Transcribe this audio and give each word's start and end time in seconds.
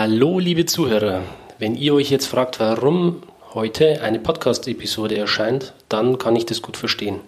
Hallo, 0.00 0.38
liebe 0.38 0.64
Zuhörer. 0.64 1.22
Wenn 1.58 1.74
ihr 1.74 1.92
euch 1.92 2.08
jetzt 2.08 2.26
fragt, 2.26 2.60
warum 2.60 3.20
heute 3.52 4.00
eine 4.00 4.20
Podcast-Episode 4.20 5.18
erscheint, 5.18 5.72
dann 5.88 6.18
kann 6.18 6.36
ich 6.36 6.46
das 6.46 6.62
gut 6.62 6.76
verstehen. 6.76 7.18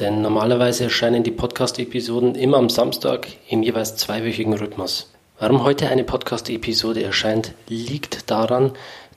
Denn 0.00 0.20
normalerweise 0.20 0.82
erscheinen 0.82 1.22
die 1.22 1.30
Podcast-Episoden 1.30 2.34
immer 2.34 2.56
am 2.56 2.68
Samstag 2.68 3.28
im 3.48 3.62
jeweils 3.62 3.94
zweiwöchigen 3.94 4.54
Rhythmus. 4.54 5.12
Warum 5.38 5.62
heute 5.62 5.88
eine 5.88 6.02
Podcast-Episode 6.02 7.00
erscheint, 7.00 7.54
liegt 7.68 8.28
daran, 8.28 8.72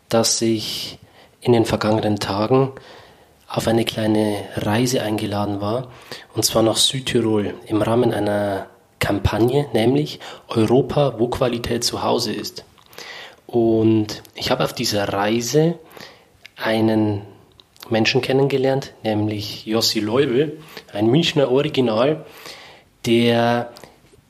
dass 0.10 0.40
ich 0.44 1.00
in 1.42 1.54
den 1.54 1.66
vergangenen 1.66 2.20
Tagen 2.20 2.74
auf 3.48 3.68
eine 3.68 3.86
kleine 3.86 4.36
Reise 4.56 5.02
eingeladen 5.02 5.62
war, 5.62 5.88
und 6.36 6.46
zwar 6.46 6.62
nach 6.62 6.78
Südtirol 6.78 7.56
im 7.66 7.82
Rahmen 7.82 8.14
einer 8.14 8.68
Kampagne, 9.00 9.66
nämlich 9.74 10.20
Europa, 10.48 11.16
wo 11.18 11.28
Qualität 11.28 11.84
zu 11.84 12.04
Hause 12.04 12.32
ist. 12.32 12.64
Und 13.54 14.24
ich 14.34 14.50
habe 14.50 14.64
auf 14.64 14.74
dieser 14.74 15.10
Reise 15.10 15.78
einen 16.56 17.22
Menschen 17.88 18.24
kennengelernt, 18.24 18.94
nämlich 19.04 19.68
Jossi 19.68 20.00
Leubel, 20.00 20.60
ein 20.92 21.06
Münchner 21.06 21.52
Original, 21.52 22.26
der 23.06 23.72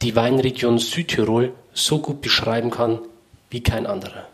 die 0.02 0.18
Weinregion 0.18 0.78
Südtirol 0.78 1.54
so 1.74 2.00
gut 2.00 2.20
beschreiben 2.20 2.70
kann 2.70 3.00
wie 3.50 3.64
kein 3.64 3.88
anderer. 3.88 4.28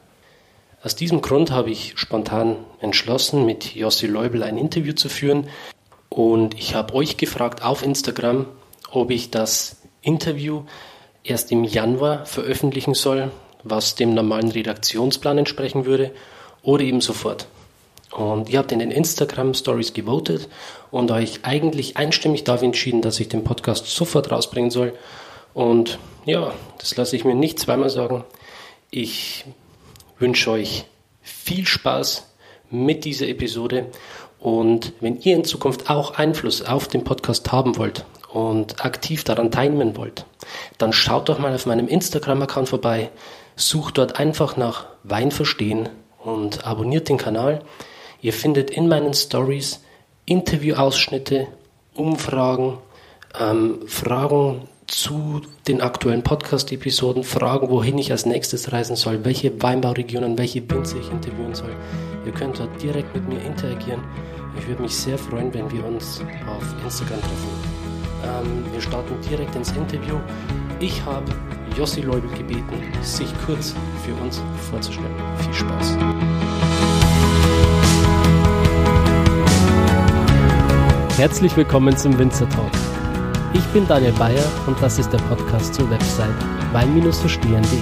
Aus 0.81 0.95
diesem 0.95 1.21
Grund 1.21 1.52
habe 1.52 1.69
ich 1.69 1.94
spontan 1.95 2.55
entschlossen, 2.81 3.45
mit 3.45 3.75
Jossi 3.75 4.08
Leubel 4.08 4.41
ein 4.41 4.58
Interview 4.58 4.94
zu 4.94 5.08
führen. 5.08 5.49
Und 6.09 6.55
ich 6.55 6.73
habe 6.73 6.95
euch 6.95 7.17
gefragt 7.17 7.61
auf 7.61 7.83
Instagram, 7.83 8.47
ob 8.89 9.11
ich 9.11 9.30
das 9.30 9.83
Interview 10.02 10.63
erst 11.23 11.52
im 11.52 11.63
Januar 11.63 12.25
veröffentlichen 12.25 12.95
soll, 12.95 13.31
was 13.63 13.95
dem 13.95 14.13
normalen 14.13 14.52
Redaktionsplan 14.52 15.38
entsprechen 15.38 15.86
würde, 15.86 16.12
oder 16.62 16.84
eben 16.84 17.02
sofort. 17.02 17.48
Und 18.11 18.50
ihr 18.50 18.59
habt 18.59 18.72
in 18.72 18.80
den 18.80 18.92
Instagram 18.92 19.53
Stories 19.53 19.94
gewotet 19.94 20.50
und 20.92 21.11
euch 21.11 21.39
eigentlich 21.44 21.98
einstimmig 21.98 22.44
dafür 22.44 22.66
entschieden, 22.66 23.02
dass 23.02 23.20
ich 23.20 23.30
den 23.30 23.44
Podcast 23.44 23.86
sofort 23.88 24.31
rausbringen 24.31 24.72
soll. 24.72 24.94
Und 25.53 26.00
ja, 26.25 26.53
das 26.80 26.95
lasse 26.95 27.16
ich 27.16 27.23
mir 27.23 27.36
nicht 27.36 27.59
zweimal 27.59 27.89
sagen. 27.89 28.23
Ich 28.89 29.45
wünsche 30.17 30.52
euch 30.52 30.86
viel 31.22 31.67
Spaß 31.67 32.26
mit 32.72 33.05
dieser 33.05 33.28
Episode. 33.28 33.88
Und 34.39 34.94
wenn 35.02 35.20
ihr 35.22 35.36
in 35.36 35.44
Zukunft 35.44 35.89
auch 35.89 36.16
Einfluss 36.16 36.64
auf 36.64 36.88
den 36.88 37.03
Podcast 37.03 37.52
haben 37.52 37.78
wollt 37.78 38.05
und 38.31 38.83
aktiv 38.83 39.23
daran 39.23 39.52
teilnehmen 39.52 39.98
wollt, 39.98 40.26
dann 40.78 40.94
schaut 40.94 41.30
doch 41.30 41.39
mal 41.39 41.53
auf 41.53 41.66
meinem 41.66 41.88
Instagram-Account 41.88 42.70
vorbei, 42.70 43.11
sucht 43.59 43.97
dort 43.97 44.19
einfach 44.19 44.57
nach 44.57 44.85
Wein 45.03 45.31
verstehen 45.31 45.89
und 46.23 46.65
abonniert 46.65 47.09
den 47.09 47.17
Kanal. 47.17 47.61
Ihr 48.21 48.33
findet 48.33 48.69
in 48.71 48.88
meinen 48.88 49.13
Stories 49.13 49.83
Interviewausschnitte, 50.25 51.47
Umfragen, 51.93 52.77
ähm, 53.39 53.80
Fragen 53.87 54.67
zu 54.87 55.41
den 55.67 55.81
aktuellen 55.81 56.23
Podcast-Episoden, 56.23 57.23
Fragen, 57.23 57.69
wohin 57.69 57.97
ich 57.97 58.11
als 58.11 58.25
nächstes 58.25 58.71
reisen 58.71 58.95
soll, 58.95 59.23
welche 59.25 59.61
Weinbauregionen, 59.61 60.37
welche 60.37 60.67
Winzer 60.69 60.97
ich 60.97 61.11
interviewen 61.11 61.53
soll. 61.53 61.75
Ihr 62.25 62.31
könnt 62.31 62.59
dort 62.59 62.81
direkt 62.81 63.13
mit 63.13 63.27
mir 63.27 63.41
interagieren. 63.43 64.03
Ich 64.57 64.67
würde 64.67 64.81
mich 64.81 64.95
sehr 64.95 65.17
freuen, 65.17 65.53
wenn 65.53 65.71
wir 65.71 65.85
uns 65.85 66.21
auf 66.47 66.83
Instagram 66.83 67.19
treffen. 67.21 67.49
Ähm, 68.23 68.65
wir 68.71 68.81
starten 68.81 69.15
direkt 69.30 69.55
ins 69.55 69.71
Interview. 69.71 70.15
Ich 70.80 71.03
habe 71.05 71.31
Jossi 71.80 72.02
Leubel 72.02 72.30
gebeten, 72.31 72.75
sich 73.02 73.30
kurz 73.45 73.73
für 74.03 74.13
uns 74.16 74.41
vorzustellen. 74.69 75.16
Viel 75.38 75.53
Spaß. 75.53 75.97
Herzlich 81.17 81.55
willkommen 81.55 81.95
zum 81.95 82.20
Winzer 82.20 82.49
Talk. 82.49 82.70
Ich 83.54 83.64
bin 83.67 83.87
Daniel 83.87 84.11
Bayer 84.11 84.43
und 84.67 84.76
das 84.81 84.99
ist 84.99 85.09
der 85.11 85.20
Podcast 85.20 85.73
zur 85.73 85.89
Website 85.89 86.36
wein-verstehen.de. 86.73 87.80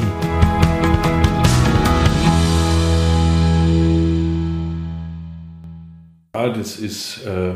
Ja, 6.35 6.49
das 6.49 6.77
ist 6.77 7.25
äh 7.25 7.55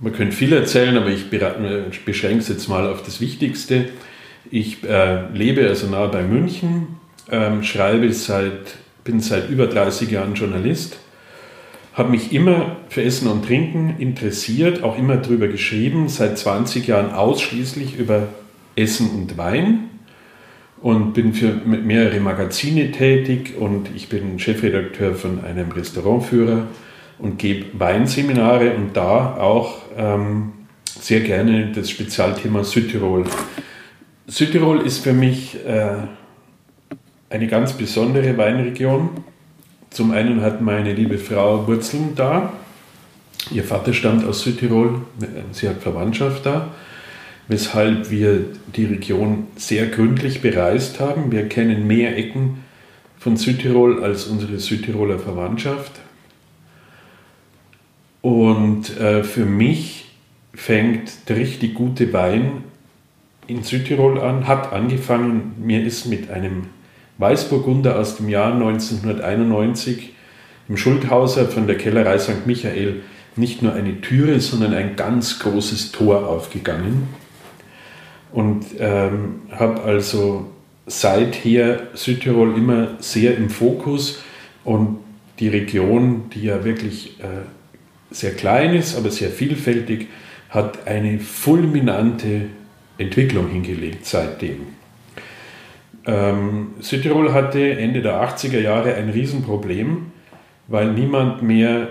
man 0.00 0.12
könnte 0.12 0.36
viel 0.36 0.52
erzählen, 0.52 0.96
aber 0.98 1.08
ich 1.08 1.30
beschränke 2.04 2.40
es 2.40 2.48
jetzt 2.48 2.68
mal 2.68 2.86
auf 2.90 3.02
das 3.02 3.22
Wichtigste. 3.22 3.88
Ich 4.50 4.84
äh, 4.84 5.28
lebe 5.32 5.68
also 5.68 5.86
nahe 5.86 6.08
bei 6.08 6.22
München, 6.22 6.98
ähm, 7.30 7.62
schreibe 7.62 8.12
seit, 8.12 8.76
bin 9.02 9.20
seit 9.20 9.48
über 9.48 9.66
30 9.66 10.10
Jahren 10.10 10.34
Journalist, 10.34 10.98
habe 11.94 12.10
mich 12.10 12.32
immer 12.32 12.76
für 12.88 13.02
Essen 13.02 13.28
und 13.28 13.46
Trinken 13.46 13.96
interessiert, 13.98 14.82
auch 14.82 14.98
immer 14.98 15.16
darüber 15.16 15.48
geschrieben, 15.48 16.08
seit 16.08 16.38
20 16.38 16.86
Jahren 16.86 17.12
ausschließlich 17.12 17.98
über 17.98 18.28
Essen 18.76 19.10
und 19.10 19.38
Wein 19.38 19.90
und 20.82 21.14
bin 21.14 21.32
für 21.32 21.52
mehrere 21.64 22.20
Magazine 22.20 22.90
tätig 22.90 23.54
und 23.58 23.88
ich 23.94 24.08
bin 24.08 24.38
Chefredakteur 24.38 25.14
von 25.14 25.42
einem 25.42 25.70
Restaurantführer 25.70 26.66
und 27.18 27.38
gebe 27.38 27.66
Weinseminare 27.78 28.74
und 28.74 28.94
da 28.94 29.36
auch 29.36 29.78
ähm, 29.96 30.52
sehr 30.84 31.20
gerne 31.20 31.72
das 31.72 31.88
Spezialthema 31.88 32.64
Südtirol. 32.64 33.24
Südtirol 34.26 34.80
ist 34.80 34.98
für 35.00 35.12
mich 35.12 35.54
äh, 35.66 35.96
eine 37.28 37.46
ganz 37.46 37.74
besondere 37.74 38.36
Weinregion. 38.38 39.10
Zum 39.90 40.12
einen 40.12 40.40
hat 40.40 40.62
meine 40.62 40.94
liebe 40.94 41.18
Frau 41.18 41.66
Wurzeln 41.66 42.14
da. 42.14 42.52
Ihr 43.50 43.64
Vater 43.64 43.92
stammt 43.92 44.24
aus 44.24 44.42
Südtirol, 44.42 45.02
sie 45.52 45.68
hat 45.68 45.82
Verwandtschaft 45.82 46.46
da, 46.46 46.70
weshalb 47.48 48.10
wir 48.10 48.46
die 48.74 48.86
Region 48.86 49.48
sehr 49.56 49.88
gründlich 49.88 50.40
bereist 50.40 51.00
haben. 51.00 51.30
Wir 51.30 51.46
kennen 51.48 51.86
mehr 51.86 52.16
Ecken 52.16 52.64
von 53.18 53.36
Südtirol 53.36 54.02
als 54.02 54.24
unsere 54.24 54.58
Südtiroler 54.58 55.18
Verwandtschaft. 55.18 55.92
Und 58.22 58.98
äh, 58.98 59.22
für 59.22 59.44
mich 59.44 60.06
fängt 60.54 61.28
der 61.28 61.36
richtig 61.36 61.74
gute 61.74 62.10
Wein 62.14 62.64
in 63.46 63.62
Südtirol 63.62 64.20
an, 64.20 64.46
hat 64.46 64.72
angefangen, 64.72 65.54
mir 65.58 65.84
ist 65.84 66.06
mit 66.06 66.30
einem 66.30 66.68
Weißburgunder 67.18 67.98
aus 67.98 68.16
dem 68.16 68.28
Jahr 68.28 68.52
1991 68.52 70.14
im 70.68 70.76
Schulthauser 70.76 71.46
von 71.46 71.66
der 71.66 71.76
Kellerei 71.76 72.18
St. 72.18 72.46
Michael 72.46 73.02
nicht 73.36 73.62
nur 73.62 73.72
eine 73.74 74.00
Türe, 74.00 74.40
sondern 74.40 74.74
ein 74.74 74.96
ganz 74.96 75.38
großes 75.40 75.92
Tor 75.92 76.28
aufgegangen. 76.28 77.08
Und 78.32 78.66
ähm, 78.78 79.42
habe 79.50 79.82
also 79.82 80.46
seither 80.86 81.88
Südtirol 81.94 82.56
immer 82.56 82.88
sehr 82.98 83.36
im 83.36 83.50
Fokus 83.50 84.22
und 84.64 84.98
die 85.38 85.48
Region, 85.48 86.30
die 86.32 86.42
ja 86.42 86.64
wirklich 86.64 87.20
äh, 87.20 87.44
sehr 88.10 88.32
klein 88.32 88.74
ist, 88.74 88.96
aber 88.96 89.10
sehr 89.10 89.30
vielfältig, 89.30 90.08
hat 90.50 90.86
eine 90.86 91.18
fulminante 91.18 92.46
Entwicklung 92.98 93.48
hingelegt 93.48 94.06
seitdem. 94.06 94.66
Ähm, 96.06 96.74
Südtirol 96.80 97.32
hatte 97.32 97.78
Ende 97.78 98.02
der 98.02 98.22
80er 98.22 98.60
Jahre 98.60 98.94
ein 98.94 99.08
Riesenproblem, 99.08 100.06
weil 100.68 100.92
niemand 100.92 101.42
mehr 101.42 101.88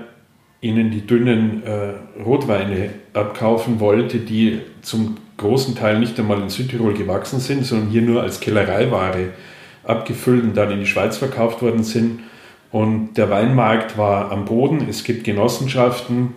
ihnen 0.61 0.91
die 0.91 1.05
dünnen 1.05 1.63
äh, 1.63 2.21
Rotweine 2.21 2.91
abkaufen 3.13 3.79
wollte, 3.79 4.19
die 4.19 4.61
zum 4.81 5.17
großen 5.37 5.75
Teil 5.75 5.99
nicht 5.99 6.17
einmal 6.19 6.41
in 6.41 6.49
Südtirol 6.49 6.93
gewachsen 6.93 7.39
sind, 7.39 7.65
sondern 7.65 7.89
hier 7.89 8.01
nur 8.01 8.21
als 8.21 8.39
Kellereiware 8.39 9.29
abgefüllt 9.83 10.43
und 10.43 10.55
dann 10.55 10.71
in 10.71 10.79
die 10.79 10.85
Schweiz 10.85 11.17
verkauft 11.17 11.61
worden 11.61 11.83
sind. 11.83 12.21
Und 12.71 13.15
der 13.15 13.29
Weinmarkt 13.29 13.97
war 13.97 14.31
am 14.31 14.45
Boden. 14.45 14.87
Es 14.89 15.03
gibt 15.03 15.25
Genossenschaften. 15.25 16.29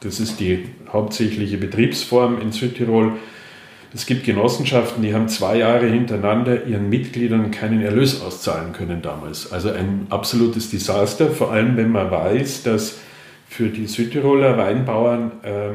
Das 0.00 0.20
ist 0.20 0.40
die 0.40 0.66
hauptsächliche 0.90 1.58
Betriebsform 1.58 2.40
in 2.40 2.52
Südtirol. 2.52 3.14
Es 3.94 4.06
gibt 4.06 4.24
Genossenschaften, 4.24 5.02
die 5.02 5.14
haben 5.14 5.28
zwei 5.28 5.58
Jahre 5.58 5.86
hintereinander 5.86 6.64
ihren 6.66 6.88
Mitgliedern 6.88 7.50
keinen 7.50 7.82
Erlös 7.82 8.22
auszahlen 8.22 8.72
können 8.72 9.02
damals. 9.02 9.52
Also 9.52 9.70
ein 9.70 10.06
absolutes 10.08 10.70
Desaster, 10.70 11.30
vor 11.30 11.52
allem 11.52 11.76
wenn 11.76 11.92
man 11.92 12.10
weiß, 12.10 12.62
dass 12.62 12.98
für 13.48 13.68
die 13.68 13.86
Südtiroler 13.86 14.56
Weinbauern, 14.56 15.32
äh, 15.42 15.70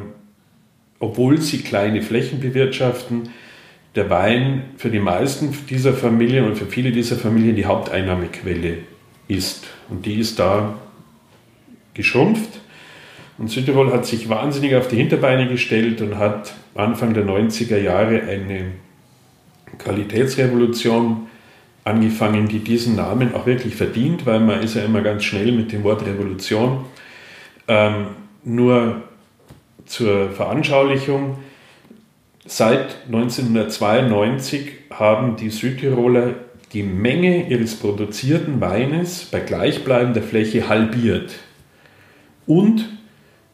obwohl 0.99 1.39
sie 1.39 1.59
kleine 1.59 2.01
Flächen 2.01 2.39
bewirtschaften, 2.39 3.29
der 3.93 4.09
Wein 4.09 4.63
für 4.77 4.89
die 4.89 4.99
meisten 4.99 5.55
dieser 5.69 5.93
Familien 5.93 6.45
und 6.45 6.57
für 6.57 6.65
viele 6.65 6.91
dieser 6.91 7.17
Familien 7.17 7.55
die 7.55 7.65
Haupteinnahmequelle 7.65 8.79
ist. 9.27 9.65
Und 9.89 10.07
die 10.07 10.15
ist 10.15 10.39
da 10.39 10.75
geschrumpft. 11.93 12.61
Und 13.37 13.49
Südtirol 13.49 13.93
hat 13.93 14.05
sich 14.05 14.29
wahnsinnig 14.29 14.75
auf 14.75 14.87
die 14.87 14.95
Hinterbeine 14.95 15.47
gestellt 15.47 16.01
und 16.01 16.17
hat 16.17 16.55
Anfang 16.75 17.13
der 17.13 17.25
90er 17.25 17.77
Jahre 17.77 18.23
eine 18.23 18.71
Qualitätsrevolution 19.77 21.27
angefangen, 21.83 22.47
die 22.47 22.59
diesen 22.59 22.95
Namen 22.95 23.33
auch 23.35 23.45
wirklich 23.45 23.75
verdient, 23.75 24.25
weil 24.25 24.39
man 24.39 24.61
ist 24.61 24.75
ja 24.75 24.83
immer 24.83 25.01
ganz 25.01 25.23
schnell 25.23 25.51
mit 25.51 25.71
dem 25.71 25.83
Wort 25.83 26.05
Revolution. 26.05 26.85
Ähm, 27.67 28.07
nur 28.43 29.03
zur 29.85 30.31
Veranschaulichung, 30.31 31.37
seit 32.45 33.05
1992 33.05 34.71
haben 34.91 35.35
die 35.35 35.49
Südtiroler 35.49 36.35
die 36.73 36.83
Menge 36.83 37.47
ihres 37.49 37.75
produzierten 37.75 38.59
Weines 38.59 39.25
bei 39.25 39.39
gleichbleibender 39.39 40.21
Fläche 40.21 40.67
halbiert 40.67 41.31
und 42.45 42.96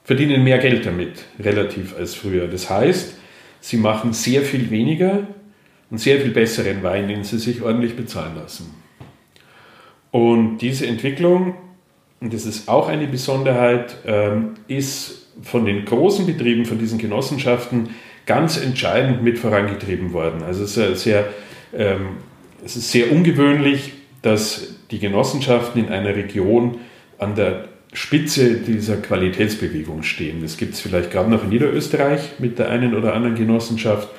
verdienen 0.03 0.43
mehr 0.43 0.57
Geld 0.57 0.85
damit, 0.85 1.25
relativ 1.39 1.95
als 1.97 2.15
früher. 2.15 2.47
Das 2.47 2.69
heißt, 2.69 3.15
sie 3.61 3.77
machen 3.77 4.13
sehr 4.13 4.41
viel 4.41 4.69
weniger 4.69 5.27
und 5.89 5.99
sehr 5.99 6.19
viel 6.19 6.31
besseren 6.31 6.83
Wein, 6.83 7.07
den 7.07 7.23
sie 7.23 7.39
sich 7.39 7.61
ordentlich 7.61 7.95
bezahlen 7.95 8.35
lassen. 8.35 8.73
Und 10.11 10.59
diese 10.59 10.85
Entwicklung, 10.87 11.55
und 12.19 12.33
das 12.33 12.45
ist 12.45 12.67
auch 12.67 12.87
eine 12.87 13.07
Besonderheit, 13.07 13.97
ähm, 14.05 14.55
ist 14.67 15.27
von 15.41 15.65
den 15.65 15.85
großen 15.85 16.25
Betrieben, 16.25 16.65
von 16.65 16.77
diesen 16.77 16.99
Genossenschaften 16.99 17.89
ganz 18.25 18.57
entscheidend 18.57 19.23
mit 19.23 19.39
vorangetrieben 19.39 20.13
worden. 20.13 20.43
Also 20.43 20.63
es 20.63 20.77
ist 20.77 21.03
sehr, 21.03 21.27
ähm, 21.73 22.17
es 22.63 22.75
ist 22.75 22.91
sehr 22.91 23.11
ungewöhnlich, 23.11 23.93
dass 24.21 24.75
die 24.91 24.99
Genossenschaften 24.99 25.85
in 25.85 25.91
einer 25.91 26.15
Region 26.15 26.77
an 27.17 27.35
der 27.35 27.69
Spitze 27.93 28.55
dieser 28.55 28.97
Qualitätsbewegung 28.97 30.01
stehen. 30.01 30.41
Das 30.41 30.57
gibt 30.57 30.73
es 30.73 30.81
vielleicht 30.81 31.11
gerade 31.11 31.29
noch 31.29 31.43
in 31.43 31.49
Niederösterreich 31.49 32.39
mit 32.39 32.57
der 32.57 32.69
einen 32.69 32.95
oder 32.95 33.13
anderen 33.13 33.35
Genossenschaft. 33.35 34.09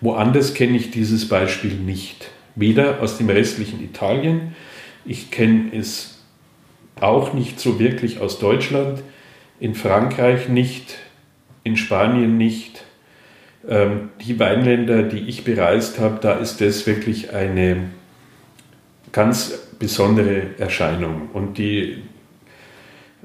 Woanders 0.00 0.54
kenne 0.54 0.76
ich 0.76 0.90
dieses 0.90 1.28
Beispiel 1.28 1.74
nicht. 1.74 2.30
Weder 2.56 3.00
aus 3.00 3.18
dem 3.18 3.30
restlichen 3.30 3.82
Italien, 3.82 4.54
ich 5.04 5.30
kenne 5.30 5.70
es 5.72 6.18
auch 7.00 7.32
nicht 7.32 7.60
so 7.60 7.78
wirklich 7.78 8.20
aus 8.20 8.38
Deutschland, 8.38 9.02
in 9.60 9.74
Frankreich 9.74 10.48
nicht, 10.48 10.98
in 11.62 11.76
Spanien 11.76 12.36
nicht. 12.36 12.84
Ähm, 13.68 14.10
die 14.20 14.38
Weinländer, 14.40 15.04
die 15.04 15.20
ich 15.20 15.44
bereist 15.44 16.00
habe, 16.00 16.18
da 16.20 16.32
ist 16.32 16.60
das 16.60 16.86
wirklich 16.86 17.32
eine 17.32 17.90
ganz 19.12 19.68
besondere 19.78 20.58
Erscheinung. 20.58 21.30
Und 21.32 21.58
die 21.58 22.02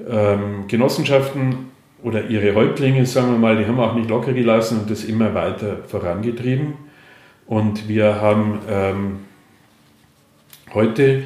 ähm, 0.06 0.66
Genossenschaften 0.68 1.70
oder 2.02 2.28
ihre 2.28 2.54
Häuptlinge, 2.54 3.04
sagen 3.06 3.32
wir 3.32 3.38
mal, 3.38 3.56
die 3.56 3.66
haben 3.66 3.80
auch 3.80 3.94
nicht 3.94 4.08
locker 4.08 4.32
gelassen 4.32 4.80
und 4.80 4.90
das 4.90 5.04
immer 5.04 5.34
weiter 5.34 5.78
vorangetrieben. 5.86 6.74
Und 7.46 7.88
wir 7.88 8.20
haben 8.20 8.60
ähm, 8.68 9.18
heute 10.74 11.22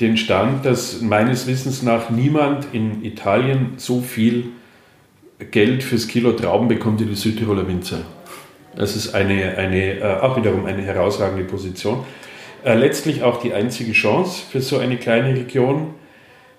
den 0.00 0.16
Stand, 0.16 0.66
dass 0.66 1.00
meines 1.00 1.46
Wissens 1.46 1.82
nach 1.82 2.10
niemand 2.10 2.66
in 2.72 3.04
Italien 3.04 3.74
so 3.76 4.00
viel 4.00 4.46
Geld 5.50 5.82
fürs 5.82 6.08
Kilo 6.08 6.32
Trauben 6.32 6.68
bekommt 6.68 7.00
wie 7.00 7.04
die 7.04 7.14
Südtiroler 7.14 7.66
Winzer. 7.68 8.00
Das 8.76 8.96
ist 8.96 9.14
eine, 9.14 9.56
eine, 9.56 10.00
äh, 10.00 10.20
auch 10.20 10.36
wiederum 10.36 10.66
eine 10.66 10.82
herausragende 10.82 11.44
Position. 11.44 12.04
Äh, 12.64 12.74
letztlich 12.74 13.22
auch 13.22 13.40
die 13.40 13.52
einzige 13.52 13.92
Chance 13.92 14.42
für 14.50 14.60
so 14.60 14.78
eine 14.78 14.96
kleine 14.96 15.34
Region, 15.36 15.94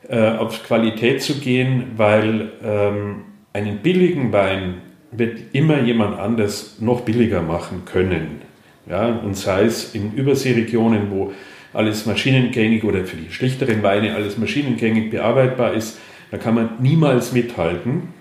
äh, 0.10 0.38
auf 0.38 0.64
Qualität 0.64 1.22
zu 1.22 1.40
gehen, 1.40 1.94
weil 1.98 2.52
ähm, 2.64 3.24
einen 3.54 3.78
billigen 3.78 4.32
Wein 4.32 4.76
wird 5.12 5.40
immer 5.54 5.82
jemand 5.82 6.20
anders 6.20 6.78
noch 6.80 7.02
billiger 7.02 7.42
machen 7.42 7.84
können. 7.86 8.42
Ja, 8.88 9.08
und 9.08 9.36
sei 9.36 9.64
es 9.64 9.96
in 9.96 10.14
Überseeregionen, 10.14 11.10
wo 11.10 11.34
alles 11.74 12.06
maschinengängig 12.06 12.84
oder 12.84 13.04
für 13.06 13.18
die 13.18 13.32
schlichteren 13.32 13.82
Weine 13.84 14.16
alles 14.16 14.38
maschinengängig 14.38 15.10
bearbeitbar 15.10 15.74
ist, 15.74 16.00
da 16.32 16.38
kann 16.38 16.56
man 16.56 16.70
niemals 16.80 17.34
mithalten. 17.34 18.14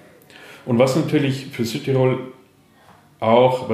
Und 0.67 0.79
was 0.79 0.97
natürlich 0.97 1.47
für 1.53 1.65
Südtirol 1.65 2.33
auch, 3.21 3.71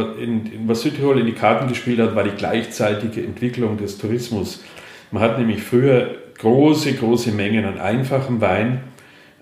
was 0.67 0.83
Südtirol 0.83 1.21
in 1.21 1.27
die 1.27 1.33
Karten 1.33 1.69
gespielt 1.69 1.99
hat, 2.01 2.15
war 2.15 2.25
die 2.25 2.31
gleichzeitige 2.31 3.23
Entwicklung 3.23 3.77
des 3.77 3.99
Tourismus. 3.99 4.62
Man 5.11 5.23
hat 5.23 5.39
nämlich 5.39 5.62
früher 5.62 6.17
große, 6.40 6.94
große 6.94 7.32
Mengen 7.32 7.64
an 7.64 7.78
einfachem 7.78 8.40
Wein 8.40 8.81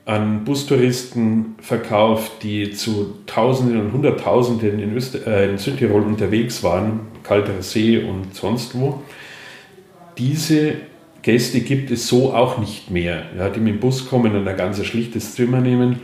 an 0.05 0.45
Bustouristen 0.45 1.57
verkauft, 1.61 2.43
die 2.43 2.71
zu 2.71 3.19
Tausenden 3.27 3.79
und 3.79 3.93
Hunderttausenden 3.93 4.79
in, 4.79 4.97
äh, 5.27 5.51
in 5.51 5.59
Südtirol 5.59 6.01
unterwegs 6.01 6.63
waren, 6.63 7.01
Kalter 7.23 7.61
See 7.61 7.99
und 7.99 8.35
sonst 8.35 8.75
wo. 8.75 9.03
Diese 10.17 10.77
Gäste 11.21 11.61
gibt 11.61 11.91
es 11.91 12.09
so 12.09 12.33
auch 12.33 12.57
nicht 12.57 12.91
mehr, 12.91 13.25
ja, 13.37 13.51
die 13.51 13.61
mit 13.61 13.75
dem 13.75 13.81
Bus 13.81 14.09
kommen 14.09 14.35
und 14.35 14.49
ein 14.49 14.57
ganz 14.57 14.83
schlichtes 14.83 15.35
Zimmer 15.35 15.61
nehmen. 15.61 16.01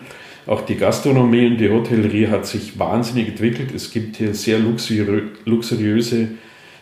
Auch 0.47 0.61
die 0.61 0.77
Gastronomie 0.77 1.47
und 1.47 1.57
die 1.57 1.71
Hotellerie 1.71 2.27
hat 2.27 2.45
sich 2.45 2.79
wahnsinnig 2.79 3.29
entwickelt. 3.29 3.73
Es 3.75 3.91
gibt 3.91 4.17
hier 4.17 4.35
sehr 4.35 4.59
luxuriöse 4.59 6.29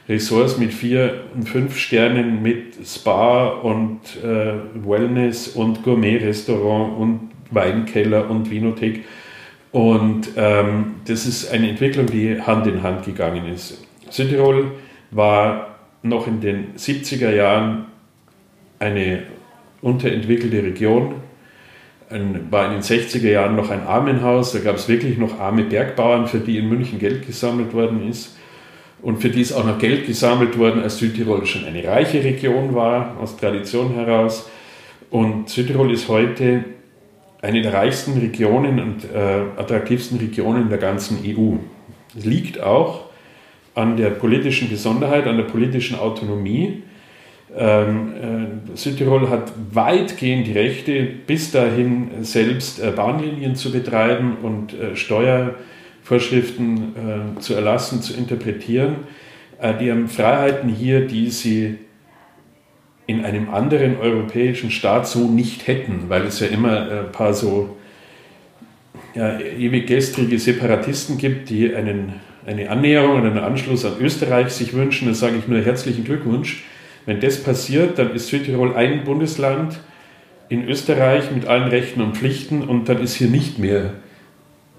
Ressorts 0.09 0.59
mit 0.59 0.75
vier 0.75 1.21
und 1.35 1.49
fünf 1.49 1.79
Sternen, 1.79 2.43
mit 2.43 2.75
Spa 2.85 3.49
und 3.49 4.01
äh, 4.23 4.55
Wellness 4.75 5.49
und 5.49 5.85
Gourmet-Restaurant 5.85 6.99
und 6.99 7.31
Weinkeller 7.51 8.29
und 8.29 8.51
Vinothek. 8.51 9.05
Und 9.71 10.31
ähm, 10.37 10.97
das 11.07 11.25
ist 11.27 11.53
eine 11.53 11.71
Entwicklung, 11.71 12.07
die 12.07 12.41
Hand 12.41 12.67
in 12.67 12.83
Hand 12.83 13.05
gegangen 13.05 13.47
ist. 13.47 13.87
Südtirol 14.11 14.73
war 15.13 15.77
noch 16.03 16.27
in 16.27 16.41
den 16.41 16.75
70er 16.77 17.31
Jahren 17.31 17.87
eine 18.81 19.23
unterentwickelte 19.83 20.65
Region, 20.65 21.15
ein, 22.11 22.49
war 22.51 22.67
in 22.67 22.73
den 22.73 22.83
60er 22.83 23.31
Jahren 23.31 23.55
noch 23.55 23.71
ein 23.71 23.87
Armenhaus, 23.87 24.53
da 24.53 24.59
gab 24.59 24.77
es 24.77 24.89
wirklich 24.89 25.17
noch 25.17 25.39
arme 25.39 25.63
Bergbauern, 25.63 26.27
für 26.27 26.41
die 26.41 26.59
in 26.59 26.69
München 26.69 26.99
Geld 26.99 27.25
gesammelt 27.27 27.73
worden 27.73 28.09
ist 28.11 28.37
und 29.03 29.21
für 29.21 29.29
die 29.29 29.41
ist 29.41 29.53
auch 29.53 29.65
noch 29.65 29.79
Geld 29.79 30.07
gesammelt 30.07 30.57
worden, 30.59 30.83
als 30.83 30.99
Südtirol 30.99 31.45
schon 31.45 31.65
eine 31.65 31.85
reiche 31.85 32.23
Region 32.23 32.75
war, 32.75 33.17
aus 33.21 33.37
Tradition 33.37 33.95
heraus. 33.95 34.49
Und 35.11 35.49
Südtirol 35.49 35.93
ist 35.93 36.09
heute 36.09 36.65
eine 37.43 37.61
der 37.61 37.75
reichsten 37.75 38.17
Regionen 38.19 38.79
und 38.79 39.05
äh, 39.05 39.61
attraktivsten 39.61 40.19
Regionen 40.19 40.69
der 40.69 40.79
ganzen 40.79 41.19
EU. 41.27 41.57
Es 42.17 42.25
liegt 42.25 42.63
auch 42.63 43.07
an 43.75 43.97
der 43.97 44.11
politischen 44.11 44.71
Besonderheit, 44.71 45.27
an 45.27 45.37
der 45.37 45.45
politischen 45.45 45.99
Autonomie. 45.99 46.85
Ähm, 47.57 48.13
äh, 48.73 48.77
Südtirol 48.77 49.29
hat 49.29 49.53
weitgehend 49.73 50.47
die 50.47 50.53
Rechte, 50.53 51.03
bis 51.27 51.51
dahin 51.51 52.11
selbst 52.23 52.81
äh, 52.81 52.93
Bahnlinien 52.95 53.57
zu 53.57 53.73
betreiben 53.73 54.37
und 54.43 54.73
äh, 54.75 54.95
Steuer 54.95 55.55
Vorschriften 56.03 56.95
äh, 57.37 57.41
zu 57.41 57.55
erlassen, 57.55 58.03
zu 58.03 58.15
interpretieren. 58.15 58.97
Äh, 59.61 59.75
die 59.79 59.91
haben 59.91 60.09
Freiheiten 60.09 60.69
hier, 60.69 61.07
die 61.07 61.31
sie 61.31 61.79
in 63.07 63.25
einem 63.25 63.51
anderen 63.51 63.99
europäischen 63.99 64.71
Staat 64.71 65.07
so 65.07 65.29
nicht 65.29 65.67
hätten, 65.67 66.05
weil 66.09 66.23
es 66.23 66.41
ja 66.41 66.49
immer 66.49 66.91
äh, 66.91 66.99
ein 67.01 67.13
paar 67.13 67.35
so 67.35 67.77
ja, 69.15 69.39
ewig 69.41 69.87
gestrige 69.87 70.39
Separatisten 70.39 71.19
gibt, 71.19 71.51
die 71.51 71.75
einen, 71.75 72.15
eine 72.47 72.71
Annäherung 72.71 73.17
und 73.17 73.27
einen 73.27 73.39
Anschluss 73.39 73.85
an 73.85 73.95
Österreich 74.01 74.51
sich 74.51 74.73
wünschen. 74.73 75.09
Da 75.09 75.15
sage 75.15 75.37
ich 75.39 75.49
nur 75.49 75.61
herzlichen 75.61 76.05
Glückwunsch. 76.05 76.65
Wenn 77.05 77.21
das 77.21 77.43
passiert, 77.43 77.99
dann 77.99 78.15
ist 78.15 78.29
Südtirol 78.29 78.75
ein 78.75 79.05
Bundesland 79.05 79.81
in 80.49 80.69
Österreich 80.69 81.31
mit 81.33 81.47
allen 81.47 81.69
Rechten 81.69 82.01
und 82.01 82.17
Pflichten 82.17 82.63
und 82.63 82.89
dann 82.89 83.03
ist 83.03 83.15
hier 83.15 83.29
nicht 83.29 83.59
mehr 83.59 83.95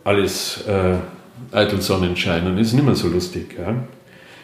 alles 0.03 0.65
äh, 0.67 1.55
eitel 1.55 1.81
Sonnenschein 1.81 2.45
und 2.47 2.57
ist 2.57 2.73
nicht 2.73 2.85
mehr 2.85 2.95
so 2.95 3.07
lustig. 3.07 3.55
Ja. 3.57 3.75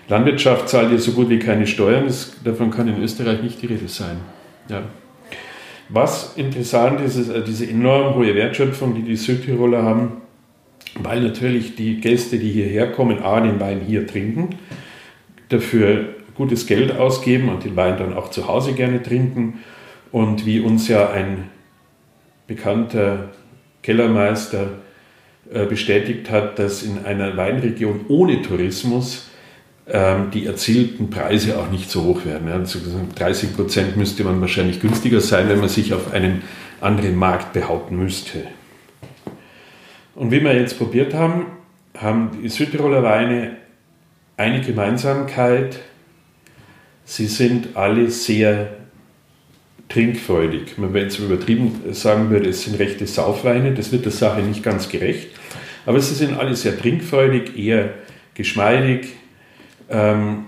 Landwirtschaft 0.08 0.70
zahlt 0.70 0.92
ja 0.92 0.98
so 0.98 1.12
gut 1.12 1.30
wie 1.30 1.40
keine 1.40 1.68
Steuern, 1.68 2.06
das, 2.06 2.34
davon 2.44 2.72
kann 2.72 2.88
in 2.88 3.02
Österreich 3.02 3.42
nicht 3.44 3.62
die 3.62 3.68
Rede 3.68 3.88
sein. 3.88 4.18
Ja. 4.68 4.84
Was 5.90 6.34
interessant 6.38 7.02
ist, 7.02 7.16
ist 7.16 7.30
äh, 7.30 7.44
diese 7.44 7.68
enorm 7.68 8.16
hohe 8.16 8.34
Wertschöpfung, 8.36 8.96
die 8.96 9.04
die 9.04 9.16
Südtiroler 9.16 9.84
haben, 9.84 10.22
weil 10.96 11.22
natürlich 11.22 11.76
die 11.76 12.00
Gäste, 12.00 12.38
die 12.38 12.52
hierher 12.52 12.92
kommen, 12.92 13.22
A, 13.24 13.40
den 13.40 13.60
Wein 13.60 13.82
hier 13.86 14.08
trinken, 14.08 14.56
dafür 15.50 16.16
gutes 16.36 16.68
Geld 16.68 16.96
ausgeben 16.98 17.50
und 17.50 17.66
den 17.66 17.76
Wein 17.76 17.98
dann 17.98 18.14
auch 18.14 18.30
zu 18.30 18.48
Hause 18.48 18.74
gerne 18.74 19.04
trinken. 19.04 19.60
Und 20.12 20.46
wie 20.46 20.60
uns 20.60 20.88
ja 20.88 21.10
ein 21.10 21.50
bekannter 22.48 23.30
Kellermeister 23.84 24.70
bestätigt 25.68 26.30
hat, 26.30 26.60
dass 26.60 26.84
in 26.84 27.06
einer 27.06 27.36
Weinregion 27.36 28.06
ohne 28.08 28.42
Tourismus 28.42 29.30
ähm, 29.92 30.30
die 30.32 30.46
erzielten 30.46 31.10
Preise 31.10 31.58
auch 31.58 31.72
nicht 31.72 31.90
so 31.90 32.04
hoch 32.04 32.24
werden. 32.24 32.48
30 33.16 33.56
Prozent 33.56 33.98
müsste 33.98 34.24
man 34.24 34.40
wahrscheinlich 34.40 34.80
günstiger 34.80 35.20
sein, 35.20 35.50
wenn 35.50 35.60
man 35.60 35.70
sich 35.70 35.94
auf 35.94 36.14
einem 36.14 36.44
anderen 36.80 37.16
Markt 37.16 37.54
behaupten 37.54 37.98
müsste. 37.98 38.44
Und 40.14 40.32
wie 40.32 40.44
wir 40.44 40.54
jetzt 40.54 40.78
probiert 40.78 41.16
haben, 41.16 41.48
haben 41.98 42.32
die 42.44 42.50
Südtiroler 42.50 43.02
Weine 43.02 43.58
eine 44.38 44.62
Gemeinsamkeit. 44.62 45.80
sie 47.06 47.26
sind 47.26 47.76
alle 47.76 48.12
sehr 48.12 48.79
trinkfreudig. 49.90 50.76
Wenn 50.78 50.96
jetzt 50.96 51.20
übertrieben 51.20 51.82
sagen 51.92 52.30
würde, 52.30 52.50
es 52.50 52.64
sind 52.64 52.80
rechte 52.80 53.08
Saufweine, 53.08 53.74
das 53.74 53.92
wird 53.92 54.06
der 54.06 54.12
Sache 54.12 54.42
nicht 54.42 54.64
ganz 54.64 54.90
gerecht. 54.90 55.30
Aber 55.86 56.00
sie 56.00 56.14
sind 56.14 56.38
alle 56.38 56.56
sehr 56.56 56.78
trinkfreudig, 56.78 57.58
eher 57.58 57.90
geschmeidig, 58.36 59.08
ähm, 59.90 60.46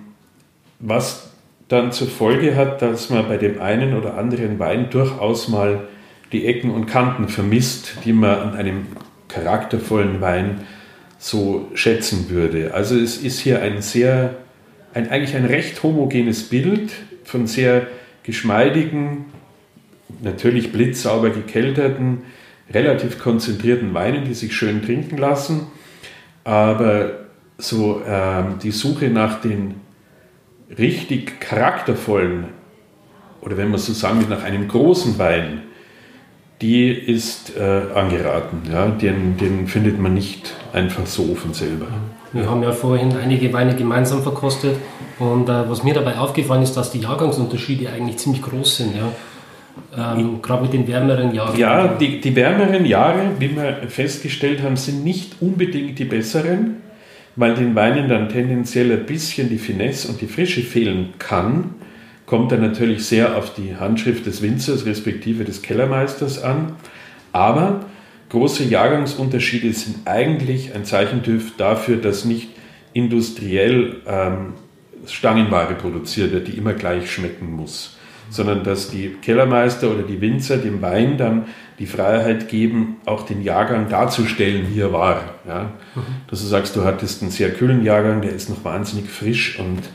was 0.80 1.32
dann 1.68 1.92
zur 1.92 2.08
Folge 2.08 2.56
hat, 2.56 2.82
dass 2.82 3.10
man 3.10 3.28
bei 3.28 3.38
dem 3.38 3.60
einen 3.62 3.96
oder 3.96 4.18
anderen 4.18 4.60
Wein 4.60 4.90
durchaus 4.90 5.48
mal 5.48 5.88
die 6.32 6.46
Ecken 6.46 6.70
und 6.70 6.86
Kanten 6.86 7.28
vermisst, 7.28 7.96
die 8.06 8.14
man 8.14 8.40
an 8.40 8.56
einem 8.56 8.88
charaktervollen 9.28 10.22
Wein 10.22 10.62
so 11.18 11.70
schätzen 11.74 12.30
würde. 12.30 12.74
Also 12.74 12.98
es 12.98 13.18
ist 13.18 13.40
hier 13.40 13.62
ein 13.62 13.82
sehr, 13.82 14.36
ein, 14.94 15.10
eigentlich 15.10 15.36
ein 15.36 15.46
recht 15.46 15.82
homogenes 15.82 16.44
Bild 16.44 16.92
von 17.24 17.48
sehr 17.48 17.88
geschmeidigen, 18.24 19.26
natürlich 20.22 20.72
blitzsauber 20.72 21.30
gekelterten, 21.30 22.24
relativ 22.74 23.20
konzentrierten 23.20 23.94
Weinen, 23.94 24.26
die 24.26 24.34
sich 24.34 24.56
schön 24.56 24.82
trinken 24.82 25.18
lassen. 25.18 25.68
Aber 26.44 27.12
so 27.58 28.02
ähm, 28.08 28.60
die 28.62 28.72
Suche 28.72 29.10
nach 29.10 29.42
den 29.42 29.76
richtig 30.78 31.40
charaktervollen, 31.40 32.46
oder 33.42 33.58
wenn 33.58 33.70
man 33.70 33.80
so 33.80 33.94
sagen 33.94 34.22
will, 34.22 34.28
nach 34.28 34.44
einem 34.44 34.68
großen 34.68 35.18
Wein, 35.20 35.64
die 36.62 36.90
ist 36.90 37.58
äh, 37.58 37.82
angeraten. 37.96 38.62
Ja? 38.72 38.88
Den, 38.88 39.38
den 39.38 39.68
findet 39.68 40.00
man 40.00 40.14
nicht 40.14 40.54
einfach 40.74 41.06
so 41.08 41.34
von 41.36 41.54
selber. 41.54 41.88
Wir 42.34 42.50
haben 42.50 42.64
ja 42.64 42.72
vorhin 42.72 43.18
einige 43.18 43.52
Weine 43.52 43.76
gemeinsam 43.76 44.22
verkostet 44.22 44.78
und 45.20 45.50
äh, 45.50 45.70
was 45.70 45.84
mir 45.84 45.94
dabei 45.94 46.18
aufgefallen 46.18 46.62
ist, 46.62 46.78
dass 46.78 46.92
die 46.92 47.00
Jahrgangsunterschiede 47.00 47.90
eigentlich 47.92 48.18
ziemlich 48.18 48.42
groß 48.42 48.78
sind. 48.78 48.96
Ja? 48.96 49.12
Ähm, 49.98 50.42
Gerade 50.42 50.64
mit 50.64 50.74
den 50.74 50.88
wärmeren 50.88 51.34
Jahren. 51.34 51.58
Ja, 51.58 51.88
die, 51.88 52.22
die 52.22 52.36
wärmeren 52.36 52.86
Jahre, 52.86 53.32
wie 53.40 53.56
wir 53.56 53.84
festgestellt 53.88 54.62
haben, 54.64 54.78
sind 54.78 55.04
nicht 55.04 55.42
unbedingt 55.42 56.00
die 56.00 56.06
besseren, 56.06 56.78
weil 57.36 57.56
den 57.56 57.76
Weinen 57.76 58.08
dann 58.08 58.30
tendenziell 58.30 58.92
ein 58.92 59.06
bisschen 59.06 59.50
die 59.50 59.58
Finesse 59.58 60.10
und 60.10 60.22
die 60.22 60.28
Frische 60.28 60.62
fehlen 60.62 61.14
kann 61.20 61.76
kommt 62.32 62.54
dann 62.54 62.62
natürlich 62.62 63.06
sehr 63.06 63.36
auf 63.36 63.54
die 63.54 63.76
Handschrift 63.76 64.26
des 64.26 64.42
Winzers 64.42 64.86
respektive 64.86 65.44
des 65.44 65.62
Kellermeisters 65.62 66.42
an. 66.42 66.78
Aber 67.34 67.82
große 68.30 68.64
Jahrgangsunterschiede 68.64 69.74
sind 69.74 70.08
eigentlich 70.08 70.74
ein 70.74 70.86
Zeichen 70.86 71.22
dafür, 71.58 71.98
dass 71.98 72.24
nicht 72.24 72.48
industriell 72.94 73.98
ähm, 74.08 74.54
Stangenware 75.06 75.74
produziert 75.74 76.32
wird, 76.32 76.48
die 76.48 76.54
immer 76.54 76.72
gleich 76.72 77.12
schmecken 77.12 77.52
muss, 77.52 77.98
sondern 78.32 78.64
dass 78.64 78.90
die 78.90 79.10
Kellermeister 79.22 79.92
oder 79.92 80.04
die 80.04 80.20
Winzer 80.22 80.58
dem 80.58 80.82
Wein 80.82 81.18
dann 81.18 81.46
die 81.78 81.86
Freiheit 81.86 82.48
geben, 82.48 82.98
auch 83.06 83.24
den 83.24 83.44
Jahrgang 83.44 83.90
darzustellen, 83.90 84.68
wie 84.74 84.80
er 84.80 84.94
war. 84.94 85.22
Ja? 85.48 85.72
Mhm. 85.96 86.02
Dass 86.28 86.42
du 86.42 86.48
sagst, 86.48 86.76
du 86.76 86.84
hattest 86.84 87.22
einen 87.22 87.32
sehr 87.32 87.52
kühlen 87.52 87.84
Jahrgang, 87.84 88.22
der 88.22 88.32
ist 88.32 88.50
noch 88.50 88.64
wahnsinnig 88.64 89.10
frisch 89.10 89.60
und 89.60 89.90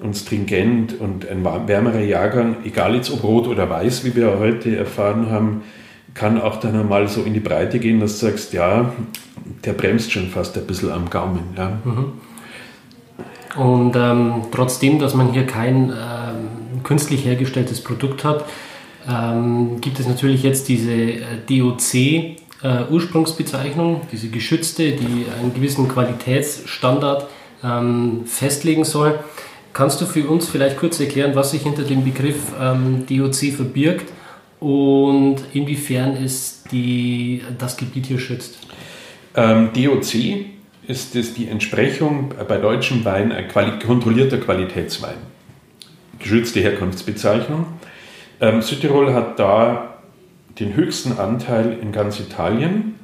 und 0.00 0.16
stringent 0.16 1.00
und 1.00 1.28
ein 1.28 1.44
wärmerer 1.44 2.00
Jahrgang, 2.00 2.58
egal 2.64 2.94
jetzt 2.94 3.10
ob 3.10 3.24
rot 3.24 3.48
oder 3.48 3.68
weiß, 3.68 4.04
wie 4.04 4.14
wir 4.14 4.38
heute 4.38 4.76
erfahren 4.76 5.30
haben, 5.30 5.62
kann 6.14 6.40
auch 6.40 6.60
dann 6.60 6.78
einmal 6.78 7.08
so 7.08 7.22
in 7.22 7.34
die 7.34 7.40
Breite 7.40 7.78
gehen, 7.78 8.00
dass 8.00 8.18
du 8.18 8.26
sagst, 8.26 8.52
ja, 8.52 8.92
der 9.64 9.72
bremst 9.72 10.12
schon 10.12 10.28
fast 10.28 10.56
ein 10.56 10.66
bisschen 10.66 10.90
am 10.90 11.10
Gaumen. 11.10 11.40
Ja. 11.56 11.78
Mhm. 11.84 12.12
Und 13.56 13.96
ähm, 13.96 14.42
trotzdem, 14.52 14.98
dass 14.98 15.14
man 15.14 15.32
hier 15.32 15.46
kein 15.46 15.92
künstlich 16.82 17.24
hergestelltes 17.24 17.82
Produkt 17.82 18.24
hat, 18.24 18.44
ähm, 19.08 19.80
gibt 19.80 19.98
es 20.00 20.06
natürlich 20.06 20.42
jetzt 20.42 20.68
diese 20.68 20.92
äh, 20.92 21.22
DOC-Ursprungsbezeichnung, 21.48 23.96
äh, 23.96 24.00
diese 24.12 24.28
geschützte, 24.28 24.92
die 24.92 25.24
einen 25.40 25.54
gewissen 25.54 25.88
Qualitätsstandard 25.88 27.26
ähm, 27.64 28.26
festlegen 28.26 28.84
soll. 28.84 29.18
Kannst 29.72 29.98
du 30.00 30.06
für 30.06 30.28
uns 30.28 30.48
vielleicht 30.48 30.76
kurz 30.76 31.00
erklären, 31.00 31.34
was 31.34 31.50
sich 31.52 31.62
hinter 31.62 31.84
dem 31.84 32.04
Begriff 32.04 32.52
ähm, 32.60 33.06
DOC 33.08 33.54
verbirgt 33.54 34.12
und 34.60 35.36
inwiefern 35.52 36.16
es 36.16 36.64
die, 36.70 37.42
das 37.58 37.76
Gebiet 37.76 38.06
hier 38.06 38.18
schützt? 38.18 38.58
Ähm, 39.36 39.70
DOC 39.72 40.14
ist 40.86 41.14
es 41.14 41.34
die 41.34 41.48
Entsprechung 41.48 42.32
bei 42.48 42.56
deutschem 42.56 43.04
Wein 43.04 43.30
ein 43.30 43.46
quali 43.46 43.78
kontrollierter 43.78 44.38
Qualitätswein. 44.38 45.18
Geschützte 46.18 46.60
Herkunftsbezeichnung. 46.60 47.66
Ähm, 48.40 48.62
Südtirol 48.62 49.14
hat 49.14 49.38
da 49.38 49.98
den 50.58 50.74
höchsten 50.74 51.18
Anteil 51.18 51.78
in 51.80 51.92
ganz 51.92 52.18
Italien, 52.20 52.94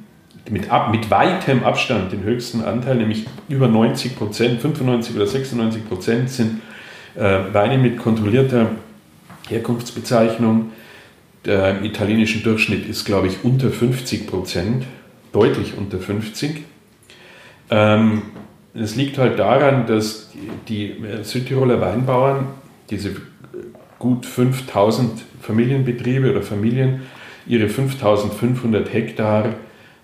mit, 0.49 0.69
ab, 0.69 0.91
mit 0.91 1.09
weitem 1.09 1.63
Abstand 1.63 2.11
den 2.11 2.23
höchsten 2.23 2.63
Anteil, 2.63 2.97
nämlich 2.97 3.25
über 3.49 3.67
90 3.67 4.15
Prozent, 4.15 4.61
95 4.61 5.15
oder 5.15 5.27
96 5.27 5.87
Prozent 5.87 6.29
sind 6.29 6.61
äh, 7.15 7.39
Weine 7.51 7.77
mit 7.77 7.97
kontrollierter 7.97 8.71
Herkunftsbezeichnung. 9.49 10.71
Der 11.45 11.83
italienische 11.83 12.39
Durchschnitt 12.39 12.87
ist, 12.87 13.05
glaube 13.05 13.27
ich, 13.27 13.43
unter 13.43 13.69
50 13.69 14.27
Prozent, 14.27 14.85
deutlich 15.31 15.77
unter 15.77 15.99
50. 15.99 16.63
Ähm, 17.69 18.23
es 18.73 18.95
liegt 18.95 19.17
halt 19.17 19.39
daran, 19.39 19.87
dass 19.87 20.31
die, 20.67 20.95
die 20.95 21.23
Südtiroler 21.23 21.79
Weinbauern, 21.81 22.47
diese 22.89 23.15
gut 23.99 24.25
5000 24.25 25.23
Familienbetriebe 25.41 26.31
oder 26.31 26.41
Familien, 26.41 27.01
ihre 27.47 27.69
5500 27.69 28.91
Hektar 28.91 29.55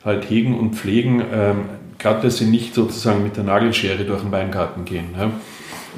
halt 0.03 0.29
hegen 0.29 0.57
und 0.57 0.75
pflegen, 0.75 1.23
ähm, 1.33 1.65
gerade 1.99 2.23
dass 2.23 2.37
sie 2.37 2.45
nicht 2.45 2.73
sozusagen 2.73 3.23
mit 3.23 3.37
der 3.37 3.43
Nagelschere 3.43 4.03
durch 4.05 4.21
den 4.21 4.31
Weingarten 4.31 4.85
gehen. 4.85 5.09
Ja. 5.17 5.31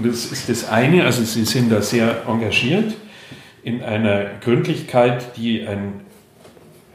Das 0.02 0.26
ist 0.26 0.50
das 0.50 0.70
eine, 0.70 1.06
also 1.06 1.24
sie 1.24 1.46
sind 1.46 1.72
da 1.72 1.82
sehr 1.82 2.24
engagiert 2.28 2.96
in 3.64 3.84
einer 3.84 4.26
Gründlichkeit, 4.42 5.38
die 5.38 5.66
ein 5.66 6.02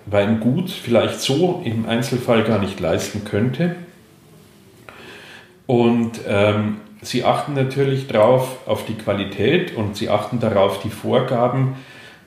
Weingut 0.06 0.70
vielleicht 0.70 1.20
so 1.20 1.62
im 1.64 1.86
Einzelfall 1.86 2.44
gar 2.44 2.58
nicht 2.58 2.80
leisten 2.80 3.24
könnte. 3.24 3.76
Und 5.66 6.20
ähm, 6.26 6.78
sie 7.02 7.24
achten 7.24 7.54
natürlich 7.54 8.06
darauf, 8.06 8.58
auf 8.66 8.84
die 8.84 8.94
Qualität 8.94 9.76
und 9.76 9.96
sie 9.96 10.08
achten 10.08 10.40
darauf, 10.40 10.80
die 10.80 10.90
Vorgaben 10.90 11.76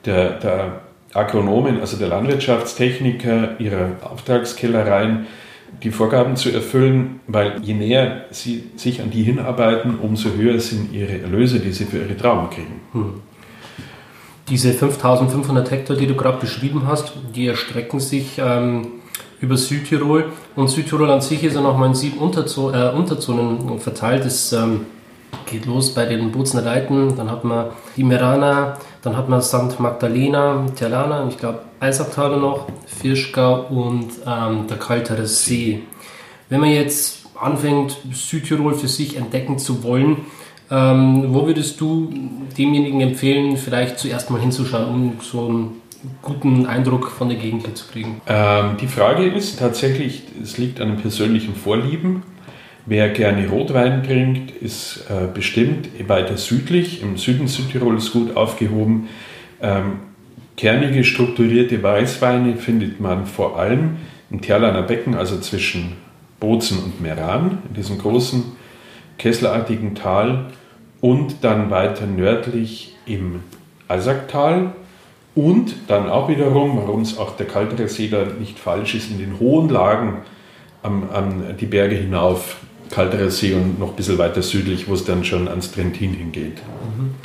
der, 0.06 0.40
der 0.40 0.82
Agronomen, 1.14 1.80
also 1.80 1.98
der 1.98 2.08
Landwirtschaftstechniker 2.08 3.60
ihrer 3.60 3.92
Auftragskellereien, 4.02 5.28
die 5.84 5.92
Vorgaben 5.92 6.36
zu 6.36 6.52
erfüllen, 6.52 7.22
weil 7.28 7.62
je 7.62 7.74
näher 7.74 8.26
sie 8.32 8.72
sich 8.76 9.02
an 9.02 9.10
die 9.10 9.24
hinarbeiten, 9.24 10.00
umso 10.00 10.30
höher 10.34 10.60
sind 10.60 10.94
ihre 10.94 11.22
Erlöse, 11.22 11.60
die 11.60 11.72
sie 11.72 11.86
für 11.86 12.00
ihre 12.00 12.18
Trauben 12.18 12.50
kriegen. 12.50 12.82
Hm. 12.94 13.22
Diese 14.50 14.74
5500 14.74 15.72
Hektar, 15.72 15.96
die 15.96 16.08
du 16.08 16.16
gerade 16.16 16.40
beschrieben 16.40 16.84
hast, 16.86 17.14
die 17.36 17.48
erstrecken 17.48 18.00
sich 18.00 18.38
ähm, 18.38 18.88
über 19.42 19.58
Südtirol 19.58 20.32
und 20.56 20.70
Südtirol 20.70 21.10
an 21.10 21.22
sich 21.22 21.44
ist 21.44 21.56
ja 21.56 21.62
nochmal 21.62 21.90
in 21.90 21.96
sieben 21.96 22.20
Unterzo 22.20 22.72
äh, 22.72 22.92
Unterzonen 22.96 23.80
verteilt. 23.80 24.24
Es 24.26 24.54
ähm, 24.54 24.86
geht 25.48 25.66
los 25.66 25.94
bei 25.94 26.06
den 26.06 26.32
Bozner 26.32 26.62
Leiten, 26.62 27.16
dann 27.16 27.30
hat 27.30 27.44
man 27.44 27.68
die 27.98 28.04
Merana, 28.04 28.78
dann 29.02 29.18
hat 29.18 29.30
man 29.30 29.42
St. 29.42 29.80
Magdalena, 29.80 30.66
Terlana, 30.76 31.28
ich 31.28 31.38
glaube 31.38 31.60
Eisacktaler 31.80 32.38
noch, 32.38 32.68
Fischgau 32.86 33.66
und 33.70 34.10
ähm, 34.26 34.68
der 34.70 34.78
Kaltere 34.78 35.26
See. 35.26 35.82
Wenn 36.50 36.62
man 36.62 36.70
jetzt 36.70 37.26
anfängt, 37.40 37.98
Südtirol 38.12 38.76
für 38.76 38.88
sich 38.88 39.18
entdecken 39.18 39.58
zu 39.58 39.84
wollen, 39.84 40.18
ähm, 40.70 41.34
wo 41.34 41.48
würdest 41.48 41.82
du 41.82 42.14
demjenigen 42.58 43.02
empfehlen, 43.02 43.58
vielleicht 43.58 43.98
zuerst 43.98 44.30
mal 44.30 44.40
hinzuschauen, 44.40 44.88
um 44.88 45.14
so 45.22 45.48
einen 45.48 45.81
guten 46.22 46.66
Eindruck 46.66 47.12
von 47.12 47.30
der 47.30 47.38
Gegend 47.38 47.66
hier 47.66 47.76
zu 47.76 47.88
kriegen? 47.88 48.22
Ähm, 48.28 48.78
die 48.80 48.88
Frage 48.88 49.26
ist 49.26 49.60
tatsächlich, 49.60 50.24
es 50.42 50.58
liegt 50.58 50.82
an 50.82 50.90
den 50.90 50.98
persönlichen 50.98 51.56
Vorlieben. 51.56 52.24
Wer 52.86 53.10
gerne 53.10 53.48
Rotwein 53.48 54.04
trinkt, 54.04 54.52
ist 54.52 55.06
äh, 55.10 55.28
bestimmt 55.32 55.88
weiter 56.08 56.38
südlich. 56.38 57.02
Im 57.02 57.18
Süden 57.18 57.48
Südtirols 57.48 58.12
gut 58.12 58.36
aufgehoben. 58.36 59.08
Ähm, 59.62 60.00
kernige, 60.58 61.04
strukturierte 61.04 61.82
Weißweine 61.84 62.56
findet 62.56 63.00
man 63.00 63.28
vor 63.28 63.60
allem 63.60 63.98
im 64.32 64.42
Terlaner 64.42 64.82
Becken, 64.82 65.16
also 65.16 65.40
zwischen 65.40 65.94
Bozen 66.40 66.80
und 66.80 67.02
Meran, 67.02 67.60
in 67.70 67.76
diesem 67.76 68.00
großen 68.00 68.44
kesselartigen 69.18 69.94
Tal. 69.94 70.48
Und 71.02 71.44
dann 71.44 71.70
weiter 71.70 72.08
nördlich 72.08 72.96
im 73.06 73.42
Eisacktal. 73.88 74.74
Und 75.34 75.74
dann 75.88 76.10
auch 76.10 76.28
wiederum, 76.28 76.78
warum 76.78 77.02
es 77.02 77.18
auch 77.18 77.38
der 77.38 77.48
Kalterer 77.48 77.88
See 77.88 78.10
da 78.10 78.26
nicht 78.40 78.60
falsch 78.60 78.96
ist, 78.96 79.12
in 79.12 79.20
den 79.20 79.40
hohen 79.40 79.70
Lagen 79.70 80.18
am, 80.84 81.10
an 81.12 81.56
die 81.60 81.66
Berge 81.66 81.96
hinauf 81.96 82.58
Kalterer 82.90 83.32
See 83.32 83.54
und 83.54 83.80
noch 83.80 83.92
ein 83.92 83.96
bisschen 83.96 84.18
weiter 84.18 84.42
südlich, 84.42 84.90
wo 84.90 84.94
es 84.94 85.06
dann 85.06 85.24
schon 85.24 85.48
ans 85.48 85.72
Trentin 85.72 86.14
hingeht. 86.14 86.62
Mhm. 86.98 87.16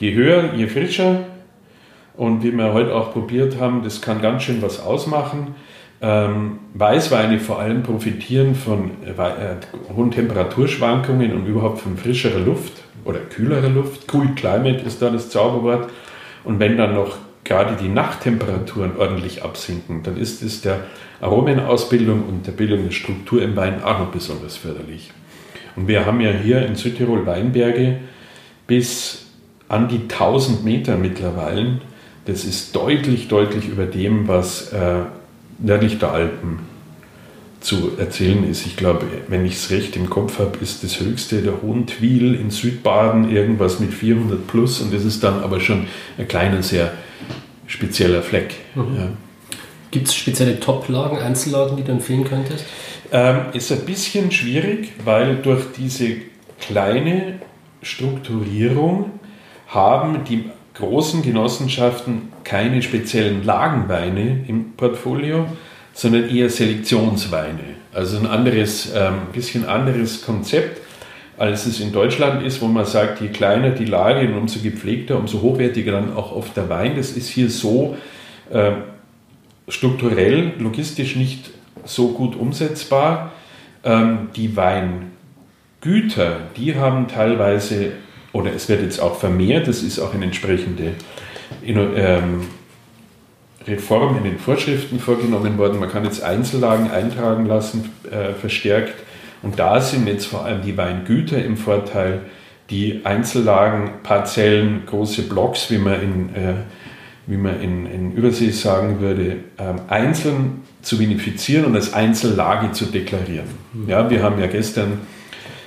je 0.00 0.12
höher, 0.14 0.54
je 0.54 0.66
frischer. 0.66 1.20
Und 2.16 2.42
wie 2.42 2.52
wir 2.52 2.72
heute 2.72 2.94
auch 2.94 3.12
probiert 3.12 3.60
haben, 3.60 3.82
das 3.82 4.00
kann 4.00 4.20
ganz 4.20 4.42
schön 4.42 4.62
was 4.62 4.80
ausmachen. 4.80 5.54
Ähm, 6.00 6.58
Weißweine 6.74 7.38
vor 7.40 7.60
allem 7.60 7.82
profitieren 7.82 8.54
von 8.54 8.90
äh, 9.04 9.10
äh, 9.10 9.56
hohen 9.96 10.10
Temperaturschwankungen 10.10 11.32
und 11.32 11.46
überhaupt 11.46 11.80
von 11.80 11.96
frischerer 11.96 12.40
Luft 12.40 12.72
oder 13.04 13.18
kühlerer 13.18 13.68
Luft. 13.68 14.12
Cool 14.12 14.28
Climate 14.34 14.84
ist 14.84 15.00
da 15.00 15.10
das 15.10 15.30
Zauberwort. 15.30 15.90
Und 16.44 16.58
wenn 16.58 16.76
dann 16.76 16.94
noch 16.94 17.16
gerade 17.44 17.76
die 17.76 17.88
Nachttemperaturen 17.88 18.96
ordentlich 18.96 19.44
absinken, 19.44 20.02
dann 20.02 20.16
ist 20.16 20.42
es 20.42 20.62
der 20.62 20.80
Aromenausbildung 21.20 22.24
und 22.24 22.46
der 22.46 22.52
Bildung 22.52 22.84
der 22.84 22.90
Struktur 22.90 23.42
im 23.42 23.54
Wein 23.54 23.82
auch 23.82 23.98
noch 23.98 24.10
besonders 24.10 24.56
förderlich. 24.56 25.10
Und 25.76 25.88
wir 25.88 26.06
haben 26.06 26.20
ja 26.20 26.30
hier 26.30 26.64
in 26.66 26.74
Südtirol 26.74 27.26
Weinberge 27.26 27.98
bis 28.66 29.26
an 29.68 29.88
die 29.88 30.02
1000 30.02 30.64
Meter 30.64 30.96
mittlerweile. 30.96 31.80
Das 32.26 32.44
ist 32.44 32.74
deutlich, 32.74 33.28
deutlich 33.28 33.68
über 33.68 33.84
dem, 33.84 34.28
was 34.28 34.72
äh, 34.72 35.00
nördlich 35.58 35.98
der 35.98 36.12
Alpen 36.12 36.60
zu 37.64 37.92
erzählen 37.98 38.48
ist. 38.48 38.66
Ich 38.66 38.76
glaube, 38.76 39.06
wenn 39.28 39.44
ich 39.46 39.54
es 39.54 39.70
recht 39.70 39.96
im 39.96 40.10
Kopf 40.10 40.38
habe, 40.38 40.58
ist 40.60 40.84
das 40.84 41.00
höchste 41.00 41.40
der 41.40 41.62
Hohentwiel 41.62 42.34
in 42.34 42.50
Südbaden 42.50 43.30
irgendwas 43.30 43.80
mit 43.80 43.94
400 43.94 44.46
plus 44.46 44.80
und 44.80 44.92
das 44.92 45.04
ist 45.04 45.24
dann 45.24 45.42
aber 45.42 45.60
schon 45.60 45.86
ein 46.18 46.28
kleiner, 46.28 46.62
sehr 46.62 46.92
spezieller 47.66 48.22
Fleck. 48.22 48.54
Mhm. 48.74 48.96
Ja. 48.96 49.08
Gibt 49.90 50.08
es 50.08 50.14
spezielle 50.14 50.60
Top-Lagen, 50.60 51.18
Einzellagen, 51.18 51.76
die 51.76 51.84
du 51.84 51.92
empfehlen 51.92 52.24
könntest? 52.24 52.66
Ähm, 53.12 53.46
ist 53.54 53.72
ein 53.72 53.84
bisschen 53.86 54.30
schwierig, 54.30 54.92
weil 55.04 55.36
durch 55.36 55.62
diese 55.76 56.16
kleine 56.60 57.38
Strukturierung 57.80 59.10
haben 59.68 60.24
die 60.24 60.50
großen 60.74 61.22
Genossenschaften 61.22 62.32
keine 62.42 62.82
speziellen 62.82 63.44
Lagenweine 63.44 64.44
im 64.48 64.72
Portfolio, 64.72 65.46
sondern 65.94 66.28
eher 66.28 66.50
Selektionsweine. 66.50 67.76
Also 67.92 68.18
ein 68.18 68.26
anderes, 68.26 68.92
ähm, 68.94 69.14
bisschen 69.32 69.64
anderes 69.64 70.22
Konzept, 70.22 70.80
als 71.38 71.66
es 71.66 71.80
in 71.80 71.92
Deutschland 71.92 72.44
ist, 72.44 72.60
wo 72.60 72.66
man 72.66 72.84
sagt, 72.84 73.20
je 73.20 73.28
kleiner 73.28 73.70
die 73.70 73.86
Lage 73.86 74.26
und 74.28 74.34
umso 74.34 74.60
gepflegter, 74.60 75.16
umso 75.16 75.40
hochwertiger 75.40 75.92
dann 75.92 76.14
auch 76.14 76.32
oft 76.32 76.56
der 76.56 76.68
Wein. 76.68 76.96
Das 76.96 77.12
ist 77.12 77.28
hier 77.28 77.48
so 77.48 77.96
äh, 78.50 78.72
strukturell, 79.68 80.52
logistisch 80.58 81.16
nicht 81.16 81.50
so 81.84 82.08
gut 82.08 82.36
umsetzbar. 82.36 83.32
Ähm, 83.84 84.30
die 84.34 84.56
Weingüter, 84.56 86.40
die 86.56 86.74
haben 86.74 87.08
teilweise, 87.08 87.92
oder 88.32 88.52
es 88.52 88.68
wird 88.68 88.82
jetzt 88.82 89.00
auch 89.00 89.16
vermehrt, 89.16 89.68
das 89.68 89.82
ist 89.82 90.00
auch 90.00 90.14
eine 90.14 90.24
entsprechende 90.24 90.92
ähm, 91.64 92.42
Reform 93.66 94.18
in 94.18 94.24
den 94.24 94.38
Vorschriften 94.38 95.00
vorgenommen 95.00 95.56
worden. 95.58 95.80
Man 95.80 95.90
kann 95.90 96.04
jetzt 96.04 96.22
Einzellagen 96.22 96.90
eintragen 96.90 97.46
lassen, 97.46 97.90
äh, 98.10 98.34
verstärkt. 98.34 98.94
Und 99.42 99.58
da 99.58 99.80
sind 99.80 100.06
jetzt 100.06 100.26
vor 100.26 100.44
allem 100.44 100.62
die 100.62 100.76
Weingüter 100.76 101.42
im 101.42 101.56
Vorteil, 101.56 102.22
die 102.70 103.00
Einzellagen, 103.04 103.90
Parzellen, 104.02 104.82
große 104.86 105.22
Blocks, 105.22 105.70
wie 105.70 105.78
man 105.78 106.00
in, 106.00 106.34
äh, 106.34 106.54
wie 107.26 107.36
man 107.36 107.60
in, 107.60 107.86
in 107.86 108.12
Übersee 108.12 108.50
sagen 108.50 109.00
würde, 109.00 109.36
ähm, 109.58 109.76
einzeln 109.88 110.62
zu 110.82 110.98
vinifizieren 110.98 111.66
und 111.66 111.74
als 111.74 111.92
Einzellage 111.94 112.72
zu 112.72 112.86
deklarieren. 112.86 113.48
Mhm. 113.72 113.88
Ja, 113.88 114.10
wir 114.10 114.22
haben 114.22 114.38
ja 114.40 114.46
gestern 114.46 115.00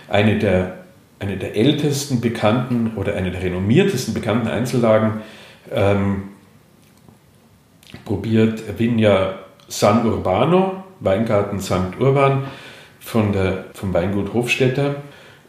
eine 0.08 0.38
der, 0.38 0.78
eine 1.20 1.38
der 1.38 1.56
ältesten 1.56 2.22
bekannten 2.22 2.92
oder 2.96 3.16
eine 3.16 3.32
der 3.32 3.42
renommiertesten 3.42 4.14
bekannten 4.14 4.48
Einzellagen 4.48 5.22
ähm, 5.74 6.24
probiert 8.06 8.80
Vigna 8.80 9.40
San 9.68 10.06
Urbano, 10.06 10.84
Weingarten 11.00 11.60
St. 11.60 12.00
Urban 12.00 12.46
von 13.00 13.32
der, 13.32 13.66
vom 13.74 13.94
Weingut 13.94 14.34
Hofstetter. 14.34 14.96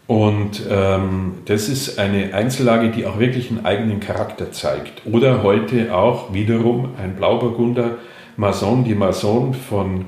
Und 0.07 0.63
ähm, 0.71 1.35
das 1.45 1.69
ist 1.69 1.99
eine 1.99 2.33
Einzellage, 2.35 2.91
die 2.91 3.07
auch 3.07 3.19
wirklich 3.19 3.51
einen 3.51 3.67
eigenen 3.67 4.01
Charakter 4.01 4.53
zeigt. 4.53 5.03
Oder 5.07 5.43
heute 5.43 5.95
auch 5.95 6.33
wiederum 6.33 6.95
ein 6.99 7.15
Blauburgunder 7.17 7.99
Mason 8.37 8.85
die 8.85 8.95
Mason 8.95 9.53
von 9.53 10.07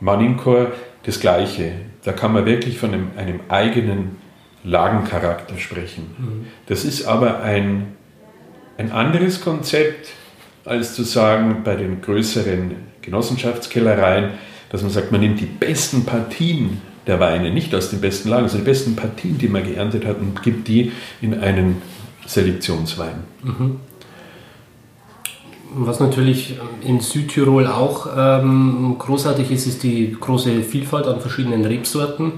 Manincourt 0.00 0.72
das 1.04 1.18
Gleiche. 1.18 1.72
Da 2.04 2.12
kann 2.12 2.32
man 2.32 2.46
wirklich 2.46 2.78
von 2.78 2.92
einem, 2.92 3.10
einem 3.16 3.40
eigenen 3.48 4.18
Lagencharakter 4.64 5.58
sprechen. 5.58 6.14
Mhm. 6.18 6.46
Das 6.66 6.84
ist 6.84 7.06
aber 7.06 7.40
ein, 7.40 7.96
ein 8.76 8.92
anderes 8.92 9.40
Konzept, 9.40 10.12
als 10.70 10.94
zu 10.94 11.02
sagen 11.02 11.62
bei 11.64 11.74
den 11.74 12.00
größeren 12.00 12.76
Genossenschaftskellereien, 13.02 14.30
dass 14.70 14.82
man 14.82 14.92
sagt, 14.92 15.10
man 15.10 15.20
nimmt 15.20 15.40
die 15.40 15.46
besten 15.46 16.04
Partien 16.04 16.80
der 17.08 17.18
Weine, 17.18 17.50
nicht 17.50 17.74
aus 17.74 17.90
den 17.90 18.00
besten 18.00 18.28
Lagen, 18.28 18.48
sondern 18.48 18.66
die 18.66 18.70
besten 18.70 18.94
Partien, 18.94 19.36
die 19.36 19.48
man 19.48 19.64
geerntet 19.64 20.06
hat 20.06 20.20
und 20.20 20.40
gibt 20.44 20.68
die 20.68 20.92
in 21.20 21.40
einen 21.40 21.82
Selektionswein. 22.24 23.16
Mhm. 23.42 23.80
Was 25.74 25.98
natürlich 25.98 26.56
in 26.86 27.00
Südtirol 27.00 27.66
auch 27.66 28.06
ähm, 28.16 28.94
großartig 28.96 29.50
ist, 29.50 29.66
ist 29.66 29.82
die 29.82 30.16
große 30.18 30.62
Vielfalt 30.62 31.06
an 31.06 31.20
verschiedenen 31.20 31.64
Rebsorten. 31.64 32.34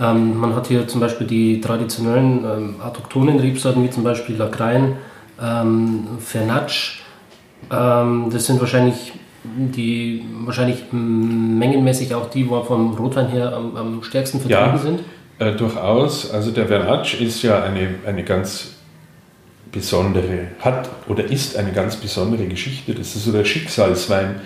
Ähm, 0.00 0.38
man 0.38 0.56
hat 0.56 0.66
hier 0.66 0.88
zum 0.88 1.00
Beispiel 1.00 1.26
die 1.28 1.60
traditionellen 1.60 2.44
ähm, 2.44 2.74
autochthonen 2.80 3.38
Rebsorten, 3.38 3.84
wie 3.84 3.90
zum 3.90 4.02
Beispiel 4.02 4.36
Lagrein, 4.36 4.96
ähm, 5.40 6.06
Fernatsch. 6.18 6.99
Ähm, 7.70 8.30
das 8.32 8.46
sind 8.46 8.60
wahrscheinlich 8.60 9.12
die 9.42 10.24
wahrscheinlich 10.44 10.84
mengenmäßig 10.92 12.14
auch 12.14 12.28
die, 12.28 12.48
wo 12.48 12.62
vom 12.62 12.94
Rotwein 12.94 13.28
her 13.28 13.54
am, 13.54 13.76
am 13.76 14.02
stärksten 14.02 14.40
vertreten 14.40 14.70
ja, 14.72 14.78
sind. 14.78 15.00
Äh, 15.38 15.56
durchaus. 15.56 16.30
Also 16.30 16.50
der 16.50 16.66
Vernatsch 16.66 17.20
ist 17.20 17.42
ja 17.42 17.62
eine, 17.62 17.94
eine 18.06 18.22
ganz 18.22 18.74
besondere, 19.72 20.48
hat 20.60 20.90
oder 21.08 21.24
ist 21.24 21.56
eine 21.56 21.72
ganz 21.72 21.96
besondere 21.96 22.46
Geschichte. 22.46 22.94
Das 22.94 23.14
ist 23.16 23.24
so 23.24 23.32
der 23.32 23.44
Schicksalswein 23.44 24.40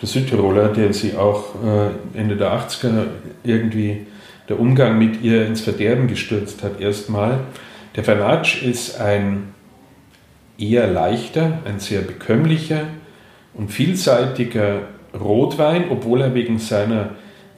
der 0.00 0.08
Südtiroler, 0.08 0.68
der 0.68 0.94
sie 0.94 1.14
auch 1.14 1.54
äh, 1.62 2.18
Ende 2.18 2.36
der 2.36 2.52
80er 2.52 3.06
irgendwie 3.44 4.06
der 4.48 4.58
Umgang 4.58 4.98
mit 4.98 5.22
ihr 5.22 5.46
ins 5.46 5.60
Verderben 5.60 6.08
gestürzt 6.08 6.62
hat, 6.62 6.80
erstmal. 6.80 7.40
Der 7.96 8.04
Vernatsch 8.04 8.62
ist 8.62 8.98
ein 8.98 9.54
eher 10.60 10.86
leichter, 10.86 11.58
ein 11.64 11.80
sehr 11.80 12.02
bekömmlicher 12.02 12.82
und 13.54 13.72
vielseitiger 13.72 14.82
Rotwein, 15.18 15.86
obwohl 15.90 16.20
er 16.20 16.34
wegen 16.34 16.58
seiner, 16.58 17.10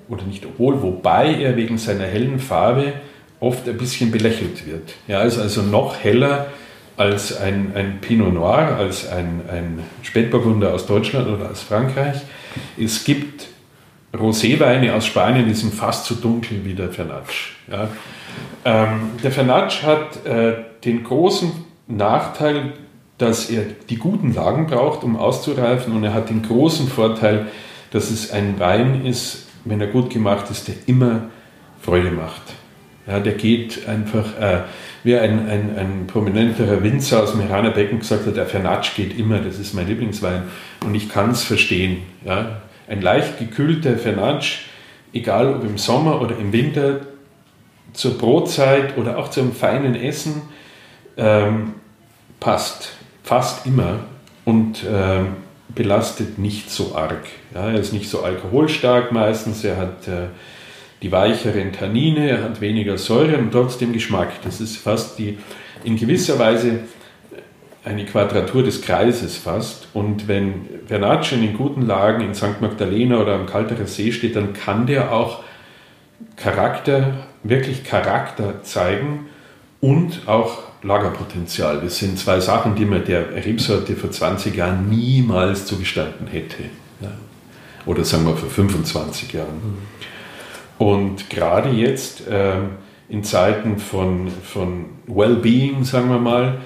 oder 0.09 0.23
nicht 0.25 0.47
obwohl, 0.47 0.83
wobei 0.83 1.35
er 1.35 1.57
wegen 1.57 1.79
seiner 1.79 2.05
hellen 2.05 2.39
Farbe 2.39 2.95
oft 3.41 3.69
ein 3.69 3.77
bisschen 3.77 4.11
belächelt 4.11 4.67
wird. 4.67 4.95
Ja, 5.09 5.23
ist 5.23 5.39
also 5.39 5.63
noch 5.63 6.03
heller 6.03 6.47
als 6.97 7.37
ein, 7.37 7.73
ein 7.75 7.99
Pinot 8.01 8.33
Noir, 8.33 8.77
als 8.79 9.09
ein, 9.09 9.43
ein 9.51 9.81
Spätburgunder 10.03 10.73
aus 10.73 10.87
Deutschland 10.87 11.29
oder 11.29 11.51
aus 11.51 11.61
Frankreich. 11.63 12.21
Es 12.79 13.05
gibt 13.05 13.49
Roséweine 14.15 14.93
aus 14.93 15.07
Spanien, 15.07 15.49
die 15.49 15.55
sind 15.55 15.75
fast 15.75 16.07
so 16.07 16.15
dunkel 16.15 16.65
wie 16.65 16.75
der 16.75 16.91
Fernatsch. 16.91 17.53
Ja. 17.71 17.89
Ähm, 18.65 19.11
der 19.23 19.33
Fernatsch 19.33 19.83
hat 19.83 20.25
äh, 20.27 20.55
den 20.85 21.03
großen 21.03 21.51
Nachteil, 21.89 22.73
dass 23.19 23.51
er 23.51 23.65
die 23.89 23.99
guten 23.99 24.35
Lagen 24.35 24.67
braucht, 24.67 25.05
um 25.05 25.17
auszureifen 25.17 25.95
und 25.95 26.05
er 26.05 26.15
hat 26.15 26.31
den 26.31 26.43
großen 26.43 26.89
Vorteil, 26.89 27.47
dass 27.91 28.11
es 28.11 28.33
ein 28.33 28.59
Wein 28.59 29.05
ist, 29.05 29.47
wenn 29.65 29.81
er 29.81 29.87
gut 29.87 30.11
gemacht 30.11 30.51
ist, 30.51 30.69
der 30.69 30.75
immer 30.87 31.27
Freude 31.81 32.11
macht. 32.11 32.43
Ja, 33.07 33.19
der 33.19 33.33
geht 33.35 33.89
einfach, 33.89 34.39
äh, 34.41 34.61
wie 35.03 35.17
ein, 35.17 35.49
ein, 35.49 35.77
ein 35.77 36.07
prominenterer 36.07 36.83
Winzer 36.83 37.23
aus 37.23 37.33
dem 37.33 37.41
Iraner 37.41 37.73
Becken 37.73 37.99
gesagt 37.99 38.27
hat, 38.27 38.37
der 38.37 38.47
Fernatsch 38.47 38.95
geht 38.95 39.19
immer, 39.19 39.39
das 39.39 39.59
ist 39.59 39.75
mein 39.75 39.89
Lieblingswein. 39.89 40.45
Und 40.85 40.95
ich 40.95 41.09
kann 41.09 41.31
es 41.31 41.43
verstehen. 41.43 41.99
Ja. 42.25 42.63
Ein 42.87 43.03
leicht 43.03 43.39
gekühlter 43.39 43.97
Fernatsch, 43.97 44.67
egal 45.13 45.53
ob 45.53 45.65
im 45.65 45.79
Sommer 45.79 46.21
oder 46.21 46.39
im 46.39 46.53
Winter, 46.53 47.01
zur 47.93 48.17
Brotzeit 48.17 48.97
oder 48.97 49.19
auch 49.19 49.29
zum 49.29 49.53
feinen 49.53 49.97
Essen, 49.97 50.43
ähm, 51.17 51.75
passt 52.39 52.93
fast 53.23 53.67
immer 53.67 54.01
und 54.45 54.85
äh, 54.85 55.25
belastet 55.75 56.39
nicht 56.39 56.71
so 56.71 56.95
arg. 56.95 57.25
Ja, 57.55 57.71
er 57.71 57.81
ist 57.81 57.93
nicht 57.93 58.09
so 58.09 58.23
alkoholstark 58.23 59.13
meistens, 59.13 59.65
er 59.65 59.77
hat 59.77 60.09
äh, 60.09 60.27
die 61.03 61.11
weicheren 61.11 61.73
Tannine, 61.73 62.31
er 62.31 62.45
hat 62.45 62.61
weniger 62.61 62.97
Säure 62.99 63.39
und 63.39 63.51
trotzdem 63.51 63.93
Geschmack. 63.93 64.31
Das 64.45 64.61
ist 64.61 64.77
fast 64.77 65.19
die, 65.19 65.39
in 65.85 65.97
gewisser 65.97 66.39
Weise 66.39 66.81
eine 67.85 68.05
Quadratur 68.05 68.63
des 68.63 68.83
Kreises 68.83 69.37
fast. 69.37 69.89
Und 69.93 70.29
wenn 70.29 70.67
Vernaccia 70.87 71.37
in 71.37 71.57
guten 71.57 71.83
Lagen 71.83 72.23
in 72.23 72.35
St. 72.35 72.61
Magdalena 72.61 73.19
oder 73.19 73.35
am 73.35 73.47
Kalterer 73.47 73.87
See 73.87 74.13
steht, 74.13 74.37
dann 74.37 74.53
kann 74.53 74.87
der 74.87 75.13
auch 75.13 75.43
Charakter, 76.37 77.27
wirklich 77.43 77.83
Charakter 77.83 78.63
zeigen 78.63 79.27
und 79.81 80.29
auch 80.29 80.63
Lagerpotenzial. 80.83 81.81
Das 81.81 81.99
sind 81.99 82.19
zwei 82.19 82.41
Sachen, 82.41 82.75
die 82.75 82.85
man 82.85 83.05
der 83.05 83.35
Rebsorte 83.45 83.95
vor 83.95 84.11
20 84.11 84.57
Jahren 84.57 84.89
niemals 84.89 85.67
zugestanden 85.67 86.27
hätte. 86.27 86.65
Oder 87.87 88.05
sagen 88.05 88.27
wir 88.27 88.37
vor 88.37 88.49
25 88.49 89.33
Jahren. 89.33 89.55
Mhm. 89.55 89.79
Und 90.79 91.31
gerade 91.31 91.71
jetzt 91.71 92.25
ähm, 92.31 92.71
in 93.09 93.25
Zeiten 93.25 93.79
von, 93.79 94.29
von 94.43 94.87
Wellbeing, 95.07 95.85
sagen 95.85 96.09
wir 96.09 96.19
mal, 96.19 96.59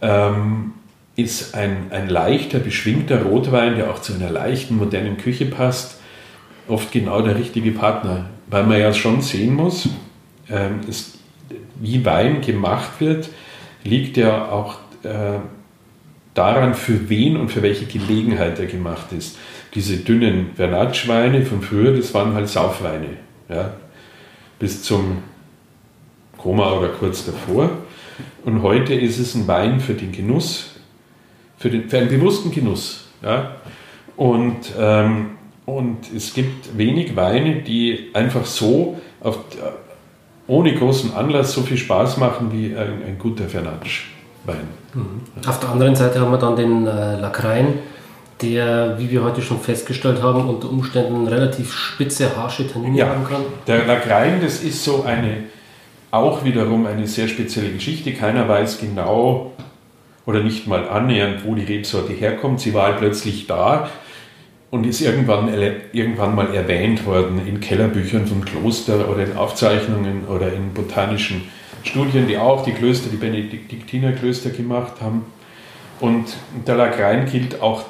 ähm, 0.00 0.72
ist 1.14 1.54
ein, 1.54 1.88
ein 1.90 2.08
leichter, 2.08 2.58
beschwingter 2.58 3.22
Rotwein, 3.22 3.76
der 3.76 3.90
auch 3.90 4.00
zu 4.00 4.14
einer 4.14 4.30
leichten, 4.30 4.76
modernen 4.76 5.18
Küche 5.18 5.46
passt, 5.46 6.00
oft 6.68 6.90
genau 6.92 7.20
der 7.22 7.36
richtige 7.36 7.72
Partner. 7.72 8.26
Weil 8.48 8.64
man 8.64 8.80
ja 8.80 8.92
schon 8.92 9.20
sehen 9.20 9.54
muss, 9.54 9.88
ähm, 10.50 10.80
es, 10.88 11.18
wie 11.80 12.04
Wein 12.04 12.40
gemacht 12.40 13.00
wird, 13.00 13.28
liegt 13.84 14.16
ja 14.16 14.50
auch 14.50 14.76
äh, 15.02 15.38
daran, 16.34 16.74
für 16.74 17.08
wen 17.08 17.36
und 17.36 17.50
für 17.50 17.62
welche 17.62 17.86
Gelegenheit 17.86 18.58
er 18.58 18.66
gemacht 18.66 19.12
ist. 19.12 19.38
Diese 19.74 19.98
dünnen 19.98 20.50
Vernatschweine 20.54 21.44
von 21.44 21.62
früher, 21.62 21.96
das 21.96 22.12
waren 22.14 22.34
halt 22.34 22.48
Saufweine. 22.48 23.08
Ja, 23.48 23.74
bis 24.58 24.82
zum 24.82 25.18
Koma 26.38 26.72
oder 26.72 26.88
kurz 26.88 27.26
davor. 27.26 27.70
Und 28.44 28.62
heute 28.62 28.94
ist 28.94 29.18
es 29.18 29.34
ein 29.34 29.46
Wein 29.46 29.80
für 29.80 29.94
den 29.94 30.12
Genuss, 30.12 30.70
für, 31.58 31.70
den, 31.70 31.88
für 31.88 31.98
einen 31.98 32.08
bewussten 32.08 32.50
Genuss. 32.50 33.08
Ja? 33.22 33.56
Und, 34.16 34.72
ähm, 34.78 35.30
und 35.64 36.12
es 36.14 36.34
gibt 36.34 36.76
wenig 36.76 37.14
Weine, 37.16 37.62
die 37.62 38.10
einfach 38.14 38.44
so 38.44 39.00
auf, 39.20 39.38
ohne 40.46 40.74
großen 40.74 41.14
Anlass 41.14 41.52
so 41.52 41.62
viel 41.62 41.76
Spaß 41.76 42.16
machen 42.16 42.52
wie 42.52 42.76
ein, 42.76 43.02
ein 43.06 43.18
guter 43.18 43.44
Fernatsch-Wein. 43.44 44.68
Mhm. 44.94 45.22
Auf 45.46 45.60
der 45.60 45.70
anderen 45.70 45.94
Seite 45.94 46.20
haben 46.20 46.30
wir 46.30 46.38
dann 46.38 46.56
den 46.56 46.86
äh, 46.86 47.20
Lacrein, 47.20 47.78
der, 48.40 48.98
wie 48.98 49.10
wir 49.10 49.22
heute 49.22 49.40
schon 49.40 49.60
festgestellt 49.60 50.22
haben, 50.22 50.48
unter 50.48 50.68
Umständen 50.68 51.28
relativ 51.28 51.72
spitze, 51.72 52.36
harsche 52.36 52.70
Tannine 52.70 52.98
ja, 52.98 53.08
haben 53.08 53.24
kann. 53.24 53.42
Der 53.66 53.86
Lacrein, 53.86 54.40
das 54.42 54.62
ist 54.62 54.84
so 54.84 55.04
eine, 55.04 55.44
auch 56.10 56.44
wiederum 56.44 56.86
eine 56.86 57.06
sehr 57.06 57.28
spezielle 57.28 57.70
Geschichte. 57.70 58.12
Keiner 58.12 58.48
weiß 58.48 58.80
genau 58.80 59.52
oder 60.26 60.40
nicht 60.42 60.66
mal 60.66 60.88
annähernd, 60.88 61.44
wo 61.44 61.54
die 61.54 61.64
Rebsorte 61.64 62.12
herkommt. 62.12 62.60
Sie 62.60 62.74
war 62.74 62.86
halt 62.86 62.98
plötzlich 62.98 63.46
da 63.46 63.88
und 64.72 64.86
ist 64.86 65.02
irgendwann, 65.02 65.52
irgendwann 65.92 66.34
mal 66.34 66.54
erwähnt 66.54 67.04
worden 67.04 67.46
in 67.46 67.60
Kellerbüchern 67.60 68.26
von 68.26 68.42
Kloster 68.42 69.06
oder 69.10 69.22
in 69.22 69.36
Aufzeichnungen 69.36 70.24
oder 70.26 70.50
in 70.50 70.72
botanischen 70.72 71.42
Studien, 71.84 72.26
die 72.26 72.38
auch 72.38 72.64
die 72.64 72.72
Klöster, 72.72 73.10
die 73.10 73.18
Benediktinerklöster 73.18 74.48
gemacht 74.48 74.94
haben. 75.02 75.26
Und 76.00 76.24
der 76.66 76.76
Lagrein 76.76 77.26
gilt 77.30 77.60
auch 77.60 77.84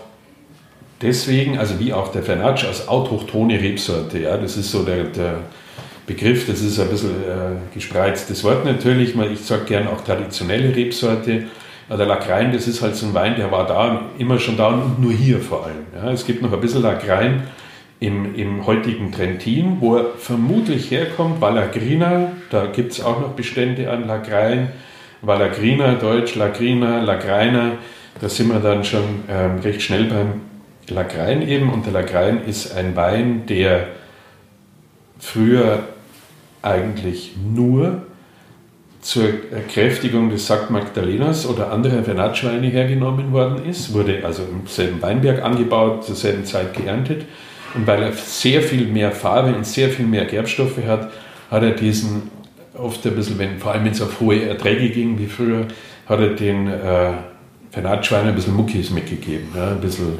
deswegen, 1.00 1.56
also 1.56 1.78
wie 1.78 1.92
auch 1.92 2.08
der 2.08 2.24
Fernatsch, 2.24 2.64
als 2.64 2.88
autochtone 2.88 3.60
Rebsorte. 3.60 4.18
Ja, 4.18 4.36
das 4.36 4.56
ist 4.56 4.72
so 4.72 4.82
der, 4.82 5.04
der 5.04 5.38
Begriff, 6.04 6.48
das 6.48 6.62
ist 6.62 6.80
ein 6.80 6.88
bisschen 6.88 7.10
äh, 7.10 7.72
gespreiztes 7.72 8.42
Wort 8.42 8.64
natürlich. 8.64 9.14
Ich 9.32 9.40
sage 9.42 9.66
gern 9.66 9.86
auch 9.86 10.00
traditionelle 10.00 10.74
Rebsorte 10.74 11.44
der 11.96 12.06
Lacrein, 12.06 12.52
das 12.52 12.66
ist 12.68 12.82
halt 12.82 12.96
so 12.96 13.06
ein 13.06 13.14
Wein, 13.14 13.36
der 13.36 13.50
war 13.50 13.66
da, 13.66 14.02
immer 14.18 14.38
schon 14.38 14.56
da 14.56 14.68
und 14.68 15.00
nur 15.00 15.12
hier 15.12 15.40
vor 15.40 15.66
allem. 15.66 15.86
Ja, 15.94 16.10
es 16.10 16.26
gibt 16.26 16.42
noch 16.42 16.52
ein 16.52 16.60
bisschen 16.60 16.82
Lacrein 16.82 17.44
im, 18.00 18.34
im 18.34 18.66
heutigen 18.66 19.12
Trentin, 19.12 19.76
wo 19.80 19.96
er 19.96 20.06
vermutlich 20.16 20.90
herkommt, 20.90 21.40
Valagrina, 21.40 22.32
da 22.50 22.66
gibt 22.66 22.92
es 22.92 23.02
auch 23.02 23.20
noch 23.20 23.30
Bestände 23.30 23.90
an 23.90 24.06
Lacrein, 24.06 24.68
Valagrina, 25.22 25.94
Deutsch, 25.94 26.34
Lagrina, 26.34 27.00
Lagreiner, 27.00 27.72
da 28.20 28.28
sind 28.28 28.48
wir 28.48 28.60
dann 28.60 28.84
schon 28.84 29.24
ähm, 29.28 29.60
recht 29.60 29.82
schnell 29.82 30.04
beim 30.04 30.40
Lacrein 30.88 31.46
eben. 31.46 31.72
Und 31.72 31.86
der 31.86 31.92
Lacrein 31.92 32.44
ist 32.44 32.76
ein 32.76 32.96
Wein, 32.96 33.46
der 33.46 33.86
früher 35.18 35.84
eigentlich 36.60 37.34
nur 37.36 38.02
zur 39.02 39.28
Kräftigung 39.68 40.30
des 40.30 40.46
St. 40.46 40.70
Magdalenas 40.70 41.44
oder 41.46 41.72
anderer 41.72 42.04
Vernatschweine 42.04 42.68
hergenommen 42.68 43.32
worden 43.32 43.64
ist, 43.68 43.92
wurde 43.92 44.24
also 44.24 44.44
im 44.44 44.66
selben 44.66 45.02
Weinberg 45.02 45.42
angebaut, 45.42 46.04
zur 46.04 46.14
selben 46.14 46.44
Zeit 46.44 46.72
geerntet. 46.74 47.26
Und 47.74 47.86
weil 47.86 48.02
er 48.02 48.12
sehr 48.12 48.62
viel 48.62 48.86
mehr 48.86 49.10
Farbe 49.10 49.54
und 49.54 49.66
sehr 49.66 49.88
viel 49.88 50.06
mehr 50.06 50.24
Gerbstoffe 50.24 50.78
hat, 50.86 51.10
hat 51.50 51.62
er 51.62 51.72
diesen 51.72 52.30
oft 52.74 53.04
ein 53.06 53.14
bisschen, 53.14 53.38
wenn, 53.38 53.58
vor 53.58 53.72
allem 53.72 53.84
wenn 53.84 53.92
es 53.92 54.00
auf 54.00 54.20
hohe 54.20 54.44
Erträge 54.44 54.88
ging 54.90 55.18
wie 55.18 55.26
früher, 55.26 55.66
hat 56.06 56.20
er 56.20 56.28
den 56.28 56.68
äh, 56.68 57.12
Vernatschweinen 57.70 58.28
ein 58.28 58.34
bisschen 58.34 58.54
Muckis 58.54 58.90
mitgegeben, 58.90 59.48
ja, 59.54 59.72
ein 59.72 59.80
bisschen 59.80 60.18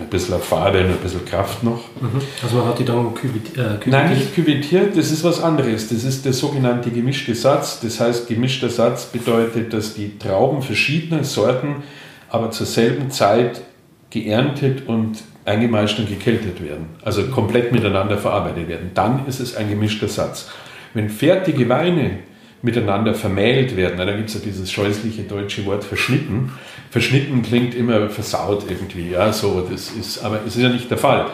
ein 0.00 0.08
bisschen 0.08 0.38
Farbe 0.40 0.80
und 0.80 0.90
ein 0.90 0.96
bisschen 0.96 1.24
Kraft 1.24 1.62
noch. 1.62 1.80
Mhm. 2.00 2.20
Also 2.42 2.56
man 2.56 2.66
hat 2.66 2.78
die 2.78 2.84
dann 2.84 3.14
küvitiert? 3.14 3.86
Äh, 3.86 3.90
Nein, 3.90 4.10
nicht 4.14 4.34
küvitiert, 4.34 4.96
das 4.96 5.10
ist 5.10 5.24
was 5.24 5.42
anderes. 5.42 5.88
Das 5.88 6.04
ist 6.04 6.24
der 6.24 6.32
sogenannte 6.32 6.90
gemischte 6.90 7.34
Satz. 7.34 7.80
Das 7.80 8.00
heißt, 8.00 8.28
gemischter 8.28 8.68
Satz 8.68 9.06
bedeutet, 9.06 9.72
dass 9.72 9.94
die 9.94 10.18
Trauben 10.18 10.62
verschiedener 10.62 11.24
Sorten 11.24 11.82
aber 12.30 12.50
zur 12.50 12.66
selben 12.66 13.10
Zeit 13.10 13.62
geerntet 14.10 14.86
und 14.86 15.18
eingemeischt 15.44 15.98
und 15.98 16.08
gekältet 16.08 16.62
werden. 16.62 16.86
Also 17.02 17.24
komplett 17.28 17.72
miteinander 17.72 18.18
verarbeitet 18.18 18.68
werden. 18.68 18.90
Dann 18.94 19.26
ist 19.26 19.40
es 19.40 19.56
ein 19.56 19.68
gemischter 19.68 20.08
Satz. 20.08 20.48
Wenn 20.94 21.08
fertige 21.08 21.68
Weine 21.68 22.18
miteinander 22.62 23.14
vermählt 23.14 23.76
werden. 23.76 23.98
Da 23.98 24.16
gibt 24.16 24.28
es 24.28 24.34
ja 24.34 24.40
dieses 24.44 24.70
scheußliche 24.70 25.22
deutsche 25.22 25.64
Wort 25.66 25.84
verschnitten. 25.84 26.52
Verschnitten 26.90 27.42
klingt 27.42 27.74
immer 27.74 28.08
versaut 28.10 28.64
irgendwie, 28.68 29.10
ja, 29.10 29.32
so, 29.32 29.66
das 29.70 29.90
ist, 29.90 30.24
aber 30.24 30.40
es 30.46 30.56
ist 30.56 30.62
ja 30.62 30.68
nicht 30.68 30.90
der 30.90 30.98
Fall. 30.98 31.26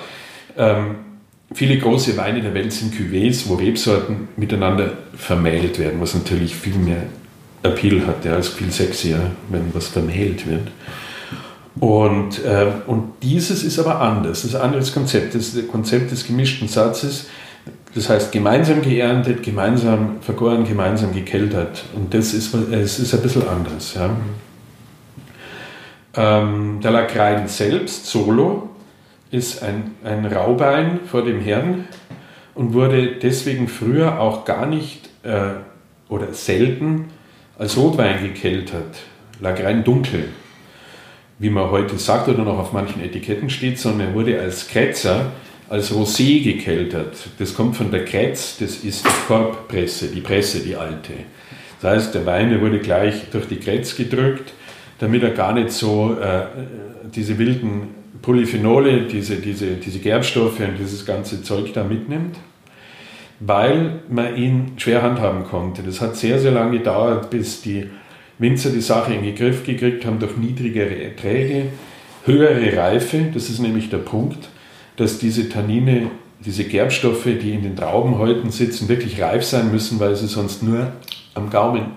Ähm, 0.56 0.96
viele 1.52 1.78
große 1.78 2.16
Weine 2.16 2.42
der 2.42 2.54
Welt 2.54 2.72
sind 2.72 2.94
Cuvées, 2.94 3.48
wo 3.48 3.54
Rebsorten 3.54 4.28
miteinander 4.36 4.92
vermählt 5.16 5.78
werden, 5.78 6.00
was 6.00 6.14
natürlich 6.14 6.54
viel 6.54 6.76
mehr 6.76 7.04
Appeal 7.62 8.06
hat, 8.06 8.24
ja, 8.24 8.34
als 8.34 8.48
viel 8.48 8.70
sexier, 8.70 9.30
wenn 9.48 9.72
was 9.72 9.88
vermählt 9.88 10.46
wird. 10.46 10.68
Und, 11.80 12.44
äh, 12.44 12.66
und 12.86 13.14
dieses 13.22 13.64
ist 13.64 13.78
aber 13.78 14.00
anders, 14.00 14.42
das 14.42 14.50
ist 14.50 14.56
ein 14.56 14.62
anderes 14.62 14.92
Konzept. 14.92 15.34
Das 15.34 15.56
Konzept 15.70 16.12
des 16.12 16.26
gemischten 16.26 16.68
Satzes 16.68 17.26
das 17.94 18.08
heißt, 18.08 18.32
gemeinsam 18.32 18.82
geerntet, 18.82 19.42
gemeinsam 19.42 20.16
vergoren, 20.20 20.64
gemeinsam 20.64 21.14
gekeltert. 21.14 21.84
Und 21.94 22.12
das 22.12 22.34
ist, 22.34 22.52
es 22.54 22.98
ist 22.98 23.14
ein 23.14 23.22
bisschen 23.22 23.48
anders. 23.48 23.94
Ja. 23.94 24.10
Ähm, 26.16 26.80
der 26.82 26.90
Lacrein 26.90 27.46
selbst, 27.46 28.06
solo, 28.06 28.70
ist 29.30 29.62
ein, 29.62 29.92
ein 30.04 30.26
Raubein 30.26 31.00
vor 31.06 31.24
dem 31.24 31.40
Herrn 31.40 31.84
und 32.54 32.72
wurde 32.72 33.16
deswegen 33.16 33.68
früher 33.68 34.20
auch 34.20 34.44
gar 34.44 34.66
nicht 34.66 35.08
äh, 35.22 35.54
oder 36.08 36.32
selten 36.32 37.06
als 37.58 37.76
Rotwein 37.76 38.22
gekeltert. 38.22 38.96
Lagrein 39.40 39.84
dunkel, 39.84 40.28
wie 41.38 41.50
man 41.50 41.70
heute 41.70 41.98
sagt 41.98 42.28
oder 42.28 42.44
noch 42.44 42.58
auf 42.58 42.72
manchen 42.72 43.02
Etiketten 43.02 43.50
steht, 43.50 43.78
sondern 43.78 44.08
er 44.08 44.14
wurde 44.14 44.40
als 44.40 44.68
Kretzer 44.68 45.32
als 45.68 45.92
Rosé 45.92 46.42
gekeltert. 46.42 47.16
Das 47.38 47.54
kommt 47.54 47.76
von 47.76 47.90
der 47.90 48.04
Kretz, 48.04 48.58
das 48.58 48.76
ist 48.78 49.04
die 49.06 49.26
Korbpresse, 49.26 50.08
die 50.08 50.20
Presse, 50.20 50.60
die 50.60 50.76
alte. 50.76 51.12
Das 51.80 51.92
heißt, 51.92 52.14
der 52.14 52.26
Wein 52.26 52.60
wurde 52.60 52.78
gleich 52.78 53.30
durch 53.30 53.46
die 53.46 53.56
Kretz 53.56 53.96
gedrückt, 53.96 54.52
damit 54.98 55.22
er 55.22 55.30
gar 55.30 55.52
nicht 55.52 55.70
so 55.70 56.16
äh, 56.20 56.46
diese 57.14 57.38
wilden 57.38 57.88
Polyphenole, 58.22 59.02
diese, 59.02 59.36
diese, 59.36 59.74
diese 59.74 59.98
Gerbstoffe 59.98 60.60
und 60.60 60.78
dieses 60.78 61.04
ganze 61.04 61.42
Zeug 61.42 61.72
da 61.74 61.84
mitnimmt, 61.84 62.36
weil 63.40 64.00
man 64.08 64.36
ihn 64.36 64.72
schwer 64.76 65.02
handhaben 65.02 65.44
konnte. 65.44 65.82
Das 65.82 66.00
hat 66.00 66.16
sehr, 66.16 66.38
sehr 66.38 66.52
lange 66.52 66.78
gedauert, 66.78 67.28
bis 67.30 67.60
die 67.60 67.86
Winzer 68.38 68.70
die 68.70 68.80
Sache 68.80 69.12
in 69.14 69.22
den 69.22 69.34
Griff 69.34 69.64
gekriegt 69.64 70.06
haben 70.06 70.18
durch 70.18 70.36
niedrigere 70.36 71.02
Erträge, 71.02 71.66
höhere 72.24 72.76
Reife, 72.76 73.26
das 73.32 73.50
ist 73.50 73.60
nämlich 73.60 73.90
der 73.90 73.98
Punkt 73.98 74.48
dass 74.96 75.18
diese 75.18 75.48
Tannine, 75.48 76.10
diese 76.40 76.64
Gerbstoffe, 76.64 77.24
die 77.24 77.52
in 77.52 77.62
den 77.62 77.76
Traubenhäuten 77.76 78.50
sitzen, 78.50 78.88
wirklich 78.88 79.20
reif 79.20 79.44
sein 79.44 79.70
müssen, 79.70 79.98
weil 80.00 80.14
sie 80.16 80.28
sonst 80.28 80.62
nur 80.62 80.92
am 81.34 81.50
Gaumen 81.50 81.92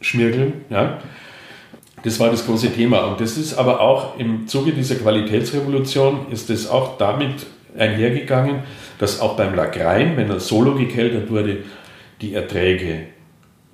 schmirgeln. 0.00 0.52
Ja? 0.70 0.98
Das 2.02 2.20
war 2.20 2.30
das 2.30 2.46
große 2.46 2.72
Thema. 2.72 3.04
Und 3.06 3.20
das 3.20 3.36
ist 3.36 3.54
aber 3.54 3.80
auch 3.80 4.18
im 4.18 4.46
Zuge 4.46 4.72
dieser 4.72 4.96
Qualitätsrevolution 4.96 6.26
ist 6.30 6.50
es 6.50 6.68
auch 6.68 6.98
damit 6.98 7.46
einhergegangen, 7.76 8.60
dass 8.98 9.20
auch 9.20 9.36
beim 9.36 9.54
Lagrein, 9.54 10.16
wenn 10.16 10.30
er 10.30 10.40
solo 10.40 10.74
gekeltert 10.74 11.30
wurde, 11.30 11.64
die 12.20 12.34
Erträge 12.34 13.06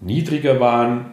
niedriger 0.01 0.59
waren, 0.61 1.13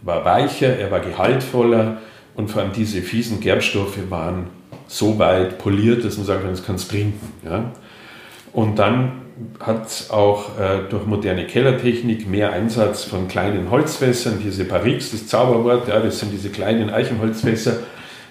er 0.00 0.06
war 0.06 0.24
weicher, 0.24 0.76
er 0.76 0.90
war 0.90 1.00
gehaltvoller 1.00 1.98
und 2.34 2.50
vor 2.50 2.62
allem 2.62 2.72
diese 2.72 3.00
fiesen 3.00 3.40
Gerbstoffe 3.40 4.10
waren 4.10 4.48
so 4.86 5.18
weit 5.18 5.58
poliert, 5.58 6.04
dass 6.04 6.16
man 6.16 6.26
sagen 6.26 6.42
kann, 6.42 6.50
das 6.50 6.64
kannst 6.64 6.90
trinken. 6.90 7.32
Ja? 7.44 7.72
Und 8.52 8.78
dann 8.78 9.22
hat 9.60 9.86
es 9.86 10.10
auch 10.10 10.58
äh, 10.58 10.88
durch 10.88 11.06
moderne 11.06 11.46
Kellertechnik 11.46 12.28
mehr 12.28 12.52
Einsatz 12.52 13.04
von 13.04 13.26
kleinen 13.26 13.70
Holzfässern, 13.70 14.40
diese 14.44 14.64
Barriques, 14.64 15.10
das 15.10 15.26
Zauberwort, 15.26 15.88
ja, 15.88 15.98
das 15.98 16.20
sind 16.20 16.32
diese 16.32 16.50
kleinen 16.50 16.90
Eichenholzfässer 16.90 17.78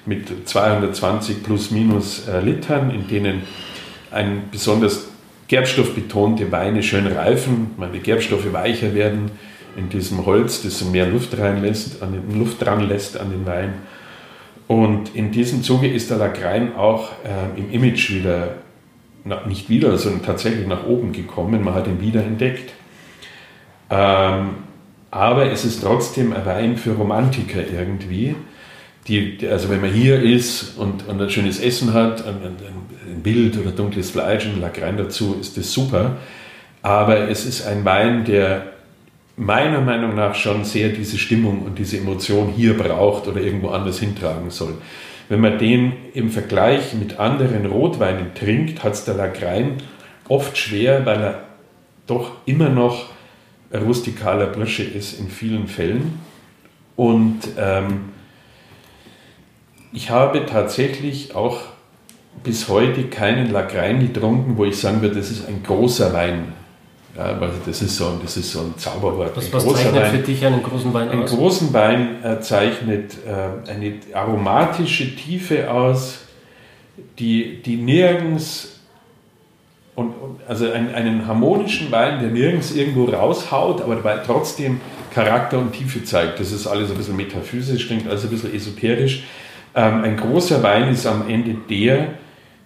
mit 0.06 0.47
220 0.47 1.43
plus 1.43 1.71
minus 1.71 2.27
äh, 2.27 2.39
Litern, 2.39 2.91
in 2.91 3.08
denen 3.08 3.43
ein 4.12 4.43
besonders 4.51 5.08
gerbstoffbetonte 5.47 6.51
Weine 6.51 6.84
schön 6.84 7.08
reifen, 7.08 7.71
weil 7.77 7.91
die 7.91 7.99
Gerbstoffe 7.99 8.53
weicher 8.53 8.93
werden 8.93 9.32
in 9.75 9.89
diesem 9.89 10.25
Holz, 10.25 10.62
das 10.63 10.84
mehr 10.86 11.08
Luft 11.08 11.38
reinlässt, 11.38 12.01
an 12.01 12.13
den, 12.13 12.39
Luft 12.39 12.62
dran 12.62 12.88
lässt 12.88 13.19
an 13.19 13.32
den 13.32 13.45
Wein. 13.45 13.73
Und 14.67 15.15
in 15.15 15.32
diesem 15.32 15.63
Zuge 15.63 15.88
ist 15.88 16.10
der 16.10 16.17
Lagrein 16.17 16.76
auch 16.76 17.12
äh, 17.23 17.60
im 17.60 17.71
Image 17.71 18.12
wieder, 18.12 18.56
na, 19.26 19.45
nicht 19.45 19.69
wieder, 19.69 19.97
sondern 19.97 20.23
tatsächlich 20.23 20.67
nach 20.67 20.86
oben 20.86 21.12
gekommen. 21.12 21.63
Man 21.63 21.73
hat 21.73 21.88
ihn 21.88 22.02
wieder 22.02 22.23
entdeckt. 22.23 22.73
Ähm, 23.89 24.49
aber 25.12 25.52
es 25.52 25.65
ist 25.65 25.84
trotzdem 25.84 26.34
ein 26.34 26.45
Wein 26.45 26.78
für 26.78 26.93
Romantiker 26.93 27.62
irgendwie. 27.71 28.36
Die, 29.08 29.38
also 29.49 29.69
wenn 29.69 29.82
man 29.82 29.91
hier 29.91 30.21
ist 30.21 30.78
und, 30.78 31.08
und 31.08 31.21
ein 31.21 31.30
schönes 31.30 31.60
Essen 31.60 31.93
hat, 31.93 32.26
ein, 32.26 32.36
ein, 32.36 33.21
Bild 33.21 33.58
oder 33.58 33.71
dunkles 33.71 34.12
Fleisch 34.12 34.45
und 34.45 34.60
Lagrein 34.60 34.97
dazu, 34.97 35.38
ist 35.39 35.56
das 35.56 35.71
super. 35.71 36.17
Aber 36.82 37.30
es 37.30 37.45
ist 37.45 37.65
ein 37.65 37.86
Wein, 37.86 38.26
der 38.26 38.72
meiner 39.36 39.82
Meinung 39.82 40.15
nach 40.15 40.36
schon 40.36 40.63
sehr 40.63 40.89
diese 40.89 41.17
Stimmung 41.17 41.63
und 41.63 41.80
diese 41.80 41.98
Emotion 41.98 42.54
hier 42.56 42.78
braucht 42.78 43.28
oder 43.28 43.41
irgendwo 43.41 43.69
anders 43.69 44.00
hintragen 44.00 44.50
soll. 44.50 44.76
Wenn 45.30 45.39
man 45.39 45.58
den 45.58 45.93
im 46.13 46.30
Vergleich 46.30 46.93
mit 46.93 47.19
anderen 47.19 47.65
Rotweinen 47.65 48.36
trinkt, 48.36 48.84
hat 48.84 48.93
es 48.93 49.06
der 49.06 49.15
Lagrein 49.15 49.78
oft 50.28 50.58
schwer, 50.58 51.06
weil 51.06 51.22
er 51.22 51.43
doch 52.06 52.32
immer 52.46 52.69
noch 52.69 53.10
rustikaler 53.74 54.48
Bursche 54.48 54.84
ist 54.84 55.19
in 55.19 55.30
vielen 55.30 55.67
Fällen. 55.67 56.19
Und 56.96 57.39
ähm, 57.58 58.10
ich 59.91 60.10
habe 60.10 60.46
tatsächlich 60.46 61.36
auch 61.36 61.62
bis 62.43 62.67
heute 62.67 63.06
keinen 63.06 63.52
Lagrein 63.52 64.00
getrunken, 64.00 64.58
wo 64.58 64.65
ich 64.65 64.78
sagen 64.78 65.02
würde, 65.02 65.15
das 65.15 65.32
ist 65.32 65.48
ein 65.48 65.63
großer 65.63 66.13
Wein. 66.13 66.54
Ja, 67.15 67.39
weil 67.39 67.52
das 67.65 67.82
ist 67.82 67.95
so 67.95 68.08
ein, 68.08 68.19
das 68.23 68.38
ist 68.38 68.52
so 68.52 68.62
ein 68.62 68.73
Zauberwort. 68.78 69.38
Was, 69.38 69.54
was 69.54 69.65
zeichnet 69.65 69.95
Wein. 69.95 70.12
für 70.12 70.17
dich 70.17 70.45
einen 70.45 70.63
großen 70.63 70.93
Wein 70.93 71.10
aus? 71.10 71.13
Einen 71.13 71.26
großen 71.26 71.73
Wein 71.73 72.23
äh, 72.23 72.39
zeichnet 72.39 73.17
äh, 73.28 73.69
eine 73.69 73.93
aromatische 74.13 75.15
Tiefe 75.15 75.69
aus, 75.71 76.21
die, 77.19 77.62
die 77.62 77.76
nirgends 77.76 78.80
und, 79.95 80.10
und 80.10 80.39
also 80.47 80.71
einen, 80.71 80.93
einen, 80.95 81.28
harmonischen 81.28 81.91
Wein, 81.91 82.19
der 82.19 82.30
nirgends 82.30 82.76
irgendwo 82.76 83.06
raushaut, 83.06 83.82
aber 83.82 83.95
dabei 83.95 84.17
trotzdem 84.26 84.82
Charakter 85.13 85.60
und 85.60 85.71
Tiefe 85.71 86.04
zeigt. 86.04 86.39
Das 86.39 86.52
ist 86.52 86.65
alles 86.65 86.89
ein 86.89 86.97
bisschen 86.97 87.15
metaphysisch, 87.15 87.86
klingt 87.86 88.08
alles 88.08 88.23
ein 88.23 88.32
bisschen 88.32 88.56
esoterisch. 88.56 89.23
Ähm, 89.76 90.04
ein 90.04 90.17
großer 90.17 90.63
Wein 90.63 90.89
ist 90.89 91.06
am 91.06 91.30
Ende 91.30 91.56
der, 91.69 92.15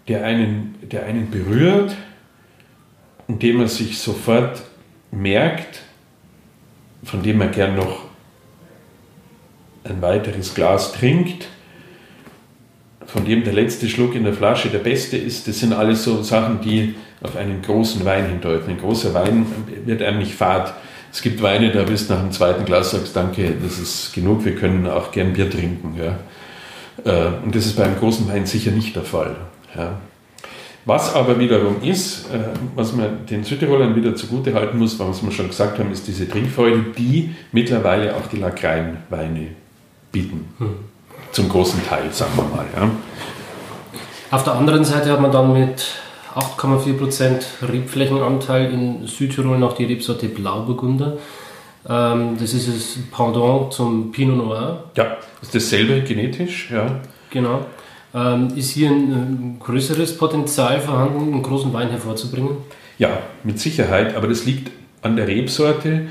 der 0.08 0.24
einen, 0.24 0.76
der 0.84 1.06
einen 1.06 1.30
berührt, 1.30 1.96
indem 3.28 3.58
man 3.58 3.68
sich 3.68 4.00
sofort 4.00 4.62
merkt, 5.12 5.82
von 7.04 7.24
dem 7.24 7.38
man 7.38 7.52
gern 7.52 7.76
noch 7.76 8.06
ein 9.84 10.02
weiteres 10.02 10.54
Glas 10.54 10.94
trinkt, 10.94 11.48
von 13.06 13.24
dem 13.24 13.44
der 13.44 13.54
letzte 13.54 13.88
Schluck 13.88 14.16
in 14.16 14.24
der 14.24 14.34
Flasche 14.34 14.70
der 14.70 14.80
beste 14.80 15.16
ist, 15.18 15.48
das 15.48 15.60
sind 15.60 15.74
alles 15.74 16.04
so 16.04 16.22
Sachen, 16.24 16.62
die 16.62 16.96
auf 17.22 17.36
einen 17.36 17.62
großen 17.62 18.04
Wein 18.04 18.28
hindeuten. 18.28 18.70
Ein 18.70 18.78
großer 18.78 19.13
Wein 19.13 19.46
wird 19.86 20.02
einem 20.02 20.20
nicht 20.20 20.36
fad. 20.36 20.74
Es 21.12 21.22
gibt 21.22 21.42
Weine, 21.42 21.72
da 21.72 21.84
bist 21.84 22.10
du 22.10 22.13
nach 22.13 22.22
dem 22.22 22.32
zweiten 22.32 22.66
Glas 22.66 22.92
sagst, 22.92 23.16
danke, 23.16 23.54
das 23.63 23.80
ist 23.80 24.13
genug, 24.13 24.44
wir 24.44 24.56
können 24.56 24.88
auch 24.88 25.12
gern 25.12 25.34
Bier 25.34 25.50
trinken. 25.50 25.96
Ja. 25.98 26.20
Äh, 27.06 27.44
und 27.44 27.56
das 27.56 27.66
ist 27.66 27.78
bei 27.78 27.86
einem 27.86 27.98
großen 27.98 28.28
Wein 28.28 28.46
sicher 28.46 28.72
nicht 28.72 28.96
der 28.96 29.04
Fall. 29.04 29.36
Ja. 29.76 29.98
Was 30.88 31.13
aber 31.13 31.38
wiederum 31.38 31.82
ist, 31.84 32.34
äh, 32.34 32.39
was 32.73 32.93
man 32.93 33.26
den 33.26 33.43
Südtirolern 33.43 33.93
wieder 33.93 34.15
zugute 34.15 34.54
halten 34.54 34.78
muss, 34.78 34.97
was 34.97 35.21
wir 35.21 35.32
schon 35.34 35.50
gesagt 35.50 35.78
haben, 35.80 35.91
ist 35.91 36.08
diese 36.08 36.30
Trinkfreude, 36.30 36.86
die 36.97 37.36
mittlerweile 37.52 38.15
auch 38.15 38.26
die 38.32 38.38
Lagreinweine 38.38 39.47
bieten. 40.13 40.47
Hm. 40.60 40.76
Zum 41.34 41.50
großen 41.50 41.86
Teil, 41.86 42.10
sagen 42.13 42.32
wir 42.38 42.43
mal. 42.43 42.65
Ja. 42.73 42.89
Auf 44.32 44.45
der 44.45 44.54
anderen 44.54 44.86
Seite 44.86 45.12
hat 45.12 45.19
man 45.19 45.34
dann 45.34 45.52
mit 45.52 45.95
8,4% 46.36 47.69
Rebflächenanteil 47.69 48.71
in 48.71 49.08
Südtirol 49.08 49.58
noch 49.58 49.73
die 49.73 49.84
Rebsorte 49.84 50.30
Blauburgunder. 50.30 51.17
Ähm, 51.89 52.38
das 52.39 52.54
ist 52.54 52.69
das 52.69 52.97
Pendant 53.12 53.73
zum 53.73 54.13
Pinot 54.13 54.38
Noir. 54.38 54.86
Ja, 54.95 55.17
ist 55.41 55.54
dasselbe 55.54 56.00
genetisch, 56.02 56.71
ja. 56.71 57.02
Genau. 57.30 57.65
Ähm, 58.13 58.50
ist 58.56 58.72
hier 58.72 58.89
ein, 58.89 59.58
größeres 59.60 60.17
Potenzial 60.17 60.80
vorhanden, 60.80 61.34
einen 61.34 61.43
großen 61.43 61.74
Wein 61.74 61.89
hervorzubringen? 61.89 62.58
Ja, 62.98 63.22
mit 63.43 63.60
Sicherheit, 63.60 64.15
aber 64.15 64.28
das 64.28 64.46
liegt 64.46 64.72
an 65.02 65.15
der 65.15 65.28
Rebsorte, 65.28 66.08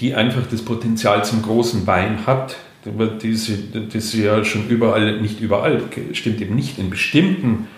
die 0.00 0.14
einfach 0.14 0.46
das 0.50 0.62
Potenzial 0.62 1.24
zum 1.24 1.42
großen 1.42 1.86
Wein 1.86 2.26
hat. 2.26 2.56
Das 2.84 4.12
ja 4.14 4.44
schon 4.44 4.68
überall, 4.68 5.20
nicht 5.20 5.40
überall, 5.40 5.82
stimmt 6.12 6.40
eben 6.40 6.56
nicht, 6.56 6.78
in 6.78 6.90
bestimmten, 6.90 7.68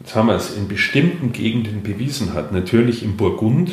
jetzt 0.00 0.14
haben 0.16 0.26
wir 0.26 0.34
es, 0.34 0.56
in 0.56 0.68
bestimmten 0.68 1.32
Gegenden 1.32 1.82
bewiesen 1.82 2.34
hat. 2.34 2.52
Natürlich 2.52 3.04
im 3.04 3.16
Burgund, 3.16 3.72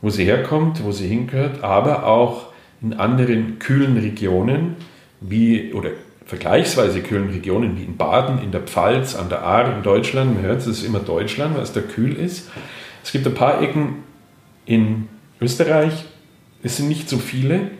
wo 0.00 0.10
sie 0.10 0.24
herkommt, 0.24 0.84
wo 0.84 0.92
sie 0.92 1.08
hingehört, 1.08 1.64
aber 1.64 2.06
auch 2.06 2.52
in 2.80 2.94
anderen 2.94 3.58
kühlen 3.58 3.98
Regionen, 3.98 4.76
wie, 5.20 5.72
oder 5.72 5.90
vergleichsweise 6.30 7.02
kühlen 7.02 7.28
Regionen 7.30 7.76
wie 7.76 7.82
in 7.82 7.96
Baden, 7.96 8.40
in 8.40 8.52
der 8.52 8.60
Pfalz, 8.60 9.16
an 9.16 9.28
der 9.28 9.42
Ahr 9.42 9.76
in 9.76 9.82
Deutschland. 9.82 10.32
Man 10.32 10.44
hört, 10.44 10.60
es 10.60 10.68
ist 10.68 10.84
immer 10.84 11.00
Deutschland, 11.00 11.56
weil 11.56 11.64
es 11.64 11.72
da 11.72 11.80
kühl 11.80 12.14
ist. 12.14 12.48
Es 13.02 13.10
gibt 13.10 13.26
ein 13.26 13.34
paar 13.34 13.60
Ecken 13.60 14.04
in 14.64 15.08
Österreich, 15.40 16.04
es 16.62 16.76
sind 16.76 16.88
nicht 16.88 17.08
so 17.08 17.18
viele, 17.18 17.72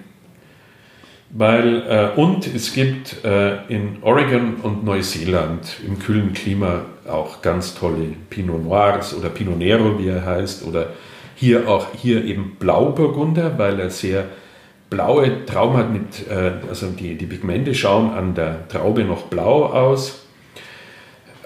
weil, 1.31 1.83
äh, 1.89 2.21
und 2.21 2.53
es 2.53 2.73
gibt 2.73 3.25
äh, 3.25 3.65
in 3.69 3.99
Oregon 4.03 4.57
und 4.57 4.85
Neuseeland 4.85 5.77
im 5.87 6.01
kühlen 6.01 6.33
Klima 6.33 6.87
auch 7.09 7.43
ganz 7.43 7.77
tolle 7.77 8.15
Pinot 8.31 8.65
Noirs 8.65 9.17
oder 9.17 9.29
Pinot 9.29 9.59
Nero, 9.59 10.01
wie 10.01 10.09
er 10.09 10.27
heißt, 10.27 10.67
oder 10.67 10.89
hier 11.37 11.69
auch 11.69 11.87
hier 11.95 12.25
eben 12.25 12.57
Blauburgunder, 12.59 13.59
weil 13.59 13.79
er 13.79 13.91
sehr 13.91 14.25
blaue 14.91 15.47
Trauben 15.47 15.77
hat 15.77 15.93
mit, 15.93 16.29
äh, 16.29 16.53
also 16.69 16.91
die, 16.91 17.15
die 17.15 17.27
Pigmente 17.27 17.75
schauen 17.75 18.11
an 18.11 18.35
der 18.35 18.69
Traube 18.69 19.05
noch 19.05 19.23
blau 19.23 19.67
aus. 19.67 20.27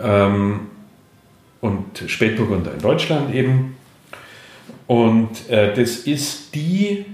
Ähm, 0.02 0.61
und 1.61 2.02
Spätburgunder 2.07 2.72
in 2.74 2.80
Deutschland 2.80 3.35
eben. 3.35 3.76
Und 4.87 5.48
äh, 5.48 5.74
das 5.74 5.96
ist 5.98 6.54
die, 6.54 7.07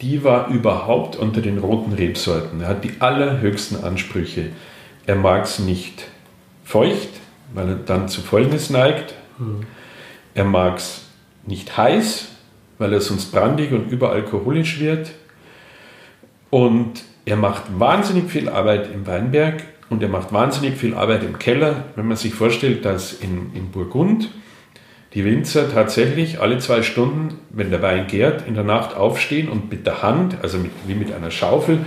die 0.00 0.24
war 0.24 0.48
überhaupt 0.48 1.16
unter 1.16 1.42
den 1.42 1.58
roten 1.58 1.92
Rebsorten. 1.92 2.62
Er 2.62 2.68
hat 2.68 2.84
die 2.84 2.94
allerhöchsten 3.00 3.82
Ansprüche. 3.84 4.50
Er 5.06 5.16
mag 5.16 5.44
es 5.44 5.58
nicht 5.58 6.06
feucht, 6.64 7.10
weil 7.52 7.68
er 7.68 7.74
dann 7.74 8.08
zu 8.08 8.22
Fäulnis 8.22 8.70
neigt. 8.70 9.14
Mhm. 9.38 9.66
Er 10.34 10.44
mag 10.44 10.78
es 10.78 11.06
nicht 11.44 11.76
heiß, 11.76 12.28
weil 12.78 12.92
er 12.92 13.00
sonst 13.00 13.32
brandig 13.32 13.72
und 13.72 13.90
überalkoholisch 13.90 14.80
wird. 14.80 15.10
Und 16.50 17.02
er 17.24 17.36
macht 17.36 17.64
wahnsinnig 17.78 18.30
viel 18.30 18.48
Arbeit 18.48 18.92
im 18.92 19.06
Weinberg 19.06 19.62
und 19.88 20.02
er 20.02 20.08
macht 20.08 20.32
wahnsinnig 20.32 20.76
viel 20.76 20.94
Arbeit 20.94 21.22
im 21.22 21.38
Keller. 21.38 21.84
Wenn 21.96 22.08
man 22.08 22.16
sich 22.16 22.34
vorstellt, 22.34 22.84
dass 22.84 23.12
in, 23.12 23.52
in 23.54 23.70
Burgund 23.70 24.30
die 25.14 25.24
Winzer 25.24 25.72
tatsächlich 25.72 26.40
alle 26.40 26.58
zwei 26.58 26.82
Stunden, 26.82 27.38
wenn 27.50 27.70
der 27.70 27.82
Wein 27.82 28.06
gärt, 28.06 28.46
in 28.46 28.54
der 28.54 28.64
Nacht 28.64 28.96
aufstehen 28.96 29.48
und 29.48 29.70
mit 29.70 29.86
der 29.86 30.02
Hand, 30.02 30.36
also 30.42 30.58
mit, 30.58 30.70
wie 30.86 30.94
mit 30.94 31.12
einer 31.12 31.30
Schaufel, 31.30 31.80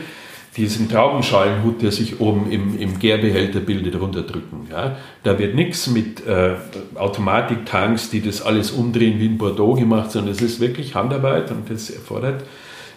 diesen 0.58 0.88
Traubenschalenhut, 0.88 1.82
der 1.82 1.91
sich 1.91 2.19
oben 2.19 2.52
im, 2.52 2.80
im 2.80 2.99
Gärbehälter 2.99 3.60
bildet, 3.60 3.99
runterdrücken. 3.99 4.67
Ja? 4.69 4.97
Da 5.23 5.39
wird 5.39 5.56
nichts 5.56 5.88
mit 5.88 6.28
äh, 6.28 6.56
Automatiktanks, 6.95 8.12
die 8.12 8.21
das 8.21 8.41
alles 8.41 8.71
umdrehen 8.71 9.19
wie 9.19 9.26
in 9.26 9.38
Bordeaux 9.38 9.76
gemacht, 9.80 10.12
sondern 10.12 10.32
es 10.32 10.41
ist 10.41 10.60
wirklich 10.60 10.93
Handarbeit 10.93 11.49
und 11.49 11.69
das 11.69 11.89
erfordert 11.89 12.43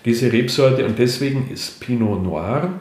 diese 0.07 0.33
Rebsorte. 0.33 0.87
Und 0.87 0.99
deswegen 0.99 1.51
ist 1.53 1.81
Pinot 1.81 2.23
Noir 2.23 2.81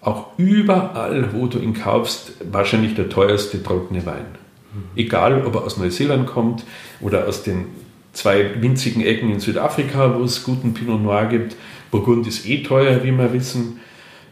auch 0.00 0.36
überall, 0.36 1.32
wo 1.32 1.46
du 1.46 1.60
ihn 1.60 1.74
kaufst, 1.74 2.32
wahrscheinlich 2.50 2.94
der 2.94 3.08
teuerste 3.08 3.62
trockene 3.62 4.04
Wein. 4.04 4.26
Mhm. 4.74 4.82
Egal, 4.96 5.46
ob 5.46 5.54
er 5.54 5.62
aus 5.62 5.76
Neuseeland 5.76 6.26
kommt 6.26 6.64
oder 7.00 7.28
aus 7.28 7.44
den 7.44 7.66
zwei 8.12 8.60
winzigen 8.60 9.02
Ecken 9.02 9.30
in 9.30 9.38
Südafrika, 9.38 10.16
wo 10.18 10.24
es 10.24 10.42
guten 10.42 10.74
Pinot 10.74 11.00
Noir 11.00 11.26
gibt. 11.26 11.54
Burgund 11.92 12.26
ist 12.26 12.48
eh 12.48 12.64
teuer, 12.64 13.04
wie 13.04 13.12
wir 13.12 13.32
wissen. 13.32 13.78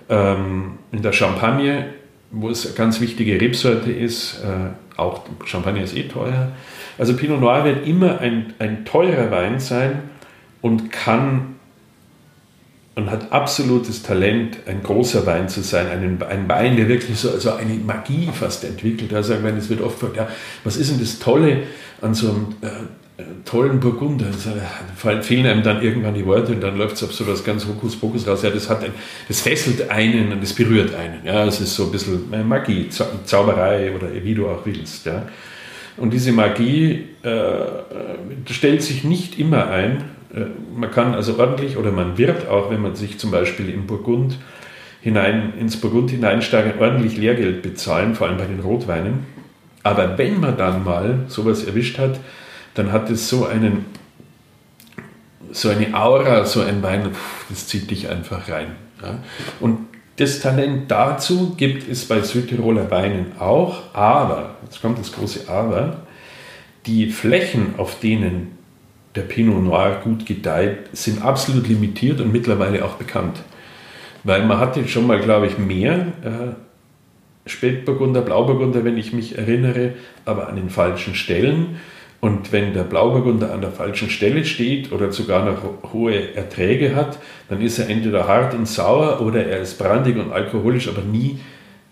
Ähm, 0.08 0.78
in 0.90 1.02
der 1.02 1.12
Champagne 1.12 1.86
wo 2.32 2.48
es 2.48 2.66
eine 2.66 2.74
ganz 2.74 3.00
wichtige 3.00 3.40
Rebsorte 3.40 3.92
ist. 3.92 4.42
Äh, 4.42 4.98
auch 4.98 5.22
Champagner 5.44 5.82
ist 5.82 5.96
eh 5.96 6.04
teuer. 6.04 6.52
Also 6.98 7.14
Pinot 7.14 7.40
Noir 7.40 7.64
wird 7.64 7.86
immer 7.86 8.20
ein, 8.20 8.54
ein 8.58 8.84
teurer 8.84 9.30
Wein 9.30 9.60
sein 9.60 10.00
und 10.60 10.90
kann 10.90 11.56
und 12.94 13.10
hat 13.10 13.32
absolutes 13.32 14.02
Talent, 14.02 14.58
ein 14.66 14.82
großer 14.82 15.24
Wein 15.24 15.48
zu 15.48 15.62
sein, 15.62 15.86
ein, 15.88 16.22
ein 16.28 16.48
Wein, 16.48 16.76
der 16.76 16.88
wirklich 16.88 17.18
so 17.18 17.30
also 17.30 17.52
eine 17.52 17.74
Magie 17.74 18.28
fast 18.32 18.64
entwickelt. 18.64 19.14
Also 19.14 19.34
es 19.34 19.70
wird 19.70 19.80
oft 19.80 19.98
gefragt, 19.98 20.16
ja, 20.16 20.28
was 20.64 20.76
ist 20.76 20.90
denn 20.90 21.00
das 21.00 21.18
Tolle 21.18 21.62
an 22.02 22.14
so 22.14 22.28
einem 22.28 22.46
äh, 22.60 23.22
tollen 23.46 23.80
Burgunder? 23.80 24.26
Da 25.02 25.22
fehlen 25.22 25.46
einem 25.46 25.62
dann 25.62 25.80
irgendwann 25.82 26.14
die 26.14 26.26
Worte 26.26 26.52
und 26.52 26.60
dann 26.60 26.76
läuft 26.76 26.96
es 26.96 27.04
auf 27.04 27.14
so 27.14 27.26
was 27.26 27.42
ganz 27.42 27.66
Hokuspokus 27.66 28.26
raus. 28.26 28.42
Ja, 28.42 28.50
das, 28.50 28.68
hat 28.68 28.84
ein, 28.84 28.92
das 29.26 29.40
fesselt 29.40 29.90
einen 29.90 30.30
und 30.30 30.42
das 30.42 30.52
berührt 30.52 30.94
einen. 30.94 31.24
Ja, 31.24 31.46
es 31.46 31.60
ist 31.60 31.74
so 31.74 31.86
ein 31.86 31.92
bisschen 31.92 32.46
Magie, 32.46 32.90
Zauberei 32.90 33.90
oder 33.94 34.08
wie 34.22 34.34
du 34.34 34.48
auch 34.48 34.66
willst. 34.66 35.06
Ja. 35.06 35.26
Und 35.96 36.12
diese 36.12 36.32
Magie 36.32 37.06
äh, 37.22 38.50
stellt 38.50 38.82
sich 38.82 39.04
nicht 39.04 39.38
immer 39.38 39.68
ein, 39.68 39.96
äh, 39.98 40.02
man 40.74 40.90
kann 40.90 41.14
also 41.14 41.38
ordentlich 41.38 41.76
oder 41.76 41.92
man 41.92 42.16
wird 42.16 42.48
auch, 42.48 42.70
wenn 42.70 42.80
man 42.80 42.94
sich 42.94 43.18
zum 43.18 43.30
Beispiel 43.30 43.68
in 43.68 43.86
Burgund 43.86 44.38
hinein, 45.00 45.52
ins 45.58 45.76
Burgund 45.76 46.10
hineinsteigt, 46.10 46.80
ordentlich 46.80 47.16
Lehrgeld 47.16 47.62
bezahlen, 47.62 48.14
vor 48.14 48.28
allem 48.28 48.38
bei 48.38 48.46
den 48.46 48.60
Rotweinen. 48.60 49.26
Aber 49.82 50.16
wenn 50.16 50.40
man 50.40 50.56
dann 50.56 50.84
mal 50.84 51.24
sowas 51.28 51.64
erwischt 51.64 51.98
hat, 51.98 52.18
dann 52.74 52.92
hat 52.92 53.10
es 53.10 53.28
so 53.28 53.46
einen 53.46 53.84
so 55.52 55.68
eine 55.68 55.94
Aura, 55.94 56.46
so 56.46 56.62
ein 56.62 56.82
Wein, 56.82 57.10
das 57.50 57.66
zieht 57.66 57.90
dich 57.90 58.08
einfach 58.08 58.48
rein. 58.48 58.68
Ja. 59.02 59.18
Und 59.60 59.86
das 60.16 60.40
Talent 60.40 60.90
dazu 60.90 61.54
gibt 61.56 61.88
es 61.88 62.06
bei 62.06 62.22
Südtiroler 62.22 62.90
Weinen 62.90 63.32
auch, 63.38 63.94
aber, 63.94 64.56
jetzt 64.64 64.80
kommt 64.80 64.98
das 64.98 65.12
große 65.12 65.48
Aber, 65.48 66.02
die 66.86 67.10
Flächen, 67.10 67.74
auf 67.76 68.00
denen 68.00 68.58
der 69.14 69.22
Pinot 69.22 69.62
Noir 69.62 70.00
gut 70.02 70.26
gedeiht, 70.26 70.88
sind 70.92 71.22
absolut 71.22 71.68
limitiert 71.68 72.20
und 72.20 72.32
mittlerweile 72.32 72.84
auch 72.84 72.94
bekannt. 72.94 73.42
Weil 74.24 74.44
man 74.46 74.58
hatte 74.58 74.86
schon 74.88 75.06
mal, 75.06 75.20
glaube 75.20 75.46
ich, 75.46 75.58
mehr 75.58 76.06
äh, 76.22 77.48
Spätburgunder, 77.48 78.22
Blauburgunder, 78.22 78.84
wenn 78.84 78.96
ich 78.96 79.12
mich 79.12 79.36
erinnere, 79.36 79.94
aber 80.24 80.48
an 80.48 80.56
den 80.56 80.70
falschen 80.70 81.14
Stellen. 81.14 81.80
Und 82.20 82.52
wenn 82.52 82.72
der 82.72 82.84
Blauburgunder 82.84 83.52
an 83.52 83.62
der 83.62 83.72
falschen 83.72 84.08
Stelle 84.08 84.44
steht 84.44 84.92
oder 84.92 85.10
sogar 85.10 85.44
noch 85.44 85.92
hohe 85.92 86.36
Erträge 86.36 86.94
hat, 86.94 87.18
dann 87.48 87.60
ist 87.60 87.80
er 87.80 87.88
entweder 87.88 88.28
hart 88.28 88.54
und 88.54 88.68
sauer 88.68 89.20
oder 89.20 89.44
er 89.44 89.58
ist 89.58 89.76
brandig 89.76 90.16
und 90.16 90.32
alkoholisch, 90.32 90.88
aber 90.88 91.02
nie 91.02 91.40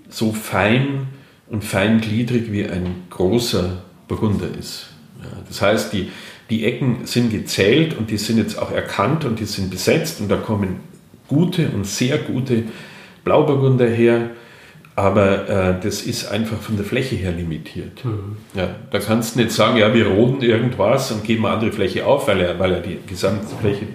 so 0.09 0.33
fein 0.33 1.09
und 1.49 1.65
feingliedrig 1.65 2.53
wie 2.53 2.65
ein 2.65 3.03
großer 3.11 3.83
Burgunder 4.07 4.47
ist. 4.57 4.91
Ja, 5.21 5.31
das 5.49 5.61
heißt, 5.61 5.93
die, 5.93 6.11
die 6.51 6.65
Ecken 6.65 7.01
sind 7.05 7.31
gezählt 7.31 7.97
und 7.97 8.11
die 8.11 8.19
sind 8.19 8.39
jetzt 8.39 8.59
auch 8.59 8.73
erkannt 8.73 9.25
und 9.25 9.39
die 9.39 9.45
sind 9.45 9.71
besetzt 9.71 10.21
und 10.21 10.29
da 10.29 10.37
kommen 10.37 10.81
gute 11.29 11.69
und 11.69 11.87
sehr 11.87 12.19
gute 12.19 12.65
Blauburgunder 13.25 13.87
her, 13.87 14.31
aber 14.97 15.49
äh, 15.49 15.75
das 15.81 16.03
ist 16.03 16.31
einfach 16.31 16.59
von 16.59 16.77
der 16.77 16.85
Fläche 16.85 17.15
her 17.15 17.33
limitiert. 17.33 18.05
Mhm. 18.05 18.37
Ja, 18.55 18.75
da 18.91 18.99
kannst 18.99 19.37
du 19.37 19.41
nicht 19.41 19.53
sagen, 19.53 19.79
ja, 19.79 19.95
wir 19.95 20.09
roden 20.09 20.43
irgendwas 20.43 21.13
und 21.13 21.23
geben 21.25 21.47
eine 21.47 21.55
andere 21.55 21.73
Fläche 21.73 22.05
auf, 22.05 22.27
weil 22.27 22.41
er, 22.41 22.59
weil 22.59 22.73
er 22.73 22.81
die 22.81 22.99
gesamte 23.07 23.47
Fläche 23.61 23.87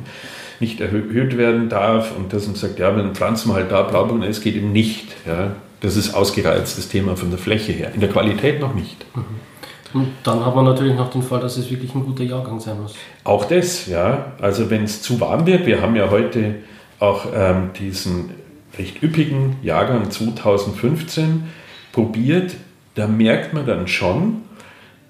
nicht 0.61 0.79
erhöht 0.79 1.37
werden 1.37 1.67
darf 1.67 2.15
und 2.15 2.31
dass 2.31 2.47
man 2.47 2.55
sagt, 2.55 2.79
ja, 2.79 2.89
dann 2.89 3.13
pflanzen 3.13 3.49
wir 3.49 3.55
halt 3.55 3.71
da 3.71 3.83
Blauburgunder, 3.83 4.29
es 4.29 4.41
geht 4.41 4.55
eben 4.55 4.71
nicht. 4.71 5.07
Ja. 5.27 5.55
Das 5.81 5.97
ist 5.97 6.13
ausgereizt, 6.13 6.77
das 6.77 6.87
Thema 6.87 7.17
von 7.17 7.29
der 7.29 7.37
Fläche 7.37 7.73
her. 7.73 7.91
In 7.93 7.99
der 7.99 8.09
Qualität 8.09 8.61
noch 8.61 8.73
nicht. 8.73 9.05
Mhm. 9.15 9.25
Und 9.93 10.07
dann 10.23 10.45
hat 10.45 10.55
man 10.55 10.65
natürlich 10.65 10.95
noch 10.95 11.09
den 11.09 11.21
Fall, 11.21 11.39
dass 11.39 11.57
es 11.57 11.69
wirklich 11.69 11.93
ein 11.95 12.03
guter 12.03 12.23
Jahrgang 12.23 12.59
sein 12.59 12.81
muss. 12.81 12.95
Auch 13.23 13.45
das, 13.45 13.87
ja. 13.87 14.33
Also 14.41 14.69
wenn 14.69 14.83
es 14.83 15.01
zu 15.01 15.19
warm 15.19 15.45
wird, 15.45 15.65
wir 15.65 15.81
haben 15.81 15.95
ja 15.95 16.09
heute 16.09 16.55
auch 16.99 17.25
ähm, 17.33 17.71
diesen 17.79 18.31
recht 18.77 19.01
üppigen 19.01 19.57
Jahrgang 19.61 20.09
2015 20.11 21.45
probiert, 21.91 22.55
da 22.95 23.07
merkt 23.07 23.53
man 23.53 23.65
dann 23.65 23.87
schon, 23.87 24.41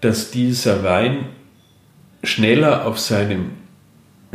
dass 0.02 0.32
dieser 0.32 0.84
Wein 0.84 1.26
schneller 2.24 2.86
auf 2.86 3.00
seinem 3.00 3.52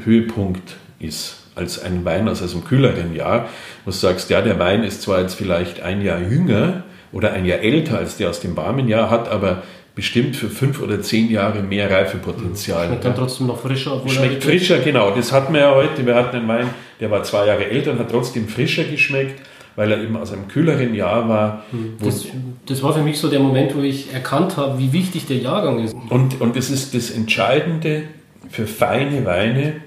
Höhepunkt 0.03 0.77
ist 0.99 1.37
als 1.55 1.83
ein 1.83 2.05
Wein 2.05 2.29
aus 2.29 2.43
einem 2.43 2.65
kühleren 2.65 3.15
Jahr, 3.15 3.49
wo 3.85 3.91
du 3.91 3.97
sagst, 3.97 4.31
ja, 4.31 4.41
der 4.41 4.59
Wein 4.59 4.85
ist 4.85 5.03
zwar 5.03 5.21
jetzt 5.21 5.35
vielleicht 5.35 5.83
ein 5.83 6.01
Jahr 6.01 6.21
jünger 6.21 6.85
oder 7.13 7.33
ein 7.33 7.45
Jahr 7.45 7.59
älter 7.59 7.99
als 7.99 8.17
der 8.17 8.31
aus 8.31 8.41
dem 8.41 8.57
warmen 8.57 8.89
Jahr, 8.89 9.11
hat 9.11 9.29
aber 9.29 9.63
bestimmt 10.01 10.35
für 10.35 10.49
fünf 10.49 10.81
oder 10.81 11.03
zehn 11.03 11.31
Jahre 11.31 11.63
mehr 11.63 11.91
Reifepotenzial. 11.91 12.87
Schmeckt 12.87 13.05
dann 13.05 13.15
trotzdem 13.15 13.49
noch 13.49 13.61
frischer? 13.61 14.01
Schmeckt 14.07 14.43
frischer, 14.43 14.79
genau. 14.79 15.11
Das 15.11 15.31
hatten 15.31 15.53
wir 15.53 15.61
ja 15.61 15.75
heute. 15.75 16.07
Wir 16.07 16.15
hatten 16.15 16.37
einen 16.37 16.49
Wein, 16.49 16.71
der 17.01 17.11
war 17.11 17.23
zwei 17.23 17.47
Jahre 17.47 17.67
älter 17.67 17.93
und 17.93 17.99
hat 17.99 18.11
trotzdem 18.11 18.49
frischer 18.49 18.85
geschmeckt, 18.85 19.43
weil 19.77 19.93
er 19.93 20.03
eben 20.03 20.17
aus 20.17 20.33
einem 20.33 20.49
kühleren 20.49 20.95
Jahr 20.95 21.29
war. 21.29 21.65
Hm. 21.71 21.99
Das, 22.03 22.25
das 22.65 22.83
war 22.83 22.95
für 22.95 23.03
mich 23.03 23.19
so 23.19 23.29
der 23.29 23.41
Moment, 23.41 23.77
wo 23.77 23.83
ich 23.83 24.11
erkannt 24.11 24.57
habe, 24.57 24.79
wie 24.79 24.95
wichtig 24.95 25.27
der 25.27 25.37
Jahrgang 25.37 25.85
ist. 25.85 25.95
Und, 26.09 26.41
und 26.41 26.57
das 26.57 26.71
ist 26.71 26.95
das 26.95 27.11
Entscheidende 27.11 28.05
für 28.49 28.67
feine 28.67 29.27
Weine, 29.27 29.83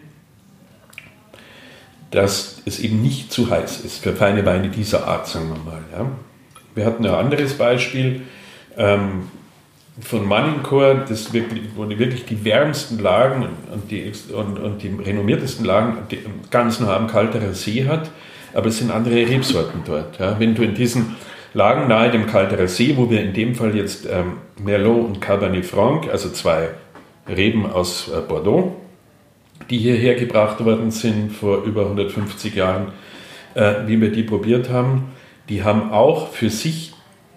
dass 2.12 2.62
es 2.66 2.80
eben 2.80 3.02
nicht 3.02 3.34
zu 3.34 3.50
heiß 3.50 3.82
ist, 3.82 4.04
für 4.04 4.14
feine 4.14 4.46
Weine 4.46 4.70
dieser 4.70 5.08
Art, 5.08 5.26
sagen 5.28 5.50
wir 5.50 5.72
mal. 5.72 5.82
Ja. 5.92 6.12
Wir 6.76 6.86
hatten 6.86 7.04
ein 7.04 7.16
anderes 7.16 7.56
Beispiel. 7.56 8.22
Ähm, 8.78 9.24
von 10.00 10.28
Manincourt, 10.28 11.10
das 11.10 11.34
wirklich, 11.34 11.64
wirklich 11.76 12.26
die 12.26 12.44
wärmsten 12.44 13.00
Lagen 13.00 13.48
und 13.72 13.92
die, 13.92 14.12
und, 14.34 14.60
und 14.60 14.82
die 14.82 14.90
renommiertesten 14.90 15.66
Lagen 15.66 15.98
die 16.10 16.20
ganz 16.50 16.80
nah 16.80 16.96
am 16.96 17.08
Kalterer 17.08 17.54
See 17.54 17.86
hat, 17.86 18.10
aber 18.54 18.68
es 18.68 18.80
sind 18.80 18.92
andere 18.92 19.16
Rebsorten 19.16 19.82
dort. 19.86 20.20
Ja. 20.20 20.40
Wenn 20.40 20.56
du 20.56 20.64
in 20.64 20.74
diesen 20.74 21.16
Lagen 21.54 21.88
nahe 21.88 22.10
dem 22.10 22.26
Kalterer 22.26 22.68
See, 22.68 22.98
wo 22.98 23.10
wir 23.12 23.22
in 23.22 23.34
dem 23.34 23.54
Fall 23.54 23.76
jetzt 23.76 24.08
ähm, 24.10 24.38
Merlot 24.64 25.06
und 25.06 25.22
Cabernet 25.22 25.66
Franc, 25.66 26.10
also 26.10 26.30
zwei 26.30 26.70
Reben 27.28 27.68
aus 27.68 28.10
äh, 28.10 28.22
Bordeaux, 28.22 28.76
die 29.70 29.78
hierher 29.78 30.16
gebracht 30.16 30.64
worden 30.66 30.90
sind 30.90 31.32
vor 31.32 31.64
über 31.64 31.84
150 31.84 32.56
Jahren, 32.56 32.88
äh, 33.54 33.74
wie 33.86 34.02
wir 34.02 34.12
die 34.12 34.24
probiert 34.24 34.70
haben, 34.70 35.12
die 35.50 35.64
haben 35.64 35.92
auch 35.92 36.30
für 36.30 36.50
sich 36.50 36.94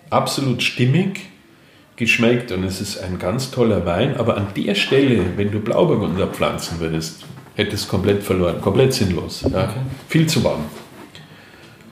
absolut 0.09 0.63
stimmig 0.63 1.29
geschmeckt 1.97 2.53
und 2.53 2.65
es 2.65 2.81
ist 2.81 2.99
ein 2.99 3.19
ganz 3.19 3.51
toller 3.51 3.85
Wein. 3.87 4.17
Aber 4.17 4.37
an 4.37 4.49
der 4.57 4.75
Stelle, 4.75 5.25
wenn 5.37 5.51
du 5.51 5.61
Blauburgunder 5.61 6.27
pflanzen 6.29 6.81
würdest, 6.81 7.25
hätte 7.55 7.75
es 7.75 7.89
komplett 7.89 8.23
verloren, 8.23 8.61
komplett 8.61 8.93
sinnlos. 8.93 9.43
Ja. 9.43 9.65
Okay. 9.65 9.81
Viel 10.09 10.27
zu 10.27 10.45
warm. 10.45 10.61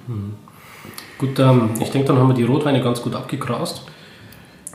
Hm. 0.06 0.34
Gut, 1.18 1.38
ähm, 1.38 1.70
ich 1.80 1.90
denke, 1.90 2.08
dann 2.08 2.18
haben 2.18 2.28
wir 2.28 2.34
die 2.34 2.44
Rotweine 2.44 2.82
ganz 2.82 3.00
gut 3.00 3.14
abgegrast. 3.14 3.82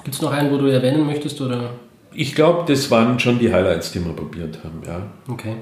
Gibt 0.03 0.15
es 0.15 0.21
noch 0.21 0.31
einen, 0.31 0.51
wo 0.51 0.57
du 0.57 0.65
erwähnen 0.65 1.05
möchtest? 1.05 1.39
Oder? 1.41 1.71
Ich 2.13 2.33
glaube, 2.33 2.63
das 2.71 2.89
waren 2.89 3.19
schon 3.19 3.37
die 3.37 3.53
Highlights, 3.53 3.91
die 3.91 4.03
wir 4.03 4.13
probiert 4.13 4.59
haben. 4.63 4.81
Ja. 4.85 5.01
Okay. 5.31 5.57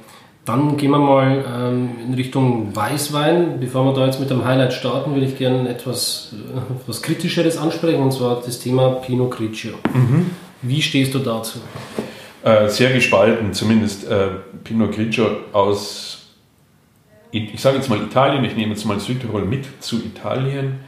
Dann 0.48 0.78
gehen 0.78 0.92
wir 0.92 1.00
mal 1.00 1.44
ähm, 1.46 1.90
in 2.08 2.14
Richtung 2.14 2.74
Weißwein. 2.74 3.60
Bevor 3.60 3.84
wir 3.84 3.94
da 3.94 4.06
jetzt 4.06 4.22
mit 4.22 4.30
dem 4.30 4.46
Highlight 4.46 4.72
starten, 4.72 5.14
würde 5.14 5.26
ich 5.26 5.38
gerne 5.38 5.68
etwas 5.68 6.34
äh, 6.34 6.60
was 6.88 7.02
Kritischeres 7.02 7.58
ansprechen, 7.58 8.02
und 8.02 8.14
zwar 8.14 8.42
das 8.42 8.60
Thema 8.60 8.92
Pinot 8.92 9.32
Grigio. 9.32 9.74
Mhm. 9.94 10.32
Wie 10.62 10.82
stehst 10.82 11.14
du 11.14 11.20
dazu? 11.20 11.60
Äh, 12.44 12.70
sehr 12.70 12.94
gespalten, 12.94 13.52
zumindest 13.52 14.10
äh, 14.10 14.30
Pinot 14.64 14.94
Grigio 14.94 15.28
aus, 15.52 16.30
ich 17.32 17.60
sage 17.60 17.76
jetzt 17.76 17.90
mal 17.90 18.00
Italien, 18.00 18.46
ich 18.46 18.56
nehme 18.56 18.70
jetzt 18.70 18.86
mal 18.86 19.02
Südtirol 19.02 19.44
mit 19.44 19.66
zu 19.84 19.98
Italien. 19.98 20.80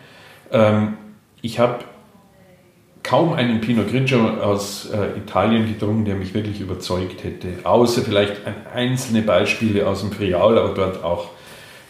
Ähm, 0.54 0.94
ich 1.42 1.60
habe 1.60 1.80
kaum 3.10 3.34
einen 3.34 3.60
Pinot 3.60 3.90
Grigio 3.90 4.20
aus 4.40 4.88
äh, 4.92 5.18
Italien 5.18 5.66
gedrungen, 5.68 6.06
der 6.06 6.14
mich 6.14 6.36
wirklich 6.36 6.62
überzeugt 6.62 7.24
hätte. 7.24 7.48
Außer 7.64 8.04
vielleicht 8.04 8.36
einzelne 8.72 9.24
Beispiele 9.24 9.88
aus 9.88 10.02
dem 10.02 10.12
Friaul, 10.12 10.60
aber 10.60 10.76
dort 10.76 11.04
auch 11.04 11.30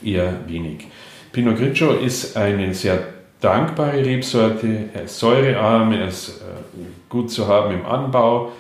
eher 0.02 0.34
wenig. 0.48 0.88
Pinot 1.34 1.58
Grigio 1.58 1.92
ist 1.92 2.38
eine 2.38 2.74
sehr 2.74 3.00
dankbare 3.42 3.98
Rebsorte. 3.98 4.92
Er 4.94 5.04
ist 5.04 5.20
säurearm, 5.20 5.92
er 5.92 6.08
ist 6.08 6.30
äh, 6.30 6.80
gut 7.10 7.30
zu 7.30 7.50
haben 7.50 7.74
im 7.74 7.86
Anbau, 7.86 8.54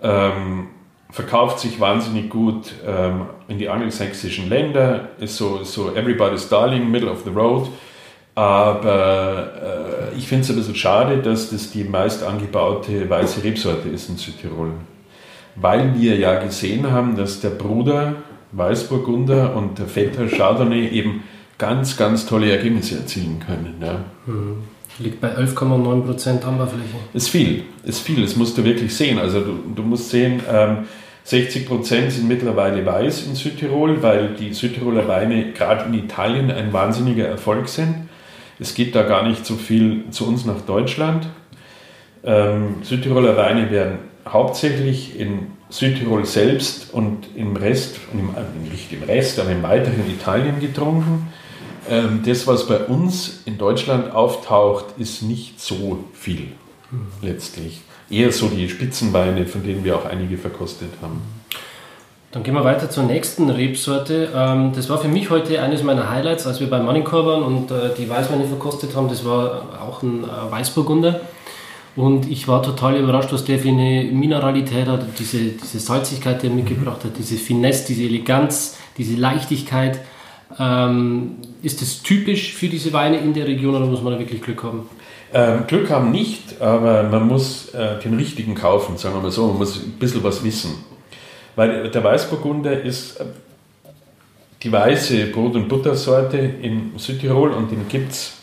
ähm, 0.00 0.68
verkauft 1.10 1.58
sich 1.58 1.80
wahnsinnig 1.80 2.30
gut 2.30 2.72
ähm, 2.86 3.26
in 3.48 3.58
die 3.58 3.68
angelsächsischen 3.68 4.48
Länder, 4.48 5.08
ist 5.18 5.36
so, 5.36 5.64
so 5.64 5.90
everybody's 5.96 6.48
darling, 6.48 6.88
middle 6.88 7.10
of 7.10 7.24
the 7.24 7.30
road. 7.30 7.68
Aber 8.36 10.10
äh, 10.12 10.18
ich 10.18 10.28
finde 10.28 10.44
es 10.44 10.50
ein 10.50 10.56
bisschen 10.56 10.76
schade, 10.76 11.18
dass 11.22 11.50
das 11.50 11.70
die 11.70 11.84
meist 11.84 12.22
angebaute 12.22 13.08
weiße 13.08 13.42
Rebsorte 13.42 13.88
ist 13.88 14.10
in 14.10 14.18
Südtirol. 14.18 14.72
Weil 15.56 15.98
wir 15.98 16.16
ja 16.16 16.38
gesehen 16.38 16.92
haben, 16.92 17.16
dass 17.16 17.40
der 17.40 17.48
Bruder 17.48 18.16
Weißburgunder 18.52 19.56
und 19.56 19.78
der 19.78 19.86
Vetter 19.86 20.26
Chardonnay 20.28 20.88
eben 20.88 21.22
ganz, 21.58 21.96
ganz 21.96 22.26
tolle 22.26 22.50
Ergebnisse 22.50 22.98
erzielen 22.98 23.42
können. 23.44 23.76
Ja. 23.80 24.04
Mhm. 24.26 24.58
Liegt 24.98 25.20
bei 25.20 25.34
11,9 25.34 26.02
Prozent 26.02 26.44
Anbaufläche. 26.44 26.84
Ist 27.14 27.28
viel, 27.28 27.64
ist 27.84 28.00
viel, 28.00 28.22
das 28.22 28.36
musst 28.36 28.56
du 28.56 28.64
wirklich 28.64 28.94
sehen. 28.94 29.18
Also 29.18 29.40
du, 29.40 29.52
du 29.74 29.82
musst 29.82 30.10
sehen, 30.10 30.40
ähm, 30.50 30.84
60 31.24 31.66
Prozent 31.66 32.12
sind 32.12 32.28
mittlerweile 32.28 32.86
weiß 32.86 33.26
in 33.26 33.34
Südtirol, 33.34 34.02
weil 34.02 34.34
die 34.38 34.54
Südtiroler 34.54 35.08
Weine 35.08 35.52
gerade 35.52 35.86
in 35.86 35.94
Italien 35.94 36.50
ein 36.50 36.72
wahnsinniger 36.72 37.26
Erfolg 37.26 37.68
sind. 37.68 38.05
Es 38.58 38.74
geht 38.74 38.94
da 38.94 39.02
gar 39.02 39.26
nicht 39.28 39.44
so 39.44 39.54
viel 39.54 40.04
zu 40.10 40.26
uns 40.26 40.44
nach 40.44 40.60
Deutschland. 40.62 41.28
Ähm, 42.24 42.76
Südtiroler 42.82 43.36
Weine 43.36 43.70
werden 43.70 43.98
hauptsächlich 44.26 45.18
in 45.18 45.48
Südtirol 45.68 46.24
selbst 46.24 46.92
und 46.92 47.28
im 47.34 47.56
Rest, 47.56 47.96
äh, 48.14 48.70
nicht 48.70 48.92
im 48.92 49.02
Rest, 49.02 49.38
aber 49.38 49.50
im 49.50 49.62
weiteren 49.62 50.08
Italien 50.08 50.60
getrunken. 50.60 51.28
Ähm, 51.88 52.22
das, 52.24 52.46
was 52.46 52.66
bei 52.66 52.78
uns 52.78 53.42
in 53.44 53.58
Deutschland 53.58 54.12
auftaucht, 54.12 54.86
ist 54.98 55.22
nicht 55.22 55.60
so 55.60 56.04
viel 56.12 56.48
mhm. 56.90 57.06
letztlich. 57.22 57.80
Eher 58.08 58.32
so 58.32 58.48
die 58.48 58.68
Spitzenweine, 58.68 59.46
von 59.46 59.62
denen 59.62 59.84
wir 59.84 59.96
auch 59.96 60.04
einige 60.04 60.38
verkostet 60.38 60.90
haben. 61.02 61.20
Dann 62.36 62.42
gehen 62.42 62.52
wir 62.52 62.64
weiter 62.64 62.90
zur 62.90 63.04
nächsten 63.04 63.48
Rebsorte. 63.48 64.28
Ähm, 64.36 64.72
das 64.76 64.90
war 64.90 64.98
für 64.98 65.08
mich 65.08 65.30
heute 65.30 65.62
eines 65.62 65.82
meiner 65.82 66.10
Highlights, 66.10 66.46
als 66.46 66.60
wir 66.60 66.68
bei 66.68 66.78
Manicor 66.78 67.24
waren 67.24 67.42
und 67.42 67.70
äh, 67.70 67.94
die 67.96 68.10
Weißweine 68.10 68.44
verkostet 68.44 68.94
haben. 68.94 69.08
Das 69.08 69.24
war 69.24 69.80
auch 69.80 70.02
ein 70.02 70.22
äh, 70.22 70.50
Weißburgunder. 70.50 71.22
Und 71.96 72.30
ich 72.30 72.46
war 72.46 72.62
total 72.62 72.96
überrascht, 72.98 73.32
was 73.32 73.46
der 73.46 73.58
für 73.58 73.70
eine 73.70 74.04
Mineralität 74.12 74.86
hat, 74.86 75.06
diese, 75.18 75.38
diese 75.38 75.78
Salzigkeit, 75.78 76.42
die 76.42 76.48
er 76.48 76.52
mitgebracht 76.52 77.04
hat, 77.04 77.12
diese 77.18 77.36
Finesse, 77.36 77.86
diese 77.86 78.02
Eleganz, 78.02 78.76
diese 78.98 79.16
Leichtigkeit. 79.16 80.00
Ähm, 80.58 81.36
ist 81.62 81.80
das 81.80 82.02
typisch 82.02 82.52
für 82.52 82.68
diese 82.68 82.92
Weine 82.92 83.16
in 83.16 83.32
der 83.32 83.46
Region 83.46 83.76
oder 83.76 83.86
muss 83.86 84.02
man 84.02 84.12
da 84.12 84.18
wirklich 84.18 84.42
Glück 84.42 84.62
haben? 84.62 84.90
Ähm, 85.32 85.66
Glück 85.66 85.88
haben 85.88 86.10
nicht, 86.10 86.60
aber 86.60 87.04
man 87.04 87.26
muss 87.28 87.70
äh, 87.70 87.98
den 87.98 88.12
richtigen 88.12 88.54
kaufen, 88.54 88.98
sagen 88.98 89.14
wir 89.14 89.22
mal 89.22 89.30
so. 89.30 89.46
Man 89.46 89.56
muss 89.56 89.82
ein 89.82 89.92
bisschen 89.92 90.22
was 90.22 90.44
wissen. 90.44 90.95
Weil 91.56 91.90
der 91.90 92.04
Weißburgunder 92.04 92.82
ist 92.82 93.18
äh, 93.18 93.24
die 94.62 94.70
weiße 94.70 95.26
Brot- 95.26 95.54
und 95.54 95.68
Buttersorte 95.68 96.38
in 96.38 96.92
Südtirol 96.96 97.50
und 97.50 97.70
den 97.70 97.88
gibt 97.88 98.12
es 98.12 98.36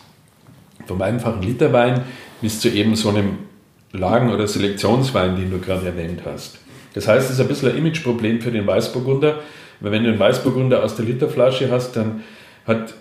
vom 0.86 1.01
einfachen 1.01 1.41
Literwein 1.41 2.01
bis 2.41 2.59
zu 2.59 2.70
eben 2.70 2.95
so 2.95 3.09
einem 3.09 3.38
Lagen- 3.91 4.32
oder 4.32 4.47
Selektionswein, 4.47 5.36
den 5.36 5.51
du 5.51 5.59
gerade 5.59 5.86
erwähnt 5.86 6.22
hast. 6.26 6.59
Das 6.93 7.07
heißt, 7.07 7.30
es 7.30 7.36
ist 7.36 7.41
ein 7.41 7.47
bisschen 7.47 7.72
ein 7.72 7.78
Imageproblem 7.78 8.41
für 8.41 8.51
den 8.51 8.68
Weißburgunder, 8.68 9.39
weil 9.80 9.91
wenn 9.91 10.03
du 10.03 10.09
einen 10.09 10.20
Weißburgunder 10.20 10.84
aus 10.84 10.95
der 10.95 11.05
Literflasche 11.05 11.72
hast, 11.72 11.95
dann 11.95 12.24
hat 12.66 12.93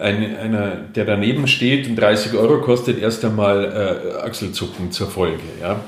ein, 0.00 0.36
einer, 0.36 0.76
der 0.76 1.04
daneben 1.04 1.46
steht 1.46 1.86
und 1.88 1.96
30 1.96 2.34
Euro 2.34 2.60
kostet, 2.60 3.00
erst 3.00 3.24
einmal 3.24 3.64
äh, 4.16 4.26
Achselzucken 4.26 4.92
zur 4.92 5.08
Folge. 5.08 5.42
Ja. 5.60 5.80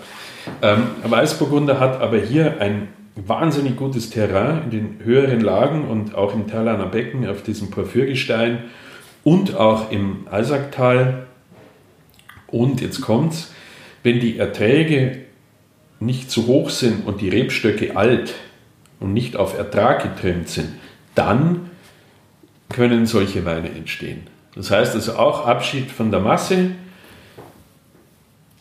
Ähm, 0.60 0.84
Weißburgunder 1.04 1.78
hat 1.78 2.00
aber 2.00 2.18
hier 2.18 2.60
ein 2.60 2.88
wahnsinnig 3.14 3.76
gutes 3.76 4.10
Terrain 4.10 4.64
in 4.64 4.70
den 4.70 5.04
höheren 5.04 5.40
Lagen 5.40 5.88
und 5.88 6.14
auch 6.14 6.34
im 6.34 6.46
Talaner 6.46 6.86
Becken 6.86 7.28
auf 7.28 7.42
diesem 7.42 7.70
Porphyrgestein 7.70 8.64
und 9.22 9.54
auch 9.54 9.90
im 9.90 10.26
Eisacktal. 10.30 11.26
Und 12.46 12.80
jetzt 12.80 13.00
kommt's, 13.00 13.52
wenn 14.02 14.20
die 14.20 14.38
Erträge 14.38 15.18
nicht 16.00 16.30
zu 16.30 16.46
hoch 16.46 16.70
sind 16.70 17.06
und 17.06 17.20
die 17.20 17.28
Rebstöcke 17.28 17.96
alt 17.96 18.34
und 18.98 19.12
nicht 19.12 19.36
auf 19.36 19.56
Ertrag 19.56 20.02
getrimmt 20.02 20.48
sind, 20.48 20.68
dann 21.14 21.70
können 22.68 23.06
solche 23.06 23.44
Weine 23.44 23.70
entstehen. 23.70 24.22
Das 24.54 24.70
heißt 24.70 24.94
also 24.94 25.16
auch 25.16 25.46
Abschied 25.46 25.90
von 25.90 26.10
der 26.10 26.20
Masse, 26.20 26.72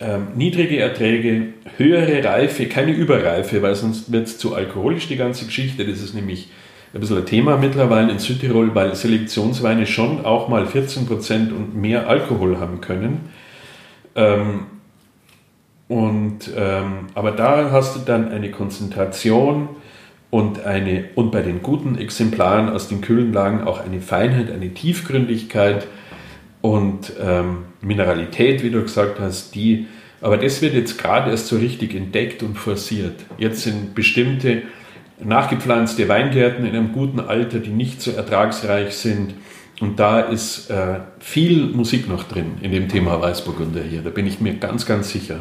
ähm, 0.01 0.27
niedrige 0.35 0.79
Erträge, 0.79 1.53
höhere 1.77 2.23
Reife, 2.23 2.65
keine 2.65 2.91
Überreife, 2.91 3.61
weil 3.61 3.75
sonst 3.75 4.11
wird 4.11 4.27
es 4.27 4.37
zu 4.37 4.55
alkoholisch, 4.55 5.07
die 5.07 5.15
ganze 5.15 5.45
Geschichte. 5.45 5.85
Das 5.85 6.01
ist 6.01 6.15
nämlich 6.15 6.49
ein 6.93 6.99
bisschen 6.99 7.17
ein 7.17 7.25
Thema 7.25 7.57
mittlerweile 7.57 8.11
in 8.11 8.19
Südtirol, 8.19 8.73
weil 8.75 8.95
Selektionsweine 8.95 9.85
schon 9.85 10.25
auch 10.25 10.49
mal 10.49 10.65
14% 10.65 11.53
und 11.53 11.75
mehr 11.75 12.09
Alkohol 12.09 12.59
haben 12.59 12.81
können. 12.81 13.29
Ähm, 14.15 14.65
und, 15.87 16.51
ähm, 16.57 17.07
aber 17.15 17.31
da 17.31 17.69
hast 17.71 17.95
du 17.95 17.99
dann 17.99 18.31
eine 18.31 18.49
Konzentration 18.49 19.69
und, 20.29 20.65
eine, 20.65 21.05
und 21.15 21.31
bei 21.31 21.41
den 21.41 21.61
guten 21.61 21.97
Exemplaren 21.97 22.69
aus 22.69 22.87
den 22.87 23.01
kühlen 23.01 23.33
Lagen 23.33 23.65
auch 23.65 23.83
eine 23.83 24.01
Feinheit, 24.01 24.51
eine 24.51 24.73
Tiefgründigkeit 24.73 25.87
und 26.61 27.13
ähm, 27.19 27.65
Mineralität, 27.81 28.63
wie 28.63 28.69
du 28.69 28.81
gesagt 28.81 29.19
hast, 29.19 29.55
die, 29.55 29.87
aber 30.21 30.37
das 30.37 30.61
wird 30.61 30.73
jetzt 30.73 30.97
gerade 30.97 31.31
erst 31.31 31.47
so 31.47 31.57
richtig 31.57 31.95
entdeckt 31.95 32.43
und 32.43 32.55
forciert. 32.55 33.15
Jetzt 33.37 33.63
sind 33.63 33.95
bestimmte 33.95 34.63
nachgepflanzte 35.19 36.07
Weingärten 36.07 36.65
in 36.65 36.75
einem 36.75 36.93
guten 36.93 37.19
Alter, 37.19 37.59
die 37.59 37.69
nicht 37.69 38.01
so 38.01 38.11
ertragsreich 38.11 38.95
sind. 38.95 39.33
Und 39.79 39.99
da 39.99 40.19
ist 40.19 40.69
äh, 40.69 40.99
viel 41.19 41.67
Musik 41.67 42.07
noch 42.07 42.23
drin 42.23 42.53
in 42.61 42.71
dem 42.71 42.87
Thema 42.87 43.19
Weißburgunder 43.19 43.81
hier. 43.81 44.01
Da 44.01 44.11
bin 44.11 44.27
ich 44.27 44.39
mir 44.39 44.53
ganz, 44.55 44.85
ganz 44.85 45.11
sicher. 45.11 45.39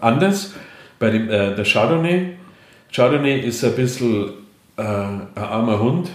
Anders 0.00 0.54
bei 0.98 1.10
dem, 1.10 1.28
äh, 1.28 1.54
der 1.54 1.64
Chardonnay 1.64 2.36
Chardonnay 2.92 3.40
ist 3.40 3.64
ein 3.64 3.74
bisschen 3.74 4.30
äh, 4.76 4.82
ein 4.82 5.28
armer 5.34 5.80
Hund, 5.80 6.08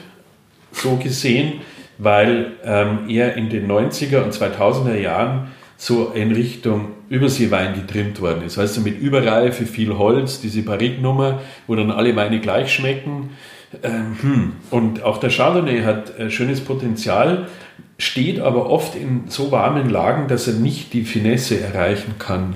so 0.71 0.95
gesehen, 0.95 1.61
weil 2.01 2.53
ähm, 2.65 3.09
er 3.09 3.35
in 3.35 3.49
den 3.49 3.69
90er 3.69 4.23
und 4.23 4.33
2000er 4.33 4.97
Jahren 4.97 5.49
so 5.77 6.11
in 6.15 6.31
Richtung 6.31 6.87
Überseewein 7.09 7.75
getrimmt 7.75 8.21
worden 8.21 8.43
ist. 8.43 8.57
Du, 8.57 8.81
mit 8.81 8.99
Überreife, 8.99 9.67
viel 9.67 9.95
Holz, 9.95 10.41
diese 10.41 10.63
Barrique-Nummer, 10.63 11.41
wo 11.67 11.75
dann 11.75 11.91
alle 11.91 12.15
Weine 12.15 12.39
gleich 12.39 12.73
schmecken. 12.73 13.31
Ähm, 13.83 14.17
hm. 14.19 14.53
Und 14.71 15.03
auch 15.03 15.19
der 15.19 15.29
Chardonnay 15.29 15.83
hat 15.83 16.17
äh, 16.17 16.31
schönes 16.31 16.61
Potenzial, 16.61 17.47
steht 17.99 18.39
aber 18.39 18.71
oft 18.71 18.95
in 18.95 19.25
so 19.27 19.51
warmen 19.51 19.87
Lagen, 19.89 20.27
dass 20.27 20.47
er 20.47 20.55
nicht 20.55 20.93
die 20.93 21.03
Finesse 21.03 21.61
erreichen 21.61 22.15
kann, 22.17 22.55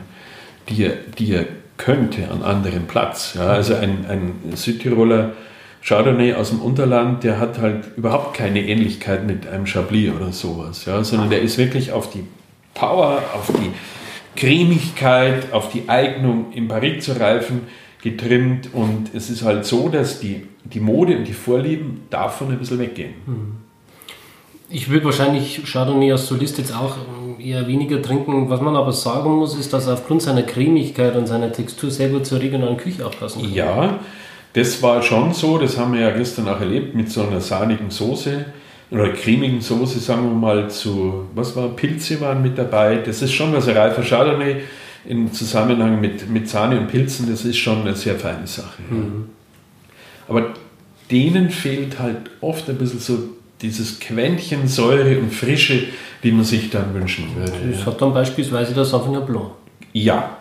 die 0.70 0.86
er, 0.86 0.94
die 1.20 1.32
er 1.34 1.46
könnte 1.78 2.32
an 2.32 2.42
anderem 2.42 2.88
Platz. 2.88 3.36
Ja, 3.36 3.48
also 3.48 3.76
ein, 3.76 4.06
ein 4.10 4.56
Südtiroler 4.56 5.34
Chardonnay 5.86 6.34
aus 6.34 6.50
dem 6.50 6.62
Unterland, 6.62 7.24
der 7.24 7.40
hat 7.40 7.60
halt 7.60 7.96
überhaupt 7.96 8.36
keine 8.36 8.66
Ähnlichkeit 8.66 9.28
mit 9.28 9.46
einem 9.48 9.68
Chablis 9.68 10.12
oder 10.12 10.32
sowas, 10.32 10.86
ja, 10.86 11.04
sondern 11.04 11.30
der 11.30 11.42
ist 11.42 11.58
wirklich 11.60 11.92
auf 11.92 12.10
die 12.10 12.24
Power, 12.74 13.22
auf 13.34 13.52
die 13.56 13.72
Cremigkeit, 14.40 15.54
auf 15.54 15.70
die 15.70 15.88
Eignung 15.88 16.48
im 16.54 16.68
Barrique 16.68 17.00
zu 17.00 17.14
reifen 17.20 17.62
getrimmt 18.02 18.70
und 18.74 19.10
es 19.16 19.30
ist 19.30 19.44
halt 19.44 19.66
so, 19.66 19.90
dass 19.90 20.20
die, 20.20 20.46
die 20.64 20.80
Mode 20.80 21.18
und 21.18 21.26
die 21.26 21.34
Vorlieben 21.34 22.04
davon 22.10 22.52
ein 22.52 22.60
bisschen 22.60 22.78
weggehen. 22.78 23.14
Mhm. 23.26 23.56
Ich 24.70 24.90
würde 24.90 25.06
wahrscheinlich 25.06 25.62
Chardonnay 25.72 26.12
als 26.12 26.28
Solist 26.28 26.58
jetzt 26.58 26.76
auch 26.76 26.98
eher 27.40 27.68
weniger 27.68 28.02
trinken. 28.02 28.50
Was 28.50 28.62
man 28.62 28.76
aber 28.76 28.92
sagen 28.92 29.32
muss, 29.36 29.58
ist, 29.58 29.72
dass 29.74 29.88
er 29.88 29.94
aufgrund 29.94 30.24
seiner 30.24 30.44
Cremigkeit 30.44 31.16
und 31.16 31.28
seiner 31.28 31.52
Textur 31.52 31.92
sehr 31.92 32.10
gut 32.10 32.26
zur 32.26 32.40
regionalen 32.40 32.78
Küche 32.78 33.06
auch 33.06 33.18
passen 33.18 33.44
kann. 33.44 33.54
Ja, 33.54 34.00
das 34.56 34.82
war 34.82 35.04
schon 35.04 35.34
so. 35.34 35.58
Das 35.58 35.78
haben 35.78 35.94
wir 35.94 36.02
ja 36.02 36.12
gestern 36.12 36.48
auch 36.48 36.60
erlebt 36.60 36.96
mit 36.96 37.12
so 37.12 37.28
einer 37.28 37.42
sahnigen 37.42 37.90
Soße 37.92 38.46
oder 38.90 39.10
cremigen 39.10 39.60
Soße, 39.62 40.00
sagen 40.00 40.24
wir 40.24 40.34
mal, 40.34 40.70
zu, 40.70 41.26
was 41.36 41.56
war, 41.56 41.70
Pilze 41.70 42.22
waren 42.22 42.42
mit 42.42 42.58
dabei. 42.58 42.98
Das 42.98 43.22
ist 43.22 43.34
schon 43.34 43.52
was, 43.54 43.68
ein 43.68 43.76
reifer 43.76 44.02
Chardonnay 44.02 44.62
im 45.08 45.32
Zusammenhang 45.34 46.00
mit, 46.00 46.30
mit 46.30 46.48
Sahne 46.50 46.80
und 46.80 46.88
Pilzen, 46.88 47.30
das 47.30 47.46
ist 47.46 47.58
schon 47.58 47.82
eine 47.82 47.96
sehr 47.96 48.16
feine 48.16 48.48
Sache. 48.48 48.82
Mhm. 48.90 49.30
Aber 50.28 50.54
denen 51.12 51.50
fehlt 51.50 52.00
halt 52.00 52.32
oft 52.42 52.70
ein 52.70 52.78
bisschen 52.78 53.00
so 53.00 53.20
dieses 53.62 54.00
Quäntchen 54.00 54.68
Säure 54.68 55.20
und 55.20 55.34
Frische, 55.34 55.84
die 56.24 56.32
man 56.32 56.46
sich 56.46 56.70
dann 56.70 56.94
wünschen 56.94 57.36
würde. 57.36 57.54
Das 57.72 57.86
hat 57.86 58.02
dann 58.02 58.14
beispielsweise 58.14 58.74
der 58.74 58.86
Sauvignon 58.86 59.26
Blanc. 59.26 59.52
Ja, 59.94 60.38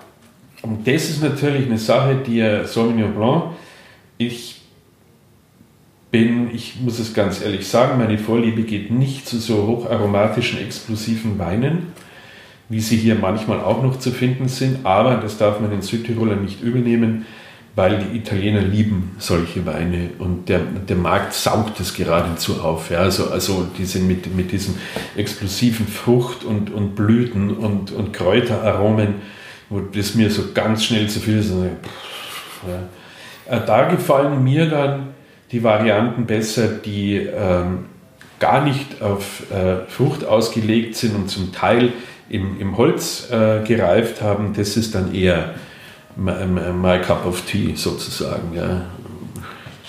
und 0.63 0.87
das 0.87 1.11
ist 1.11 1.23
natürlich 1.23 1.67
eine 1.67 1.79
Sache, 1.79 2.17
die 2.27 2.43
Sauvignon 2.65 3.13
Blanc, 3.15 3.45
ich 4.19 4.61
bin, 6.11 6.55
ich 6.55 6.81
muss 6.81 6.99
es 6.99 7.15
ganz 7.15 7.43
ehrlich 7.43 7.67
sagen, 7.67 7.99
meine 7.99 8.19
Vorliebe 8.19 8.63
geht 8.63 8.91
nicht 8.91 9.27
zu 9.27 9.39
so 9.39 9.67
hocharomatischen, 9.67 10.61
explosiven 10.61 11.39
Weinen, 11.39 11.93
wie 12.69 12.81
sie 12.81 12.97
hier 12.97 13.17
manchmal 13.17 13.61
auch 13.61 13.83
noch 13.83 13.99
zu 13.99 14.11
finden 14.11 14.49
sind, 14.49 14.87
aber 14.87 15.17
das 15.17 15.39
darf 15.39 15.61
man 15.61 15.71
den 15.71 15.83
Südtirolern 15.83 16.43
nicht 16.43 16.63
übel 16.63 16.83
nehmen 16.83 17.27
weil 17.77 17.99
die 17.99 18.17
Italiener 18.17 18.61
lieben 18.61 19.17
solche 19.19 19.67
Weine 19.67 20.11
und 20.19 20.49
der, 20.49 20.61
der 20.61 20.97
Markt 20.97 21.35
saugt 21.35 21.81
es 21.81 21.95
geradezu 21.95 22.61
auf. 22.61 22.91
Ja? 22.91 22.99
Also, 22.99 23.31
also 23.31 23.67
die 23.77 23.85
sind 23.85 24.07
mit, 24.07 24.35
mit 24.35 24.53
diesen 24.53 24.79
explosiven 25.17 25.89
Frucht- 25.89 26.45
und, 26.45 26.71
und 26.71 26.95
Blüten 26.95 27.51
und, 27.51 27.91
und 27.91 28.13
Kräuteraromen, 28.13 29.17
wo 29.71 29.81
das 29.81 30.15
mir 30.15 30.31
so 30.31 30.53
ganz 30.55 30.85
schnell 30.85 31.09
zu 31.09 31.19
viel 31.19 31.39
ist. 31.39 31.51
Ja. 31.51 32.89
Äh, 33.49 33.61
da 33.67 33.89
gefallen 33.89 34.43
mir 34.43 34.69
dann 34.69 35.15
die 35.53 35.63
Varianten 35.63 36.27
besser, 36.27 36.69
die 36.69 37.17
ähm, 37.17 37.87
gar 38.41 38.65
nicht 38.65 39.01
auf 39.03 39.51
äh, 39.51 39.89
Frucht 39.89 40.25
ausgelegt 40.25 40.97
sind 40.97 41.15
und 41.15 41.29
zum 41.29 41.53
Teil 41.53 41.93
im, 42.29 42.59
im 42.61 42.77
Holz 42.77 43.31
äh, 43.31 43.61
gereift 43.65 44.23
haben, 44.23 44.55
das 44.57 44.77
ist 44.77 44.95
dann 44.95 45.15
eher 45.15 45.55
my, 46.17 46.33
my 46.47 46.99
cup 46.99 47.27
of 47.27 47.43
tea 47.43 47.75
sozusagen. 47.75 48.55
Ja. 48.55 48.87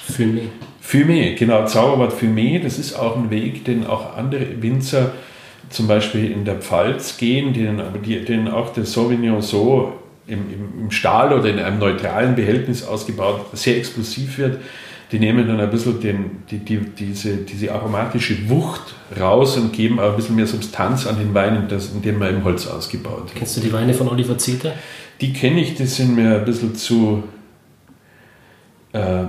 Fumé. 0.07 0.49
Fumé, 0.81 1.35
genau, 1.35 1.65
Zauberwort 1.65 2.13
Fumé, 2.13 2.61
das 2.61 2.77
ist 2.77 2.93
auch 2.93 3.15
ein 3.15 3.31
Weg, 3.31 3.65
den 3.65 3.87
auch 3.87 4.15
andere 4.15 4.61
Winzer 4.61 5.13
zum 5.69 5.87
Beispiel 5.87 6.31
in 6.31 6.45
der 6.45 6.57
Pfalz 6.57 7.17
gehen, 7.17 7.53
denen, 7.53 7.81
denen 8.03 8.47
auch 8.47 8.71
der 8.71 8.85
Sauvignon 8.85 9.41
so 9.41 9.93
im, 10.27 10.51
im, 10.51 10.79
im 10.81 10.91
Stahl 10.91 11.33
oder 11.33 11.49
in 11.49 11.59
einem 11.59 11.79
neutralen 11.79 12.35
Behältnis 12.35 12.83
ausgebaut 12.83 13.45
sehr 13.53 13.77
explosiv 13.77 14.37
wird 14.37 14.59
die 15.11 15.19
nehmen 15.19 15.47
dann 15.47 15.59
ein 15.59 15.69
bisschen 15.69 15.99
den, 15.99 16.43
die, 16.49 16.59
die, 16.59 16.77
diese, 16.77 17.37
diese 17.37 17.71
aromatische 17.71 18.49
Wucht 18.49 18.95
raus 19.19 19.57
und 19.57 19.71
geben 19.71 19.99
auch 19.99 20.11
ein 20.11 20.15
bisschen 20.15 20.35
mehr 20.35 20.47
Substanz 20.47 21.05
an 21.05 21.17
den 21.17 21.33
Weinen, 21.33 21.67
das, 21.67 21.91
in 21.91 22.01
dem 22.01 22.19
man 22.19 22.29
im 22.29 22.43
Holz 22.43 22.67
ausgebaut 22.67 23.29
hat. 23.29 23.35
Kennst 23.35 23.57
du 23.57 23.61
die 23.61 23.71
Weine 23.71 23.93
von 23.93 24.09
Oliver 24.09 24.37
Zeter? 24.37 24.73
Die 25.21 25.31
kenne 25.31 25.61
ich, 25.61 25.75
die 25.75 25.85
sind 25.85 26.15
mir 26.15 26.39
ein 26.39 26.45
bisschen 26.45 26.75
zu, 26.75 27.23
äh, 28.93 29.25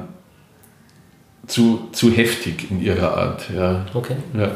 zu, 1.47 1.89
zu 1.93 2.11
heftig 2.11 2.71
in 2.71 2.83
ihrer 2.83 3.17
Art. 3.17 3.45
Ja. 3.55 3.85
Okay. 3.93 4.17
Ja. 4.37 4.53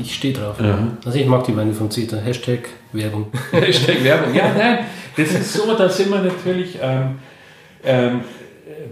Ich 0.00 0.14
stehe 0.14 0.32
drauf. 0.32 0.58
Ja. 0.58 0.78
Also 1.04 1.18
ich 1.18 1.26
mag 1.26 1.44
die 1.44 1.54
Weine 1.54 1.74
von 1.74 1.90
Zeta. 1.90 2.16
Hashtag 2.16 2.60
Werbung. 2.92 3.26
Hashtag 3.50 4.02
Werbung. 4.02 4.34
Ja, 4.34 4.54
nein, 4.56 4.78
das 5.16 5.32
ist 5.32 5.52
so, 5.52 5.74
da 5.74 5.88
sind 5.88 6.10
wir 6.10 6.22
natürlich 6.22 6.78
ähm, 6.82 7.18
ähm, 7.84 8.20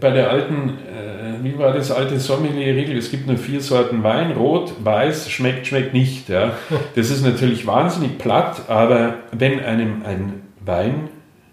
bei 0.01 0.11
der 0.11 0.31
alten 0.31 0.71
äh, 0.71 1.11
wie 1.43 1.59
war 1.59 1.73
das 1.73 1.91
alte 1.91 2.19
Sommelier-Regel? 2.19 2.97
Es 2.97 3.11
gibt 3.11 3.27
nur 3.27 3.37
vier 3.37 3.61
Sorten 3.61 4.03
Wein, 4.03 4.33
rot, 4.33 4.73
weiß, 4.83 5.31
schmeckt, 5.31 5.67
schmeckt 5.67 5.95
nicht. 5.95 6.29
Ja. 6.29 6.53
Das 6.95 7.11
ist 7.11 7.25
natürlich 7.25 7.67
wahnsinnig 7.67 8.19
platt, 8.19 8.63
aber 8.69 9.15
wenn 9.33 9.61
einem 9.61 10.03
ein 10.05 10.43
Wein 10.65 11.09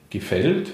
gefällt, 0.10 0.70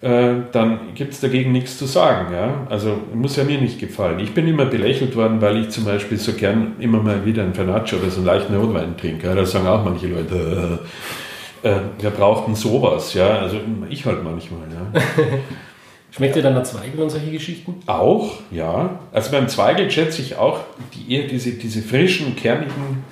äh, 0.00 0.34
dann 0.52 0.94
gibt 0.94 1.14
es 1.14 1.20
dagegen 1.20 1.52
nichts 1.52 1.78
zu 1.78 1.86
sagen. 1.86 2.32
Ja? 2.32 2.66
Also 2.68 2.98
muss 3.14 3.36
ja 3.36 3.44
mir 3.44 3.60
nicht 3.60 3.78
gefallen. 3.78 4.18
Ich 4.20 4.34
bin 4.34 4.46
immer 4.46 4.66
belächelt 4.66 5.16
worden, 5.16 5.40
weil 5.40 5.58
ich 5.58 5.70
zum 5.70 5.84
Beispiel 5.84 6.18
so 6.18 6.32
gern 6.32 6.74
immer 6.78 7.02
mal 7.02 7.24
wieder 7.24 7.42
ein 7.42 7.54
Vernaccio 7.54 7.98
oder 7.98 8.10
so 8.10 8.18
einen 8.18 8.26
leichten 8.26 8.54
Rotwein 8.54 8.96
trinke. 8.96 9.34
Da 9.34 9.46
sagen 9.46 9.66
auch 9.66 9.84
manche 9.84 10.08
Leute, 10.08 10.78
äh, 10.80 10.86
äh, 11.64 11.80
wir 11.98 12.10
brauchten 12.10 12.54
sowas. 12.54 13.14
Ja? 13.14 13.38
Also 13.38 13.58
ich 13.88 14.04
halt 14.06 14.22
manchmal. 14.22 14.60
Ja? 14.70 15.00
Schmeckt 16.10 16.36
dir 16.36 16.42
dann 16.42 16.54
der 16.54 16.62
Zweigel 16.62 17.02
und 17.02 17.10
solche 17.10 17.32
Geschichten? 17.32 17.74
Auch, 17.86 18.34
ja. 18.52 19.00
Also 19.12 19.32
beim 19.32 19.48
Zweigel 19.48 19.90
schätze 19.90 20.22
ich 20.22 20.36
auch 20.36 20.60
die, 20.94 21.12
eher 21.12 21.26
diese, 21.26 21.52
diese 21.52 21.82
frischen, 21.82 22.36
kernigen, 22.36 23.02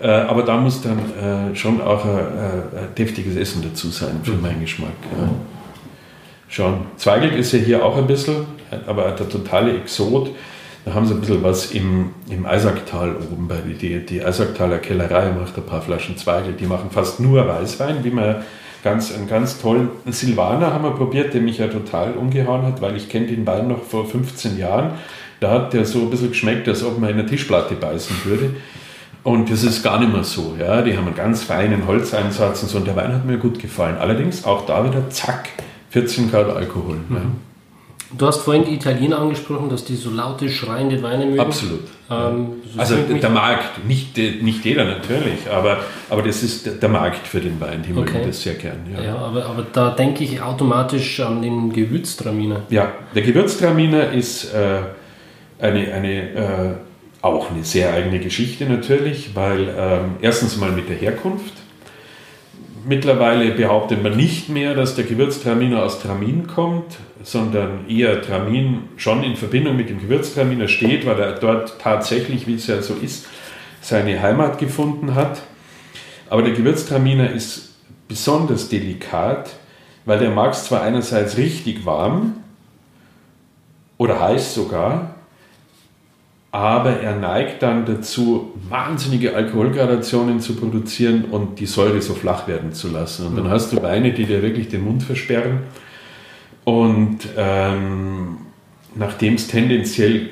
äh, 0.00 0.08
aber 0.08 0.42
da 0.42 0.56
muss 0.56 0.82
dann 0.82 0.98
äh, 0.98 1.54
schon 1.54 1.80
auch 1.80 2.04
ein, 2.04 2.16
ein, 2.16 2.94
deftiges 2.96 3.36
Essen 3.36 3.62
dazu 3.62 3.90
sein 3.90 4.20
für 4.24 4.32
mhm. 4.32 4.42
meinen 4.42 4.60
Geschmack. 4.60 4.90
Ja. 5.16 5.28
Schon. 6.48 6.86
Zweigel 6.96 7.32
ist 7.34 7.52
ja 7.52 7.60
hier 7.60 7.84
auch 7.84 7.96
ein 7.96 8.08
bisschen, 8.08 8.46
aber 8.86 9.12
der 9.12 9.28
totale 9.28 9.76
Exot. 9.76 10.30
Da 10.84 10.94
haben 10.94 11.06
sie 11.06 11.14
ein 11.14 11.20
bisschen 11.20 11.42
was 11.42 11.72
im, 11.72 12.10
im 12.30 12.46
Eisacktal 12.46 13.16
oben 13.16 13.48
bei 13.48 13.56
die, 13.56 14.04
die 14.04 14.24
Eisacktaler 14.24 14.78
Kellerei 14.78 15.32
macht 15.32 15.56
ein 15.56 15.64
paar 15.64 15.82
Flaschen 15.82 16.16
Zweigel. 16.16 16.54
Die 16.54 16.66
machen 16.66 16.90
fast 16.90 17.20
nur 17.20 17.46
Weißwein, 17.46 18.04
wie 18.04 18.10
man 18.10 18.36
ganz, 18.82 19.14
einen 19.14 19.28
ganz 19.28 19.60
tollen 19.60 19.90
Silvaner 20.06 20.72
haben 20.72 20.84
wir 20.84 20.92
probiert, 20.92 21.34
der 21.34 21.40
mich 21.40 21.58
ja 21.58 21.68
total 21.68 22.12
umgehauen 22.12 22.62
hat, 22.62 22.80
weil 22.80 22.96
ich 22.96 23.08
kenne 23.08 23.26
den 23.26 23.46
Wein 23.46 23.68
noch 23.68 23.82
vor 23.82 24.06
15 24.06 24.58
Jahren. 24.58 24.92
Da 25.40 25.50
hat 25.50 25.72
der 25.72 25.84
so 25.84 26.00
ein 26.00 26.10
bisschen 26.10 26.30
geschmeckt, 26.30 26.68
als 26.68 26.82
ob 26.82 26.98
man 26.98 27.10
in 27.10 27.18
eine 27.18 27.26
Tischplatte 27.26 27.74
beißen 27.74 28.16
würde. 28.24 28.54
Und 29.22 29.50
das 29.50 29.62
ist 29.62 29.82
gar 29.82 30.00
nicht 30.00 30.12
mehr 30.12 30.24
so. 30.24 30.56
Ja. 30.58 30.82
Die 30.82 30.96
haben 30.96 31.06
einen 31.06 31.14
ganz 31.14 31.42
feinen 31.42 31.86
Holzeinsatz 31.86 32.62
und 32.62 32.68
so. 32.68 32.78
Und 32.78 32.86
der 32.86 32.96
Wein 32.96 33.12
hat 33.12 33.24
mir 33.24 33.38
gut 33.38 33.58
gefallen. 33.58 33.96
Allerdings 33.98 34.44
auch 34.44 34.64
da 34.66 34.84
wieder, 34.84 35.10
zack, 35.10 35.50
14 35.90 36.30
Grad 36.30 36.48
Alkohol. 36.48 36.96
Mhm. 37.08 37.16
Ja. 37.16 37.22
Du 38.16 38.26
hast 38.26 38.38
vorhin 38.38 38.64
die 38.64 38.74
Italiener 38.74 39.18
angesprochen, 39.18 39.68
dass 39.68 39.84
die 39.84 39.96
so 39.96 40.10
laute, 40.10 40.48
schreiende 40.48 41.02
Weine 41.02 41.26
mögen. 41.26 41.40
Absolut. 41.40 41.80
Ähm, 42.10 42.54
so 42.72 42.80
also 42.80 42.96
der 42.96 43.28
Markt, 43.28 43.86
nicht, 43.86 44.16
nicht 44.16 44.64
jeder 44.64 44.84
natürlich, 44.84 45.50
aber, 45.50 45.80
aber 46.08 46.22
das 46.22 46.42
ist 46.42 46.82
der 46.82 46.88
Markt 46.88 47.26
für 47.26 47.40
den 47.40 47.60
Wein, 47.60 47.84
die 47.86 47.92
okay. 47.92 48.12
mögen 48.12 48.26
das 48.26 48.42
sehr 48.42 48.54
gern. 48.54 48.78
Ja, 48.94 49.02
ja 49.02 49.16
aber, 49.16 49.44
aber 49.44 49.66
da 49.70 49.90
denke 49.90 50.24
ich 50.24 50.40
automatisch 50.40 51.20
an 51.20 51.42
den 51.42 51.70
Gewürztraminer. 51.70 52.62
Ja, 52.70 52.92
der 53.14 53.22
Gewürztraminer 53.22 54.10
ist 54.12 54.54
äh, 54.54 54.80
eine, 55.60 55.92
eine, 55.92 56.30
äh, 56.34 56.74
auch 57.20 57.50
eine 57.50 57.62
sehr 57.62 57.92
eigene 57.92 58.20
Geschichte 58.20 58.64
natürlich, 58.64 59.34
weil 59.34 59.68
äh, 59.68 59.98
erstens 60.22 60.56
mal 60.56 60.72
mit 60.72 60.88
der 60.88 60.96
Herkunft, 60.96 61.52
Mittlerweile 62.86 63.52
behauptet 63.52 64.02
man 64.02 64.16
nicht 64.16 64.48
mehr, 64.48 64.74
dass 64.74 64.94
der 64.94 65.04
Gewürztraminer 65.04 65.82
aus 65.82 66.00
Tramin 66.00 66.46
kommt, 66.46 66.96
sondern 67.22 67.88
eher 67.88 68.22
Tramin 68.22 68.84
schon 68.96 69.22
in 69.22 69.36
Verbindung 69.36 69.76
mit 69.76 69.88
dem 69.88 70.00
Gewürztraminer 70.00 70.68
steht, 70.68 71.06
weil 71.06 71.18
er 71.18 71.32
dort 71.32 71.80
tatsächlich, 71.80 72.46
wie 72.46 72.54
es 72.54 72.66
ja 72.66 72.80
so 72.82 72.94
ist, 72.94 73.26
seine 73.80 74.20
Heimat 74.20 74.58
gefunden 74.58 75.14
hat. 75.14 75.42
Aber 76.30 76.42
der 76.42 76.52
Gewürztraminer 76.52 77.30
ist 77.30 77.74
besonders 78.06 78.68
delikat, 78.68 79.50
weil 80.04 80.18
der 80.18 80.30
mag 80.30 80.52
es 80.52 80.64
zwar 80.64 80.82
einerseits 80.82 81.36
richtig 81.36 81.84
warm 81.84 82.34
oder 83.98 84.20
heiß 84.20 84.54
sogar, 84.54 85.17
aber 86.50 87.00
er 87.00 87.16
neigt 87.16 87.62
dann 87.62 87.84
dazu, 87.84 88.54
wahnsinnige 88.68 89.34
Alkoholgradationen 89.34 90.40
zu 90.40 90.56
produzieren 90.56 91.24
und 91.24 91.60
die 91.60 91.66
Säure 91.66 92.00
so 92.00 92.14
flach 92.14 92.48
werden 92.48 92.72
zu 92.72 92.88
lassen. 92.88 93.26
Und 93.26 93.36
dann 93.36 93.46
mhm. 93.46 93.50
hast 93.50 93.72
du 93.72 93.82
Weine, 93.82 94.12
die 94.12 94.24
dir 94.24 94.42
wirklich 94.42 94.68
den 94.68 94.84
Mund 94.84 95.02
versperren. 95.02 95.60
Und 96.64 97.20
ähm, 97.36 98.38
nachdem 98.94 99.34
es 99.34 99.48
tendenziell 99.48 100.30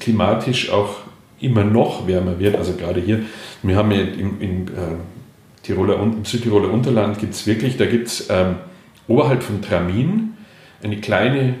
klimatisch 0.00 0.70
auch 0.70 0.96
immer 1.40 1.64
noch 1.64 2.08
wärmer 2.08 2.38
wird, 2.40 2.56
also 2.56 2.72
gerade 2.72 3.00
hier, 3.00 3.22
wir 3.62 3.76
haben 3.76 3.90
ja 3.92 4.00
im, 4.00 4.40
im, 4.40 4.66
äh, 4.66 4.96
Tiroler, 5.62 6.00
im 6.00 6.24
Südtiroler 6.24 6.72
Unterland 6.72 7.18
gibt 7.18 7.34
es 7.34 7.46
wirklich, 7.46 7.76
da 7.76 7.86
gibt 7.86 8.08
es 8.08 8.28
ähm, 8.30 8.56
oberhalb 9.06 9.42
von 9.42 9.62
Tramin 9.62 10.34
eine 10.82 10.98
kleine 10.98 11.54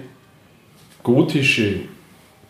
gotische 1.02 1.80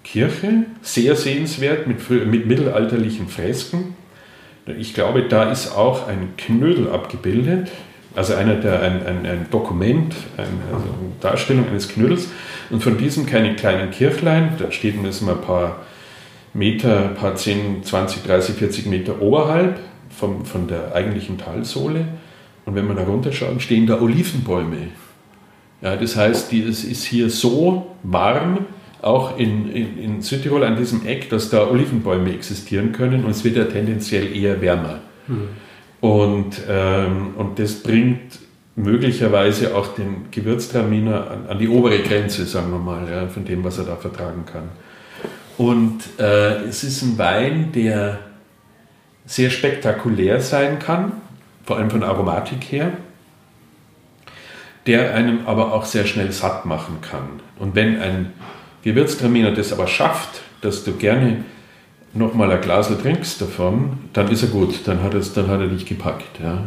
Kirche, 0.06 0.66
sehr 0.82 1.16
sehenswert 1.16 1.88
mit, 1.88 2.08
mit 2.08 2.46
mittelalterlichen 2.46 3.26
Fresken. 3.28 3.96
Ich 4.78 4.94
glaube, 4.94 5.24
da 5.24 5.50
ist 5.50 5.76
auch 5.76 6.06
ein 6.06 6.34
Knödel 6.36 6.88
abgebildet, 6.88 7.70
also 8.14 8.34
einer 8.34 8.54
der, 8.54 8.80
ein, 8.82 9.04
ein, 9.04 9.26
ein 9.26 9.46
Dokument, 9.50 10.14
ein, 10.36 10.46
also 10.72 10.86
eine 10.86 11.12
Darstellung 11.20 11.68
eines 11.68 11.88
Knödels. 11.88 12.28
Und 12.70 12.82
von 12.82 12.96
diesem 12.96 13.26
keine 13.26 13.56
kleinen 13.56 13.90
Kirchlein, 13.90 14.52
da 14.58 14.70
steht 14.70 15.00
mal 15.02 15.10
ein 15.10 15.40
paar 15.40 15.80
Meter, 16.54 17.10
ein 17.10 17.14
paar 17.14 17.34
10, 17.34 17.82
20, 17.82 18.22
30, 18.22 18.54
40 18.54 18.86
Meter 18.86 19.20
oberhalb 19.20 19.78
vom, 20.08 20.44
von 20.44 20.68
der 20.68 20.94
eigentlichen 20.94 21.36
Talsohle. 21.36 22.06
Und 22.64 22.74
wenn 22.74 22.86
man 22.86 22.96
da 22.96 23.02
runterschaut, 23.02 23.60
stehen 23.60 23.86
da 23.86 24.00
Olivenbäume. 24.00 24.88
Ja, 25.82 25.96
das 25.96 26.16
heißt, 26.16 26.52
es 26.52 26.84
ist 26.84 27.04
hier 27.04 27.28
so 27.28 27.94
warm, 28.02 28.66
auch 29.06 29.38
in, 29.38 29.70
in, 29.70 29.98
in, 29.98 30.20
Südtirol 30.20 30.64
an 30.64 30.76
diesem 30.76 31.06
Eck, 31.06 31.30
dass 31.30 31.48
da 31.48 31.68
Olivenbäume 31.68 32.34
existieren 32.34 32.92
können 32.92 33.24
und 33.24 33.30
es 33.30 33.44
wird 33.44 33.56
ja 33.56 33.64
tendenziell 33.64 34.36
eher 34.36 34.60
wärmer. 34.60 34.98
Mhm. 35.28 35.48
Und, 36.00 36.62
ähm, 36.68 37.34
und 37.36 37.58
das 37.58 37.82
bringt 37.82 38.38
möglicherweise 38.74 39.74
auch 39.76 39.94
den 39.94 40.26
Gewürztraminer 40.30 41.30
an, 41.30 41.46
an, 41.48 41.58
die 41.58 41.68
obere 41.68 42.00
Grenze, 42.00 42.44
sagen 42.44 42.70
wir 42.72 42.78
mal, 42.78 43.08
ja, 43.08 43.28
von 43.28 43.44
dem, 43.44 43.64
was 43.64 43.78
er 43.78 43.84
da 43.84 43.96
vertragen 43.96 44.44
kann. 44.44 44.68
Und 45.56 46.02
äh, 46.18 46.64
es 46.64 46.84
ist 46.84 47.02
ein 47.02 47.16
Wein, 47.16 47.70
der 47.72 48.18
sehr 49.24 49.50
spektakulär 49.50 50.40
sein 50.40 50.78
kann, 50.78 51.12
vor 51.64 51.76
allem 51.76 51.90
von 51.90 52.02
Aromatik 52.02 52.64
her, 52.64 52.92
der 54.86 55.14
einen 55.14 55.46
aber 55.46 55.72
auch 55.72 55.84
sehr 55.84 56.06
schnell 56.06 56.30
satt 56.32 56.66
machen 56.66 56.98
kann. 57.00 57.40
Und 57.58 57.74
wenn 57.74 58.00
ein 58.00 58.32
Gewürztraminer 58.86 59.50
das 59.50 59.72
aber 59.72 59.88
schafft, 59.88 60.42
dass 60.60 60.84
du 60.84 60.92
gerne 60.92 61.44
nochmal 62.14 62.52
ein 62.52 62.60
Glas 62.60 62.88
trinkst 63.02 63.40
davon, 63.40 63.98
dann 64.12 64.30
ist 64.30 64.44
er 64.44 64.48
gut, 64.48 64.86
dann 64.86 65.02
hat, 65.02 65.12
es, 65.14 65.32
dann 65.32 65.48
hat 65.48 65.60
er 65.60 65.66
dich 65.66 65.86
gepackt. 65.86 66.38
Ja. 66.40 66.62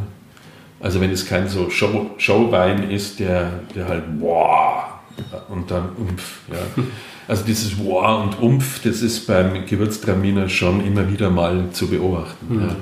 Also 0.82 0.99
wenn 0.99 1.11
es 1.11 1.26
kein 1.26 1.47
so 1.47 1.70
Show, 1.70 2.11
Showwein 2.17 2.91
ist, 2.91 3.22
der, 3.22 3.61
der 3.74 3.88
halt 3.88 4.20
boah 4.20 4.99
und 5.47 5.72
dann 5.72 5.89
umpf. 5.97 6.39
Ja. 6.49 6.84
Also 7.30 7.45
dieses 7.45 7.76
boah 7.76 8.22
und 8.22 8.41
umpf, 8.41 8.82
das 8.84 9.01
ist 9.01 9.26
beim 9.26 9.65
Gewürztraminer 9.65 10.49
schon 10.49 10.86
immer 10.86 11.09
wieder 11.09 11.30
mal 11.30 11.70
zu 11.72 11.88
beobachten. 11.88 12.47
Mhm. 12.49 12.61
Ja. 12.61 12.76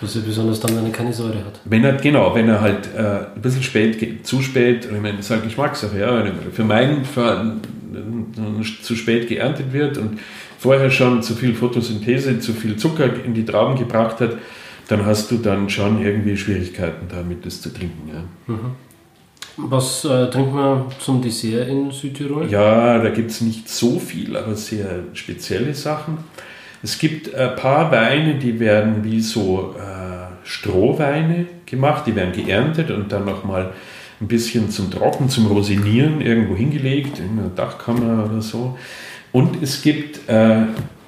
Das 0.00 0.14
ist 0.14 0.26
besonders 0.26 0.60
dann, 0.60 0.76
wenn 0.76 0.84
er 0.84 0.92
keine 0.92 1.12
Säure 1.12 1.38
hat. 1.38 1.60
Wenn 1.64 1.82
er, 1.82 1.94
genau, 1.94 2.34
wenn 2.34 2.48
er 2.48 2.60
halt 2.60 2.88
äh, 2.94 3.34
ein 3.34 3.40
bisschen 3.40 3.62
spät, 3.62 4.26
zu 4.26 4.42
spät, 4.42 4.84
ich 4.84 4.90
meine, 4.92 5.16
das 5.16 5.26
ist 5.26 5.30
halt 5.30 5.44
Geschmackssache, 5.44 5.98
ja, 5.98 6.24
für 6.52 6.64
meinen, 6.64 7.04
für, 7.04 7.56
zu 8.82 8.96
spät 8.96 9.28
geerntet 9.28 9.72
wird 9.72 9.98
und 9.98 10.18
vorher 10.58 10.90
schon 10.90 11.22
zu 11.22 11.34
viel 11.34 11.54
Photosynthese, 11.54 12.38
zu 12.40 12.52
viel 12.52 12.76
Zucker 12.76 13.08
in 13.24 13.34
die 13.34 13.44
Trauben 13.44 13.78
gebracht 13.78 14.20
hat, 14.20 14.38
dann 14.88 15.04
hast 15.04 15.30
du 15.30 15.38
dann 15.38 15.68
schon 15.68 16.02
irgendwie 16.02 16.36
Schwierigkeiten 16.36 17.06
damit, 17.08 17.44
das 17.44 17.60
zu 17.60 17.72
trinken. 17.72 18.08
Ja. 18.08 18.54
Mhm. 18.54 18.76
Was 19.56 20.04
äh, 20.04 20.28
trinkt 20.28 20.54
man 20.54 20.86
zum 20.98 21.22
Dessert 21.22 21.68
in 21.68 21.90
Südtirol? 21.90 22.46
Ja, 22.50 22.98
da 22.98 23.08
gibt 23.08 23.30
es 23.30 23.40
nicht 23.40 23.68
so 23.68 23.98
viel, 23.98 24.36
aber 24.36 24.54
sehr 24.54 25.04
spezielle 25.14 25.74
Sachen. 25.74 26.18
Es 26.82 26.98
gibt 26.98 27.34
ein 27.34 27.56
paar 27.56 27.90
Weine, 27.90 28.34
die 28.34 28.60
werden 28.60 29.02
wie 29.02 29.20
so 29.20 29.74
äh, 29.78 30.46
Strohweine 30.46 31.46
gemacht, 31.64 32.06
die 32.06 32.14
werden 32.14 32.32
geerntet 32.32 32.90
und 32.90 33.10
dann 33.10 33.24
nochmal 33.24 33.72
ein 34.20 34.28
bisschen 34.28 34.70
zum 34.70 34.90
Trocken, 34.90 35.28
zum 35.28 35.46
Rosinieren 35.46 36.20
irgendwo 36.20 36.56
hingelegt, 36.56 37.18
in 37.18 37.38
einer 37.38 37.48
Dachkammer 37.48 38.24
oder 38.24 38.40
so. 38.40 38.78
Und 39.32 39.62
es 39.62 39.82
gibt 39.82 40.28
äh, 40.28 40.62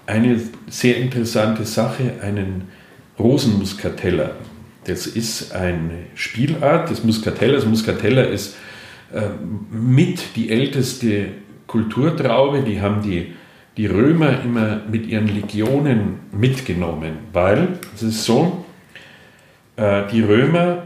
eine 0.06 0.40
sehr 0.68 0.96
interessante 0.98 1.64
Sache, 1.64 2.14
einen 2.22 2.68
Rosenmuskateller. 3.18 4.36
Das 4.84 5.06
ist 5.06 5.54
eine 5.54 6.06
Spielart 6.14 6.90
des 6.90 7.04
Muscatellers. 7.04 7.66
Muscatella 7.66 8.22
ist 8.22 8.56
äh, 9.12 9.22
mit 9.70 10.36
die 10.36 10.50
älteste 10.50 11.28
Kulturtraube. 11.66 12.62
Die 12.62 12.80
haben 12.80 13.02
die, 13.02 13.34
die 13.76 13.86
Römer 13.86 14.42
immer 14.42 14.80
mit 14.90 15.06
ihren 15.06 15.28
Legionen 15.28 16.20
mitgenommen, 16.32 17.18
weil 17.32 17.78
es 17.94 18.02
ist 18.02 18.24
so, 18.24 18.64
äh, 19.76 20.02
die 20.10 20.22
Römer 20.22 20.82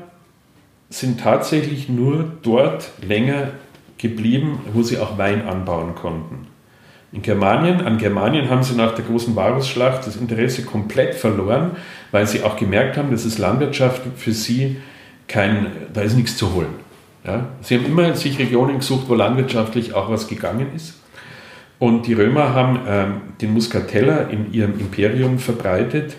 sind 0.93 1.21
tatsächlich 1.21 1.89
nur 1.89 2.31
dort 2.43 2.91
länger 3.07 3.51
geblieben, 3.99 4.61
wo 4.73 4.83
sie 4.83 4.99
auch 4.99 5.17
Wein 5.17 5.47
anbauen 5.47 5.95
konnten. 5.95 6.47
In 7.13 7.23
Germanien, 7.23 7.83
an 7.83 7.99
Germanien 7.99 8.51
haben 8.51 8.63
sie 8.63 8.75
nach 8.75 8.95
der 8.95 9.05
großen 9.05 9.37
Varusschlacht 9.37 10.07
das 10.07 10.17
Interesse 10.17 10.65
komplett 10.65 11.15
verloren, 11.15 11.73
weil 12.11 12.27
sie 12.27 12.43
auch 12.43 12.57
gemerkt 12.57 12.97
haben, 12.97 13.11
dass 13.11 13.25
es 13.25 13.39
Landwirtschaft 13.39 14.03
für 14.17 14.33
sie 14.33 14.79
kein, 15.29 15.67
da 15.93 16.03
ist 16.03 16.17
nichts 16.17 16.37
zu 16.37 16.55
holen. 16.55 16.75
Ja? 17.25 17.49
Sie 17.61 17.77
haben 17.77 17.87
immer 17.87 18.15
sich 18.15 18.39
Regionen 18.39 18.79
gesucht, 18.79 19.09
wo 19.09 19.15
landwirtschaftlich 19.15 19.95
auch 19.95 20.11
was 20.11 20.27
gegangen 20.27 20.69
ist. 20.75 21.01
Und 21.79 22.07
die 22.07 22.15
Römer 22.15 22.55
haben 22.55 22.81
ähm, 22.87 23.15
den 23.41 23.53
Muscateller 23.53 24.31
in 24.31 24.53
ihrem 24.53 24.79
Imperium 24.79 25.39
verbreitet 25.39 26.17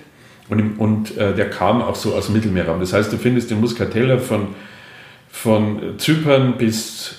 und, 0.49 0.77
und 0.77 1.17
äh, 1.17 1.33
der 1.33 1.49
kam 1.49 1.81
auch 1.81 1.95
so 1.95 2.13
aus 2.13 2.25
dem 2.27 2.35
Mittelmeerraum. 2.35 2.79
Das 2.79 2.93
heißt, 2.93 3.11
du 3.11 3.17
findest 3.17 3.49
den 3.51 3.61
Muscateller 3.61 4.19
von, 4.19 4.49
von 5.29 5.97
Zypern 5.97 6.57
bis 6.57 7.15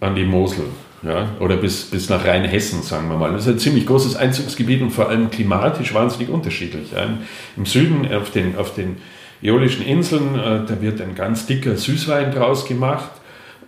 an 0.00 0.14
die 0.14 0.24
Mosel 0.24 0.66
ja, 1.02 1.30
oder 1.40 1.56
bis, 1.56 1.84
bis 1.84 2.08
nach 2.08 2.24
Rheinhessen, 2.24 2.82
sagen 2.82 3.08
wir 3.08 3.16
mal. 3.16 3.32
Das 3.32 3.46
ist 3.46 3.52
ein 3.52 3.58
ziemlich 3.58 3.86
großes 3.86 4.16
Einzugsgebiet 4.16 4.82
und 4.82 4.90
vor 4.90 5.08
allem 5.08 5.30
klimatisch 5.30 5.94
wahnsinnig 5.94 6.28
unterschiedlich. 6.28 6.92
Ja. 6.92 7.08
Im 7.56 7.66
Süden, 7.66 8.12
auf 8.14 8.30
den, 8.30 8.56
auf 8.56 8.74
den 8.74 8.96
Äolischen 9.42 9.84
Inseln, 9.84 10.36
äh, 10.36 10.64
da 10.66 10.80
wird 10.80 11.00
ein 11.00 11.14
ganz 11.14 11.46
dicker 11.46 11.76
Süßwein 11.76 12.32
draus 12.32 12.66
gemacht. 12.66 13.10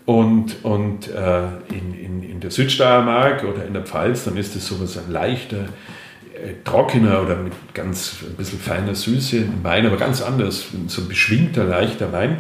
Und, 0.07 0.63
und 0.65 1.09
äh, 1.09 1.45
in, 1.71 1.99
in, 1.99 2.23
in 2.23 2.41
der 2.41 2.51
Südsteiermark 2.51 3.43
oder 3.45 3.65
in 3.65 3.73
der 3.73 3.83
Pfalz, 3.83 4.25
dann 4.25 4.37
ist 4.37 4.55
es 4.55 4.67
sowas 4.67 4.99
ein 4.99 5.11
leichter, 5.11 5.69
trockener 6.65 7.23
oder 7.23 7.37
mit 7.37 7.53
ganz 7.75 8.17
ein 8.23 8.35
bisschen 8.37 8.59
feiner 8.59 8.95
Süße, 8.95 9.39
ein 9.39 9.61
Wein, 9.63 9.87
aber 9.87 9.97
ganz 9.97 10.21
anders, 10.23 10.67
so 10.89 11.03
ein 11.03 11.09
beschwingter, 11.09 11.65
leichter 11.65 12.13
Wein. 12.13 12.39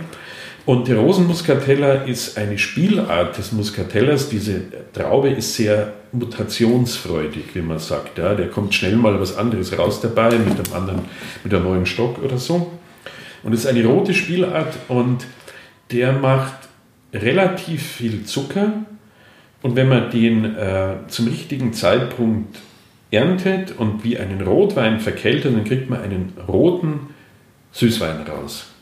Und 0.66 0.88
der 0.88 0.96
Rosenmuskateller 0.96 2.06
ist 2.06 2.38
eine 2.38 2.56
Spielart 2.56 3.36
des 3.36 3.52
Muskatellers. 3.52 4.30
Diese 4.30 4.62
Traube 4.94 5.28
ist 5.28 5.54
sehr 5.54 5.92
mutationsfreudig, 6.12 7.54
wie 7.54 7.60
man 7.60 7.78
sagt. 7.78 8.16
Ja, 8.16 8.34
der 8.34 8.48
kommt 8.48 8.74
schnell 8.74 8.96
mal 8.96 9.20
was 9.20 9.36
anderes 9.36 9.76
raus 9.78 10.00
dabei, 10.00 10.30
mit 10.30 10.48
einem 10.48 10.72
anderen, 10.74 11.00
mit 11.42 11.52
einem 11.52 11.64
neuen 11.64 11.86
Stock 11.86 12.18
oder 12.22 12.38
so. 12.38 12.72
Und 13.42 13.52
es 13.52 13.60
ist 13.60 13.66
eine 13.66 13.84
rote 13.84 14.14
Spielart 14.14 14.74
und 14.88 15.26
der 15.90 16.12
macht 16.12 16.54
relativ 17.12 17.82
viel 17.82 18.24
Zucker. 18.24 18.72
Und 19.60 19.76
wenn 19.76 19.88
man 19.88 20.10
den 20.10 20.56
äh, 20.56 20.94
zum 21.08 21.28
richtigen 21.28 21.74
Zeitpunkt 21.74 22.58
erntet 23.14 23.72
und 23.78 24.04
wie 24.04 24.18
einen 24.18 24.40
Rotwein 24.42 25.00
verkältet, 25.00 25.54
dann 25.54 25.64
kriegt 25.64 25.88
man 25.88 26.02
einen 26.02 26.32
roten 26.48 27.14
Süßwein 27.72 28.22
raus 28.22 28.74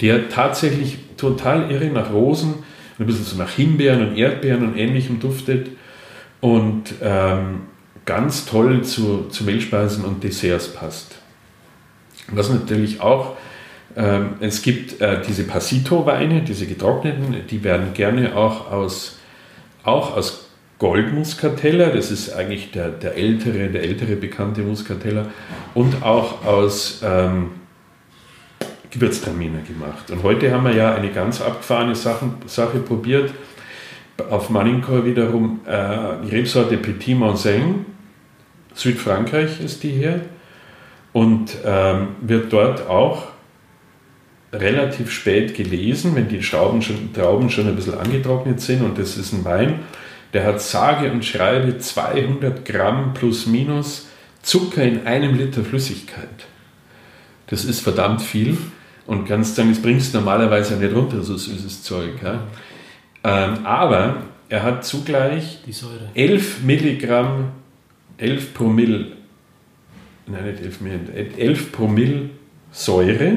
der 0.00 0.28
tatsächlich 0.28 0.98
total 1.16 1.70
irre 1.70 1.86
nach 1.86 2.12
Rosen, 2.12 2.54
ein 2.98 3.06
bisschen 3.06 3.24
so 3.24 3.36
nach 3.36 3.50
Himbeeren 3.50 4.08
und 4.08 4.16
Erdbeeren 4.16 4.64
und 4.64 4.76
ähnlichem 4.76 5.20
duftet 5.20 5.68
und 6.40 6.94
ähm, 7.02 7.62
ganz 8.04 8.44
toll 8.44 8.82
zu, 8.82 9.28
zu 9.28 9.44
Mehlspeisen 9.44 10.04
und 10.04 10.22
Desserts 10.22 10.68
passt. 10.68 11.16
Was 12.28 12.50
natürlich 12.50 13.00
auch, 13.00 13.36
ähm, 13.96 14.34
es 14.40 14.62
gibt 14.62 15.00
äh, 15.00 15.22
diese 15.26 15.44
Passito-Weine, 15.44 16.42
diese 16.42 16.66
getrockneten, 16.66 17.34
die 17.48 17.64
werden 17.64 17.94
gerne 17.94 18.36
auch 18.36 18.70
aus, 18.70 19.18
auch 19.84 20.16
aus 20.16 20.43
Goldmuskateller, 20.78 21.90
das 21.90 22.10
ist 22.10 22.34
eigentlich 22.34 22.72
der, 22.72 22.88
der 22.88 23.16
ältere, 23.16 23.68
der 23.68 23.82
ältere 23.82 24.16
bekannte 24.16 24.62
Muskateller, 24.62 25.26
und 25.74 26.02
auch 26.02 26.44
aus 26.44 27.00
ähm, 27.04 27.50
Gewürztraminer 28.90 29.60
gemacht. 29.62 30.10
Und 30.10 30.22
heute 30.22 30.52
haben 30.52 30.64
wir 30.64 30.74
ja 30.74 30.94
eine 30.94 31.10
ganz 31.10 31.40
abgefahrene 31.40 31.94
Sache, 31.94 32.30
Sache 32.46 32.78
probiert. 32.78 33.32
Auf 34.30 34.50
Maninkor 34.50 35.04
wiederum 35.04 35.60
äh, 35.66 36.24
die 36.24 36.36
Rebsorte 36.36 36.76
Petit 36.76 37.16
Montseng, 37.16 37.86
Südfrankreich 38.74 39.60
ist 39.60 39.82
die 39.82 39.90
hier, 39.90 40.20
und 41.12 41.56
ähm, 41.64 42.08
wird 42.20 42.52
dort 42.52 42.88
auch 42.88 43.28
relativ 44.52 45.10
spät 45.10 45.54
gelesen, 45.54 46.14
wenn 46.14 46.28
die 46.28 46.40
Trauben 46.40 46.82
schon, 46.82 47.12
Trauben 47.12 47.50
schon 47.50 47.68
ein 47.68 47.76
bisschen 47.76 47.98
angetrocknet 47.98 48.60
sind. 48.60 48.82
Und 48.82 48.98
das 48.98 49.16
ist 49.16 49.32
ein 49.32 49.44
Wein, 49.44 49.80
der 50.34 50.44
hat 50.44 50.60
sage 50.60 51.10
und 51.10 51.24
schreibe 51.24 51.78
200 51.78 52.64
Gramm 52.64 53.14
plus 53.14 53.46
minus 53.46 54.08
Zucker 54.42 54.82
in 54.82 55.06
einem 55.06 55.36
Liter 55.36 55.64
Flüssigkeit. 55.64 56.46
Das 57.46 57.64
ist 57.64 57.80
verdammt 57.80 58.20
viel. 58.20 58.58
Und 59.06 59.26
kannst 59.26 59.56
sagen, 59.56 59.68
das 59.68 59.80
bringst 59.80 60.12
du 60.12 60.18
normalerweise 60.18 60.76
nicht 60.76 60.94
runter, 60.94 61.22
so 61.22 61.36
süßes 61.36 61.82
Zeug. 61.82 62.22
Ja? 62.22 62.42
Ähm, 63.22 63.64
aber 63.64 64.22
er 64.48 64.62
hat 64.62 64.84
zugleich 64.84 65.58
11 66.14 66.62
Milligramm, 66.62 67.52
11 68.16 68.54
Promille, 68.54 69.12
nein, 70.26 70.44
nicht 70.46 70.62
11 70.62 70.80
Milligramm, 70.80 71.14
11 71.38 71.72
Promille 71.72 72.30
Säure 72.72 73.36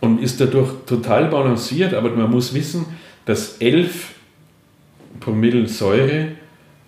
und 0.00 0.22
ist 0.22 0.40
dadurch 0.40 0.72
total 0.86 1.26
balanciert, 1.26 1.92
aber 1.92 2.10
man 2.10 2.30
muss 2.30 2.54
wissen, 2.54 2.86
dass 3.26 3.58
11 3.58 4.14
Promille 5.20 5.68
Säure 5.68 6.28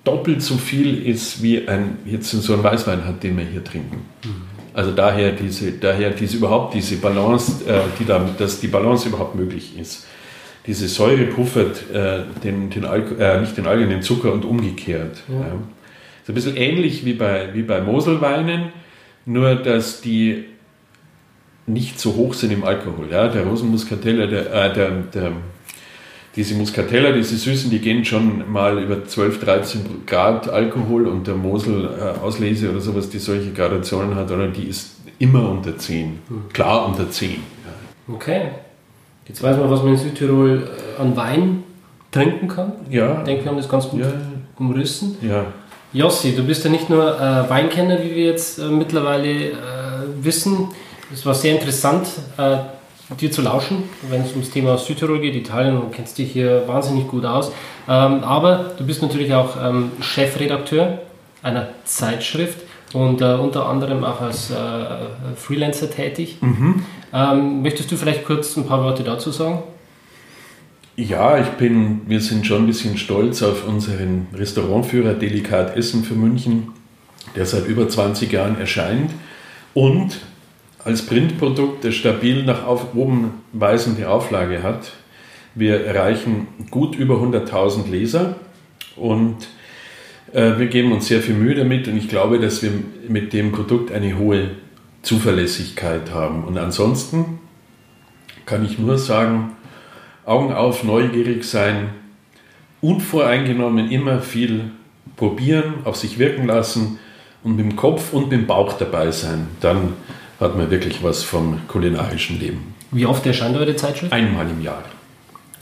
doppelt 0.04 0.42
so 0.42 0.56
viel 0.56 1.06
ist, 1.06 1.42
wie 1.42 1.68
ein, 1.68 1.98
jetzt 2.04 2.30
so 2.30 2.54
ein 2.54 2.62
Weißwein 2.62 3.04
hat, 3.04 3.22
den 3.22 3.36
wir 3.36 3.44
hier 3.44 3.62
trinken. 3.62 3.98
Mhm. 4.24 4.42
Also 4.74 4.92
daher 4.92 5.32
diese, 5.32 5.72
daher 5.72 6.10
diese 6.10 6.38
überhaupt 6.38 6.74
diese 6.74 6.96
Balance, 6.96 7.64
äh, 7.68 7.80
die 7.98 8.06
da, 8.06 8.26
dass 8.38 8.60
die 8.60 8.68
Balance 8.68 9.08
überhaupt 9.08 9.34
möglich 9.34 9.78
ist. 9.78 10.06
Diese 10.66 10.88
Säure 10.88 11.24
puffert 11.26 11.90
äh, 11.92 12.20
den, 12.42 12.70
den 12.70 12.84
äh, 12.84 13.40
nicht 13.40 13.56
den 13.56 13.66
Algen, 13.66 13.90
den 13.90 14.02
Zucker 14.02 14.32
und 14.32 14.44
umgekehrt. 14.44 15.18
Ja. 15.28 15.40
Ja. 15.40 15.52
So 16.24 16.32
ein 16.32 16.34
bisschen 16.34 16.56
ähnlich 16.56 17.04
wie 17.04 17.14
bei, 17.14 17.48
wie 17.52 17.62
bei 17.62 17.80
Moselweinen, 17.80 18.68
nur 19.26 19.56
dass 19.56 20.00
die 20.00 20.44
nicht 21.66 21.98
so 21.98 22.14
hoch 22.14 22.34
sind 22.34 22.52
im 22.52 22.64
Alkohol. 22.64 23.08
Ja? 23.10 23.28
Der 23.28 23.44
Rosenmuskateller, 23.44 24.26
der, 24.26 24.52
äh, 24.52 24.72
der, 24.72 24.90
der 25.12 25.32
diese 26.34 26.54
Muscatella, 26.54 27.12
diese 27.12 27.36
Süßen, 27.36 27.70
die 27.70 27.78
gehen 27.78 28.04
schon 28.04 28.50
mal 28.50 28.82
über 28.82 29.04
12, 29.04 29.44
13 29.44 29.80
Grad 30.06 30.48
Alkohol 30.48 31.06
und 31.06 31.26
der 31.26 31.34
Mosel 31.34 31.88
äh, 31.98 32.20
Auslese 32.20 32.70
oder 32.70 32.80
sowas, 32.80 33.10
die 33.10 33.18
solche 33.18 33.52
Gradationen 33.52 34.14
hat, 34.14 34.30
oder 34.30 34.48
die 34.48 34.64
ist 34.64 34.96
immer 35.18 35.50
unter 35.50 35.76
10. 35.76 36.06
Mhm. 36.06 36.48
Klar 36.52 36.86
unter 36.86 37.10
10. 37.10 37.30
Ja. 37.30 38.14
Okay. 38.14 38.42
Jetzt 39.28 39.42
weiß 39.42 39.56
man, 39.58 39.70
was 39.70 39.82
man 39.82 39.92
in 39.92 39.98
Südtirol 39.98 40.68
äh, 40.98 41.00
an 41.00 41.16
Wein 41.16 41.64
trinken 42.10 42.48
kann. 42.48 42.72
Ja. 42.90 43.18
Ich 43.18 43.24
denke, 43.24 43.44
wir 43.44 43.50
haben 43.50 43.58
das 43.58 43.68
ganz 43.68 43.88
gut 43.88 44.00
ja. 44.00 44.12
umrissen. 44.58 45.16
Ja. 45.22 45.46
Jossi, 45.92 46.34
du 46.34 46.42
bist 46.42 46.64
ja 46.64 46.70
nicht 46.70 46.88
nur 46.88 47.20
äh, 47.20 47.50
Weinkenner, 47.50 48.02
wie 48.02 48.14
wir 48.14 48.24
jetzt 48.24 48.58
äh, 48.58 48.68
mittlerweile 48.68 49.50
äh, 49.50 49.54
wissen. 50.22 50.68
Es 51.12 51.26
war 51.26 51.34
sehr 51.34 51.52
interessant, 51.52 52.06
äh, 52.38 52.56
dir 53.20 53.30
zu 53.30 53.42
lauschen, 53.42 53.84
wenn 54.08 54.22
es 54.22 54.32
ums 54.32 54.50
Thema 54.50 54.78
Südtirol 54.78 55.20
geht, 55.20 55.34
Italien, 55.34 55.76
du 55.76 55.88
kennst 55.90 56.18
dich 56.18 56.32
hier 56.32 56.66
wahnsinnig 56.66 57.08
gut 57.08 57.24
aus. 57.24 57.52
Ähm, 57.88 58.24
aber 58.24 58.72
du 58.78 58.86
bist 58.86 59.02
natürlich 59.02 59.34
auch 59.34 59.56
ähm, 59.62 59.92
Chefredakteur 60.00 61.00
einer 61.42 61.68
Zeitschrift 61.84 62.58
und 62.92 63.20
äh, 63.20 63.34
unter 63.34 63.66
anderem 63.66 64.04
auch 64.04 64.20
als 64.20 64.50
äh, 64.50 64.54
Freelancer 65.36 65.90
tätig. 65.90 66.38
Mhm. 66.40 66.84
Ähm, 67.12 67.62
möchtest 67.62 67.90
du 67.90 67.96
vielleicht 67.96 68.24
kurz 68.24 68.56
ein 68.56 68.66
paar 68.66 68.82
Worte 68.84 69.02
dazu 69.02 69.30
sagen? 69.30 69.62
Ja, 70.96 71.38
ich 71.38 71.48
bin, 71.52 72.02
wir 72.06 72.20
sind 72.20 72.46
schon 72.46 72.64
ein 72.64 72.66
bisschen 72.66 72.98
stolz 72.98 73.42
auf 73.42 73.66
unseren 73.66 74.26
Restaurantführer 74.34 75.14
Delikat 75.14 75.76
Essen 75.76 76.04
für 76.04 76.14
München, 76.14 76.68
der 77.34 77.46
seit 77.46 77.66
über 77.66 77.88
20 77.88 78.30
Jahren 78.30 78.60
erscheint 78.60 79.10
und 79.72 80.18
als 80.84 81.06
Printprodukt, 81.06 81.92
stabil 81.92 82.44
nach 82.44 82.66
oben 82.94 83.42
weisende 83.52 84.08
Auflage 84.08 84.62
hat. 84.62 84.92
Wir 85.54 85.84
erreichen 85.84 86.48
gut 86.70 86.96
über 86.96 87.16
100.000 87.16 87.90
Leser 87.90 88.36
und 88.96 89.48
äh, 90.32 90.58
wir 90.58 90.66
geben 90.66 90.92
uns 90.92 91.06
sehr 91.06 91.20
viel 91.20 91.34
Mühe 91.34 91.54
damit 91.54 91.88
und 91.88 91.96
ich 91.96 92.08
glaube, 92.08 92.40
dass 92.40 92.62
wir 92.62 92.70
mit 93.08 93.32
dem 93.32 93.52
Produkt 93.52 93.92
eine 93.92 94.18
hohe 94.18 94.50
Zuverlässigkeit 95.02 96.12
haben. 96.12 96.44
Und 96.44 96.58
ansonsten 96.58 97.38
kann 98.46 98.64
ich 98.64 98.78
nur 98.78 98.98
sagen, 98.98 99.52
Augen 100.24 100.52
auf, 100.52 100.84
neugierig 100.84 101.44
sein, 101.44 101.90
unvoreingenommen 102.80 103.90
immer 103.90 104.20
viel 104.20 104.70
probieren, 105.16 105.74
auf 105.84 105.96
sich 105.96 106.18
wirken 106.18 106.46
lassen 106.46 106.98
und 107.42 107.56
mit 107.56 107.64
dem 107.64 107.76
Kopf 107.76 108.12
und 108.12 108.30
mit 108.30 108.32
dem 108.32 108.46
Bauch 108.46 108.72
dabei 108.74 109.10
sein. 109.10 109.48
Dann 109.60 109.94
hat 110.40 110.56
man 110.56 110.70
wirklich 110.70 111.02
was 111.02 111.22
vom 111.22 111.60
kulinarischen 111.68 112.40
Leben. 112.40 112.74
Wie 112.90 113.06
oft 113.06 113.24
erscheint 113.26 113.56
eure 113.56 113.74
Zeitschrift? 113.76 114.12
Einmal 114.12 114.48
im 114.48 114.62
Jahr. 114.62 114.82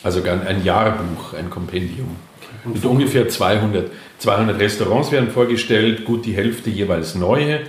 Also 0.02 0.22
ein 0.22 0.64
Jahrbuch, 0.64 1.34
ein 1.34 1.50
Kompendium. 1.50 2.16
Mit 2.64 2.84
ungefähr 2.84 3.28
200, 3.28 3.90
200 4.18 4.58
Restaurants 4.58 5.12
werden 5.12 5.30
vorgestellt, 5.30 6.04
gut 6.04 6.26
die 6.26 6.34
Hälfte 6.34 6.70
jeweils 6.70 7.14
neue 7.14 7.60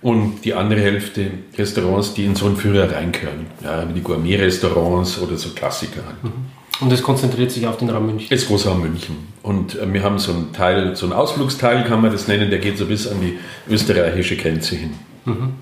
und 0.00 0.44
die 0.44 0.54
andere 0.54 0.80
Hälfte 0.80 1.30
Restaurants, 1.56 2.14
die 2.14 2.24
in 2.24 2.34
so 2.34 2.46
einen 2.46 2.56
Führer 2.56 2.92
reingehören. 2.92 3.46
Ja, 3.62 3.88
wie 3.88 3.94
die 3.94 4.02
Gourmet-Restaurants 4.02 5.18
oder 5.20 5.36
so 5.36 5.50
Klassiker. 5.50 6.02
Halt. 6.06 6.24
Mhm. 6.24 6.32
Und 6.80 6.92
das 6.92 7.02
konzentriert 7.02 7.50
sich 7.50 7.66
auf 7.66 7.76
den 7.76 7.90
Raum 7.90 8.06
München? 8.06 8.28
Das 8.30 8.46
Großraum 8.46 8.80
München. 8.80 9.16
Und 9.42 9.74
äh, 9.78 9.92
wir 9.92 10.02
haben 10.02 10.18
so 10.18 10.32
einen 10.32 10.52
Teil, 10.52 10.94
so 10.94 11.06
einen 11.06 11.12
Ausflugsteil 11.12 11.84
kann 11.84 12.00
man 12.00 12.12
das 12.12 12.28
nennen, 12.28 12.50
der 12.50 12.60
geht 12.60 12.78
so 12.78 12.86
bis 12.86 13.08
an 13.08 13.20
die 13.20 13.38
österreichische 13.68 14.36
Grenze 14.36 14.76
hin. 14.76 14.94
Mhm. 15.24 15.54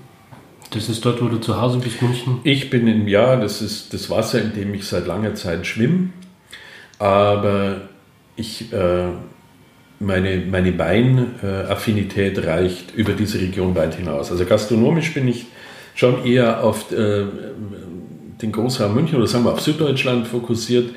Das 0.71 0.89
ist 0.89 1.05
dort, 1.05 1.21
wo 1.21 1.27
du 1.27 1.37
zu 1.37 1.61
Hause 1.61 1.79
bist, 1.79 2.01
München? 2.01 2.39
Ich 2.43 2.69
bin 2.69 2.87
im 2.87 3.07
Jahr, 3.07 3.37
das 3.37 3.61
ist 3.61 3.93
das 3.93 4.09
Wasser, 4.09 4.41
in 4.41 4.53
dem 4.53 4.73
ich 4.73 4.85
seit 4.85 5.07
langer 5.07 5.33
Zeit 5.35 5.65
schwimme. 5.65 6.09
Aber 6.99 7.81
ich, 8.35 8.71
äh, 8.73 9.07
meine, 9.99 10.43
meine 10.49 10.77
Weinaffinität 10.77 12.45
reicht 12.45 12.93
über 12.95 13.13
diese 13.13 13.39
Region 13.39 13.75
weit 13.75 13.95
hinaus. 13.95 14.31
Also 14.31 14.45
gastronomisch 14.45 15.13
bin 15.13 15.27
ich 15.27 15.47
schon 15.95 16.25
eher 16.25 16.63
auf 16.63 16.91
äh, 16.91 17.25
den 18.41 18.51
Großraum 18.51 18.93
München 18.93 19.17
oder 19.17 19.27
sagen 19.27 19.45
wir 19.45 19.53
auf 19.53 19.61
Süddeutschland 19.61 20.27
fokussiert. 20.27 20.91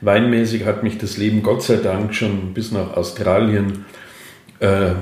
Weinmäßig 0.00 0.64
hat 0.64 0.82
mich 0.82 0.98
das 0.98 1.16
Leben 1.16 1.42
Gott 1.42 1.62
sei 1.62 1.76
Dank 1.76 2.14
schon 2.14 2.54
bis 2.54 2.70
nach 2.70 2.96
Australien 2.96 3.84
äh, 4.60 4.92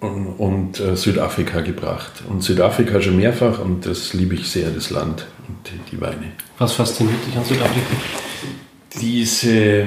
und, 0.00 0.78
äh, 0.80 0.96
Südafrika 0.96 1.60
gebracht. 1.60 2.22
Und 2.28 2.42
Südafrika 2.42 3.00
schon 3.00 3.16
mehrfach 3.16 3.58
und 3.58 3.86
das 3.86 4.14
liebe 4.14 4.34
ich 4.34 4.48
sehr, 4.48 4.70
das 4.70 4.90
Land 4.90 5.26
und 5.48 5.56
die, 5.66 5.96
die 5.96 6.00
Weine. 6.00 6.32
Was 6.58 6.74
fasziniert 6.74 7.26
dich 7.26 7.36
an 7.36 7.44
Südafrika? 7.44 7.86
Diese 9.00 9.86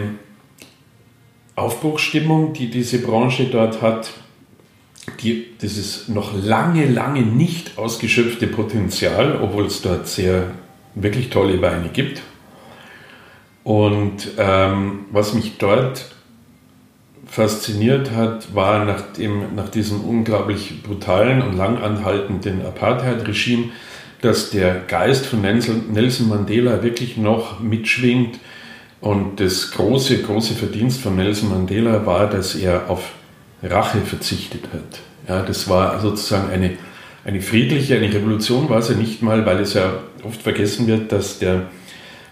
Aufbruchsstimmung, 1.55 2.53
die 2.53 2.69
diese 2.69 2.99
Branche 2.99 3.45
dort 3.45 3.81
hat, 3.81 4.11
die, 5.21 5.47
dieses 5.61 6.07
noch 6.07 6.33
lange, 6.33 6.85
lange 6.87 7.21
nicht 7.21 7.77
ausgeschöpfte 7.77 8.47
Potenzial, 8.47 9.39
obwohl 9.41 9.65
es 9.65 9.81
dort 9.81 10.07
sehr 10.07 10.51
wirklich 10.95 11.29
tolle 11.29 11.61
Weine 11.61 11.89
gibt. 11.89 12.21
Und 13.63 14.29
ähm, 14.37 15.05
was 15.11 15.33
mich 15.33 15.57
dort 15.57 16.15
fasziniert 17.31 18.11
hat, 18.11 18.53
war 18.53 18.83
nach, 18.83 19.13
dem, 19.13 19.55
nach 19.55 19.69
diesem 19.69 20.01
unglaublich 20.01 20.83
brutalen 20.83 21.41
und 21.41 21.55
langanhaltenden 21.55 22.65
Apartheid-Regime, 22.65 23.69
dass 24.21 24.49
der 24.49 24.81
Geist 24.81 25.25
von 25.27 25.41
Nelson 25.41 26.27
Mandela 26.27 26.83
wirklich 26.83 27.15
noch 27.15 27.61
mitschwingt. 27.61 28.37
Und 28.99 29.39
das 29.39 29.71
große, 29.71 30.21
große 30.23 30.55
Verdienst 30.55 30.99
von 30.99 31.15
Nelson 31.15 31.49
Mandela 31.49 32.05
war, 32.05 32.29
dass 32.29 32.53
er 32.53 32.89
auf 32.89 33.13
Rache 33.63 34.01
verzichtet 34.01 34.65
hat. 34.73 34.99
Ja, 35.29 35.41
das 35.41 35.69
war 35.69 36.01
sozusagen 36.01 36.51
eine, 36.51 36.71
eine 37.23 37.41
friedliche, 37.41 37.95
eine 37.95 38.13
Revolution 38.13 38.67
war 38.67 38.79
es 38.79 38.89
ja 38.89 38.95
nicht 38.95 39.21
mal, 39.21 39.45
weil 39.45 39.61
es 39.61 39.73
ja 39.73 39.93
oft 40.23 40.41
vergessen 40.41 40.85
wird, 40.85 41.13
dass 41.13 41.39
der 41.39 41.67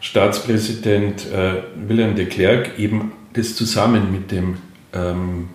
Staatspräsident 0.02 1.26
äh, 1.32 1.64
Willem 1.88 2.16
de 2.16 2.26
Klerk 2.26 2.78
eben 2.78 3.14
das 3.32 3.56
zusammen 3.56 4.12
mit 4.12 4.32
dem 4.32 4.58
ähm, 4.94 5.50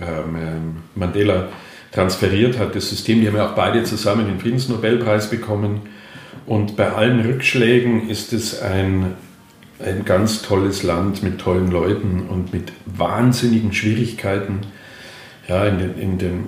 ähm, 0.00 0.76
Mandela 0.94 1.48
transferiert 1.92 2.58
hat, 2.58 2.74
das 2.74 2.88
System. 2.88 3.20
Die 3.20 3.28
haben 3.28 3.36
ja 3.36 3.50
auch 3.50 3.54
beide 3.54 3.84
zusammen 3.84 4.26
den 4.26 4.40
Friedensnobelpreis 4.40 5.30
bekommen. 5.30 5.82
Und 6.46 6.76
bei 6.76 6.90
allen 6.90 7.20
Rückschlägen 7.20 8.08
ist 8.08 8.32
es 8.32 8.60
ein, 8.60 9.14
ein 9.78 10.04
ganz 10.04 10.42
tolles 10.42 10.82
Land 10.82 11.22
mit 11.22 11.38
tollen 11.38 11.70
Leuten 11.70 12.26
und 12.28 12.52
mit 12.52 12.72
wahnsinnigen 12.86 13.72
Schwierigkeiten. 13.72 14.60
Ja, 15.48 15.66
in 15.66 15.78
den, 15.78 15.98
in 15.98 16.18
den 16.18 16.44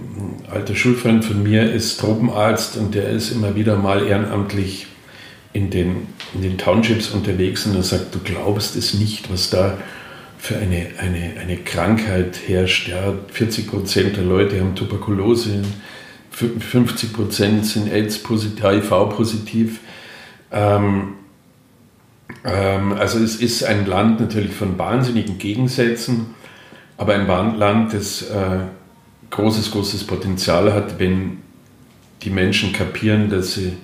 alter 0.51 0.75
Schulfreund 0.75 1.25
von 1.25 1.43
mir 1.43 1.71
ist 1.73 2.01
Tropenarzt 2.01 2.77
und 2.77 2.95
der 2.95 3.11
ist 3.11 3.31
immer 3.31 3.57
wieder 3.57 3.77
mal 3.77 4.07
ehrenamtlich 4.07 4.87
in 5.53 5.71
den, 5.71 6.09
in 6.35 6.43
den 6.43 6.59
Townships 6.59 7.11
unterwegs 7.11 7.67
und 7.67 7.75
er 7.75 7.83
sagt, 7.83 8.15
du 8.15 8.21
glaubst 8.21 8.77
es 8.77 8.95
nicht, 8.95 9.33
was 9.33 9.51
da 9.51 9.79
für 10.45 10.59
eine, 10.59 10.89
eine, 10.99 11.41
eine 11.41 11.57
Krankheit 11.57 12.39
herrscht. 12.47 12.89
Ja, 12.89 13.15
40 13.33 13.67
Prozent 13.67 14.19
der 14.19 14.25
Leute 14.25 14.61
haben 14.61 14.75
Tuberkulose, 14.75 15.63
50 16.33 17.15
Prozent 17.15 17.65
sind 17.65 17.91
AIDS-positiv, 17.91 18.63
HIV-positiv. 18.63 19.81
Ähm, 20.53 21.15
ähm, 22.45 22.93
also 22.93 23.21
es 23.21 23.37
ist 23.37 23.65
ein 23.65 23.87
Land 23.87 24.21
natürlich 24.21 24.53
von 24.53 24.79
wahnsinnigen 24.79 25.39
Gegensätzen, 25.39 26.35
aber 26.99 27.15
ein 27.15 27.27
Land, 27.27 27.95
das 27.95 28.21
äh, 28.29 28.59
großes, 29.31 29.71
großes 29.71 30.05
Potenzial 30.05 30.75
hat, 30.75 30.99
wenn 30.99 31.39
die 32.21 32.29
Menschen 32.29 32.75
kapieren, 32.75 33.31
dass 33.31 33.55
sie 33.55 33.79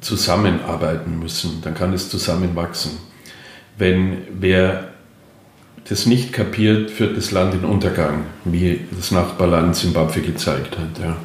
zusammenarbeiten 0.00 1.20
müssen, 1.20 1.60
dann 1.62 1.74
kann 1.76 1.92
es 1.92 2.10
zusammenwachsen. 2.10 2.98
Wenn 3.76 4.22
wer 4.32 4.97
das 5.88 6.06
nicht 6.06 6.32
kapiert, 6.32 6.90
führt 6.90 7.16
das 7.16 7.30
Land 7.30 7.54
in 7.54 7.64
Untergang, 7.64 8.24
wie 8.44 8.80
das 8.90 9.10
Nachbarland 9.10 9.74
Zimbabwe 9.74 10.20
gezeigt 10.20 10.78
hat. 10.78 10.98
Ja. 11.02 11.16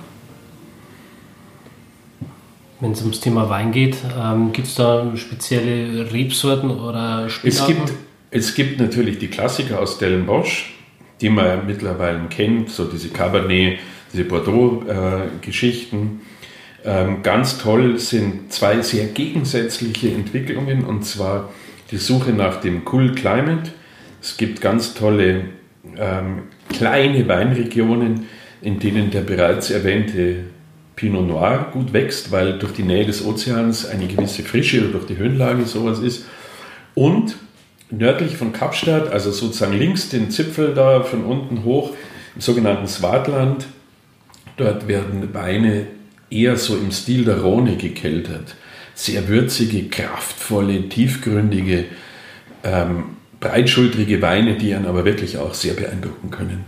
Wenn 2.79 2.91
es 2.91 3.01
ums 3.01 3.19
Thema 3.19 3.49
Wein 3.49 3.71
geht, 3.71 3.97
ähm, 4.17 4.53
gibt 4.53 4.67
es 4.67 4.75
da 4.75 5.11
spezielle 5.15 6.11
Rebsorten 6.11 6.71
oder 6.71 7.29
Spielarten? 7.29 7.75
Es 7.83 7.85
gibt, 7.85 7.93
es 8.31 8.55
gibt 8.55 8.79
natürlich 8.79 9.19
die 9.19 9.27
Klassiker 9.27 9.79
aus 9.79 9.95
Stellenbosch, 9.95 10.73
die 11.21 11.29
man 11.29 11.45
ja 11.45 11.61
mittlerweile 11.65 12.19
kennt, 12.29 12.69
so 12.69 12.85
diese 12.85 13.09
Cabernet, 13.09 13.79
diese 14.11 14.25
Bordeaux-Geschichten. 14.25 16.21
Äh, 16.83 17.03
ähm, 17.03 17.23
ganz 17.23 17.57
toll 17.57 17.97
sind 17.99 18.51
zwei 18.51 18.81
sehr 18.81 19.05
gegensätzliche 19.05 20.09
Entwicklungen, 20.09 20.83
und 20.83 21.05
zwar 21.05 21.49
die 21.91 21.97
Suche 21.97 22.31
nach 22.31 22.59
dem 22.59 22.81
Cool 22.91 23.13
Climate 23.13 23.71
es 24.23 24.37
gibt 24.37 24.61
ganz 24.61 24.93
tolle 24.93 25.49
ähm, 25.97 26.43
kleine 26.69 27.27
Weinregionen, 27.27 28.27
in 28.61 28.79
denen 28.79 29.11
der 29.11 29.19
bereits 29.19 29.69
erwähnte 29.69 30.45
Pinot 30.95 31.27
Noir 31.27 31.67
gut 31.73 31.91
wächst, 31.91 32.31
weil 32.31 32.57
durch 32.57 32.71
die 32.71 32.83
Nähe 32.83 33.05
des 33.05 33.25
Ozeans 33.25 33.85
eine 33.85 34.07
gewisse 34.07 34.43
Frische 34.43 34.79
oder 34.79 34.93
durch 34.93 35.07
die 35.07 35.17
Höhenlage 35.17 35.65
sowas 35.65 35.99
ist. 35.99 36.25
Und 36.95 37.35
nördlich 37.91 38.37
von 38.37 38.53
Kapstadt, 38.53 39.11
also 39.11 39.31
sozusagen 39.31 39.77
links 39.77 40.07
den 40.07 40.31
Zipfel 40.31 40.73
da 40.73 41.03
von 41.03 41.25
unten 41.25 41.65
hoch, 41.65 41.93
im 42.33 42.39
sogenannten 42.41 42.87
Swartland, 42.87 43.65
dort 44.55 44.87
werden 44.87 45.33
Weine 45.33 45.87
eher 46.29 46.55
so 46.55 46.77
im 46.77 46.91
Stil 46.91 47.25
der 47.25 47.41
Rhone 47.41 47.75
gekeltert. 47.75 48.55
Sehr 48.95 49.27
würzige, 49.27 49.89
kraftvolle, 49.89 50.87
tiefgründige, 50.87 51.85
ähm, 52.63 53.17
breitschultrige 53.43 54.21
Weine, 54.21 54.55
die 54.55 54.73
einen 54.73 54.85
aber 54.85 55.05
wirklich 55.05 55.37
auch 55.37 55.53
sehr 55.53 55.73
beeindrucken 55.73 56.31
können. 56.31 56.65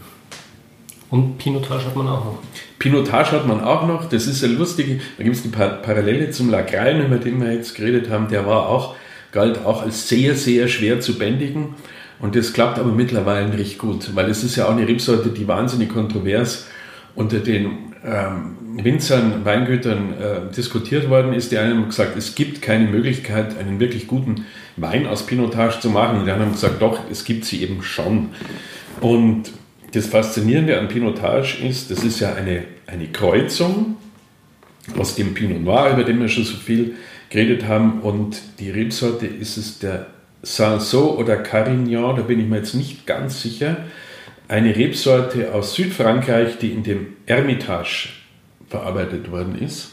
Und 1.10 1.38
Pinotage 1.38 1.86
hat 1.86 1.96
man 1.96 2.08
auch 2.08 2.26
noch. 2.26 2.40
Pinotage 2.80 3.32
hat 3.32 3.48
man 3.48 3.62
auch 3.62 3.88
noch. 3.88 4.10
Das 4.10 4.28
ist 4.28 4.44
eine 4.44 4.54
lustige, 4.54 5.00
da 5.18 5.24
gibt 5.24 5.36
es 5.36 5.44
die 5.44 5.50
Parallele 5.50 6.32
zum 6.32 6.50
Lagrein, 6.50 7.06
über 7.06 7.18
den 7.18 7.40
wir 7.42 7.54
jetzt 7.54 7.76
geredet 7.76 8.10
haben. 8.10 8.28
Der 8.28 8.46
war 8.46 8.68
auch, 8.68 8.96
galt 9.32 9.66
auch 9.66 9.82
als 9.82 10.10
sehr, 10.10 10.36
sehr 10.36 10.68
schwer 10.68 11.00
zu 11.00 11.18
bändigen. 11.18 11.76
Und 12.20 12.36
das 12.36 12.54
klappt 12.54 12.80
aber 12.80 12.92
mittlerweile 12.92 13.58
recht 13.58 13.78
gut, 13.78 14.16
weil 14.16 14.30
es 14.30 14.44
ist 14.44 14.56
ja 14.56 14.66
auch 14.66 14.72
eine 14.72 14.88
Rebsorte, 14.88 15.30
die 15.30 15.48
wahnsinnig 15.48 15.90
kontrovers 15.90 16.68
unter 17.14 17.40
den 17.40 17.94
ähm, 18.06 18.56
Winzern, 18.84 19.46
Weingütern 19.46 20.14
äh, 20.14 20.54
diskutiert 20.54 21.10
worden 21.10 21.34
ist. 21.34 21.52
Die 21.52 21.58
einen 21.58 21.78
haben 21.78 21.86
gesagt, 21.86 22.18
es 22.18 22.36
gibt 22.36 22.62
keine 22.62 22.88
Möglichkeit, 22.88 23.58
einen 23.58 23.80
wirklich 23.80 24.08
guten 24.08 24.46
Wein 24.76 25.08
aus 25.08 25.26
Pinotage 25.26 25.80
zu 25.80 25.90
machen. 25.90 26.20
Und 26.20 26.26
die 26.26 26.32
anderen 26.32 26.52
haben 26.52 26.56
gesagt, 26.56 26.82
doch, 26.82 27.00
es 27.10 27.24
gibt 27.24 27.46
sie 27.46 27.62
eben 27.62 27.84
schon. 27.84 28.30
Und 29.00 29.52
das 29.94 30.08
Faszinierende 30.08 30.78
an 30.80 30.90
Pinotage 30.90 31.66
ist, 31.66 31.90
das 31.90 32.04
ist 32.04 32.20
ja 32.20 32.34
eine, 32.34 32.64
eine 32.88 33.08
Kreuzung 33.08 33.98
aus 34.98 35.16
dem 35.16 35.34
Pinot 35.34 35.64
Noir, 35.64 35.92
über 35.94 36.04
den 36.04 36.20
wir 36.20 36.28
schon 36.28 36.44
so 36.44 36.58
viel 36.58 36.96
geredet 37.30 37.68
haben. 37.68 38.02
Und 38.02 38.42
die 38.60 38.72
Rebsorte 38.72 39.26
ist 39.26 39.58
es 39.58 39.80
der 39.80 40.08
Sanso 40.42 41.18
oder 41.18 41.38
Carignan, 41.38 42.16
da 42.16 42.22
bin 42.22 42.40
ich 42.40 42.48
mir 42.48 42.58
jetzt 42.58 42.76
nicht 42.76 43.08
ganz 43.08 43.42
sicher. 43.42 43.78
Eine 44.48 44.76
Rebsorte 44.76 45.54
aus 45.54 45.74
Südfrankreich, 45.74 46.60
die 46.60 46.70
in 46.70 46.84
dem 46.84 47.08
Hermitage 47.26 48.10
verarbeitet 48.70 49.32
worden 49.32 49.58
ist. 49.60 49.92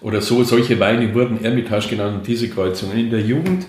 Oder 0.00 0.22
so, 0.22 0.42
solche 0.44 0.80
Weine 0.80 1.14
wurden 1.14 1.38
Hermitage 1.40 1.88
genannt, 1.88 2.26
diese 2.26 2.48
Kreuzungen. 2.48 2.98
In 2.98 3.10
der 3.10 3.20
Jugend 3.20 3.66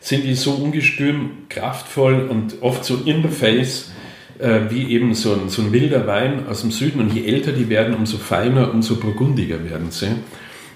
sind 0.00 0.24
die 0.24 0.34
so 0.34 0.52
ungestüm, 0.52 1.30
kraftvoll 1.48 2.26
und 2.28 2.56
oft 2.60 2.84
so 2.84 2.96
in 3.04 3.22
the 3.22 3.28
face, 3.28 3.90
äh, 4.38 4.60
wie 4.68 4.92
eben 4.92 5.14
so 5.14 5.32
ein, 5.32 5.48
so 5.48 5.62
ein 5.62 5.72
wilder 5.72 6.06
Wein 6.06 6.46
aus 6.48 6.62
dem 6.62 6.70
Süden. 6.70 7.00
Und 7.00 7.14
je 7.14 7.26
älter 7.26 7.52
die 7.52 7.68
werden, 7.68 7.94
umso 7.94 8.18
feiner, 8.18 8.72
umso 8.72 8.96
burgundiger 8.96 9.64
werden 9.64 9.90
sie. 9.90 10.08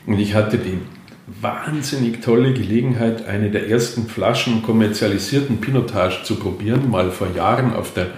Und 0.06 0.18
ich 0.18 0.34
hatte 0.34 0.58
die 0.58 0.78
wahnsinnig 1.26 2.20
tolle 2.20 2.52
Gelegenheit, 2.52 3.26
eine 3.26 3.50
der 3.50 3.68
ersten 3.68 4.06
Flaschen 4.08 4.62
kommerzialisierten 4.62 5.60
Pinotage 5.60 6.22
zu 6.24 6.36
probieren, 6.36 6.90
mal 6.90 7.10
vor 7.10 7.28
Jahren 7.34 7.72
auf 7.72 7.94
der, 7.94 8.08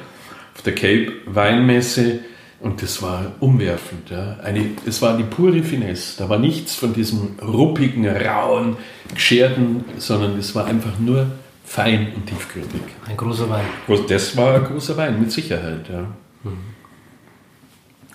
auf 0.55 0.63
der 0.63 0.75
Cape 0.75 1.13
Weinmesse. 1.27 2.21
Und 2.61 2.83
das 2.83 3.03
war 3.03 3.33
umwerfend. 3.41 4.11
Ja. 4.11 4.39
Eine, 4.43 4.71
es 4.87 5.03
war 5.03 5.17
die 5.17 5.25
pure 5.25 5.63
Finesse. 5.63 6.19
Da 6.19 6.29
war 6.29 6.39
nichts 6.39 6.75
von 6.75 6.95
diesem 6.95 7.39
ruppigen, 7.43 8.07
rauen, 8.09 8.77
gescherten, 9.13 9.85
sondern 9.99 10.39
es 10.39 10.55
war 10.55 10.65
einfach 10.67 10.99
nur 10.99 11.27
fein 11.65 12.13
und 12.15 12.27
tiefgründig. 12.27 12.81
Ein 13.07 13.17
großer 13.17 13.51
Wein. 13.51 13.67
Das 14.09 14.37
war 14.37 14.55
ein 14.55 14.65
großer 14.65 14.97
Wein, 14.97 15.21
mit 15.21 15.33
Sicherheit. 15.33 15.89
Ja. 15.93 16.07
Mhm. 16.45 16.59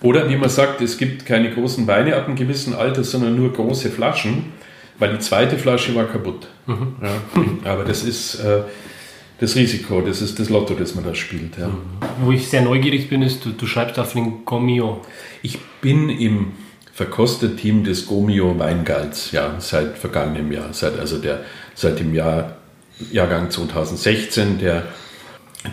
Oder 0.00 0.28
wie 0.28 0.36
man 0.36 0.48
sagt, 0.48 0.80
es 0.80 0.98
gibt 0.98 1.26
keine 1.26 1.52
großen 1.52 1.86
Weine 1.86 2.16
ab 2.16 2.26
einem 2.26 2.34
gewissen 2.34 2.74
Alter, 2.74 3.04
sondern 3.04 3.36
nur 3.36 3.52
große 3.52 3.90
Flaschen, 3.90 4.46
weil 4.98 5.12
die 5.12 5.20
zweite 5.20 5.56
Flasche 5.56 5.94
war 5.94 6.06
kaputt. 6.06 6.48
Mhm. 6.66 6.96
Ja. 7.00 7.70
Aber 7.70 7.84
das 7.84 8.02
ist 8.02 8.40
äh, 8.40 8.62
das 9.42 9.56
Risiko, 9.56 10.00
das 10.02 10.22
ist 10.22 10.38
das 10.38 10.50
Lotto, 10.50 10.74
das 10.74 10.94
man 10.94 11.04
da 11.04 11.16
spielt. 11.16 11.58
Ja. 11.58 11.68
Wo 12.20 12.30
ich 12.30 12.46
sehr 12.48 12.62
neugierig 12.62 13.08
bin, 13.08 13.22
ist, 13.22 13.44
du, 13.44 13.50
du 13.50 13.66
schreibst 13.66 13.98
auf 13.98 14.12
den 14.12 14.44
Gomio. 14.44 15.00
Ich 15.42 15.58
bin 15.80 16.08
im 16.10 16.52
Verkosterteam 16.92 17.82
des 17.82 18.06
Gomio 18.06 18.56
Weingalds, 18.56 19.32
ja, 19.32 19.56
seit 19.58 19.98
vergangenem 19.98 20.52
Jahr, 20.52 20.72
seit, 20.72 20.96
also 20.96 21.18
der, 21.18 21.40
seit 21.74 21.98
dem 21.98 22.14
Jahr 22.14 22.58
Jahrgang 23.10 23.50
2016, 23.50 24.60
der, 24.60 24.84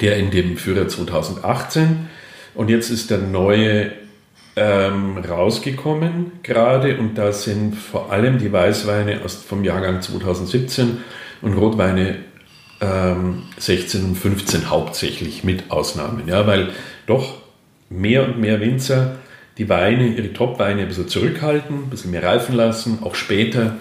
der 0.01 0.17
in 0.17 0.31
dem 0.31 0.57
Führer 0.57 0.87
2018. 0.87 2.09
Und 2.55 2.71
jetzt 2.71 2.89
ist 2.89 3.11
der 3.11 3.19
neue 3.19 3.91
ähm, 4.55 5.19
rausgekommen 5.19 6.31
gerade 6.41 6.97
und 6.97 7.19
da 7.19 7.31
sind 7.31 7.75
vor 7.75 8.11
allem 8.11 8.39
die 8.39 8.51
Weißweine 8.51 9.21
aus, 9.23 9.35
vom 9.35 9.63
Jahrgang 9.63 10.01
2017 10.01 10.97
und 11.43 11.53
Rotweine 11.53 12.28
ähm, 12.81 13.43
16 13.57 14.03
und 14.05 14.15
15 14.15 14.69
hauptsächlich 14.69 15.43
mit 15.43 15.71
Ausnahmen. 15.71 16.27
Ja, 16.27 16.47
weil 16.47 16.69
doch 17.07 17.41
mehr 17.89 18.25
und 18.25 18.39
mehr 18.39 18.61
Winzer 18.61 19.15
die 19.57 19.67
Weine, 19.67 20.07
ihre 20.07 20.31
Top-Weine 20.31 20.83
ein 20.83 20.87
bisschen 20.87 21.09
zurückhalten, 21.09 21.83
ein 21.83 21.89
bisschen 21.89 22.11
mehr 22.11 22.23
reifen 22.23 22.55
lassen, 22.55 22.99
auch 23.01 23.15
später 23.15 23.75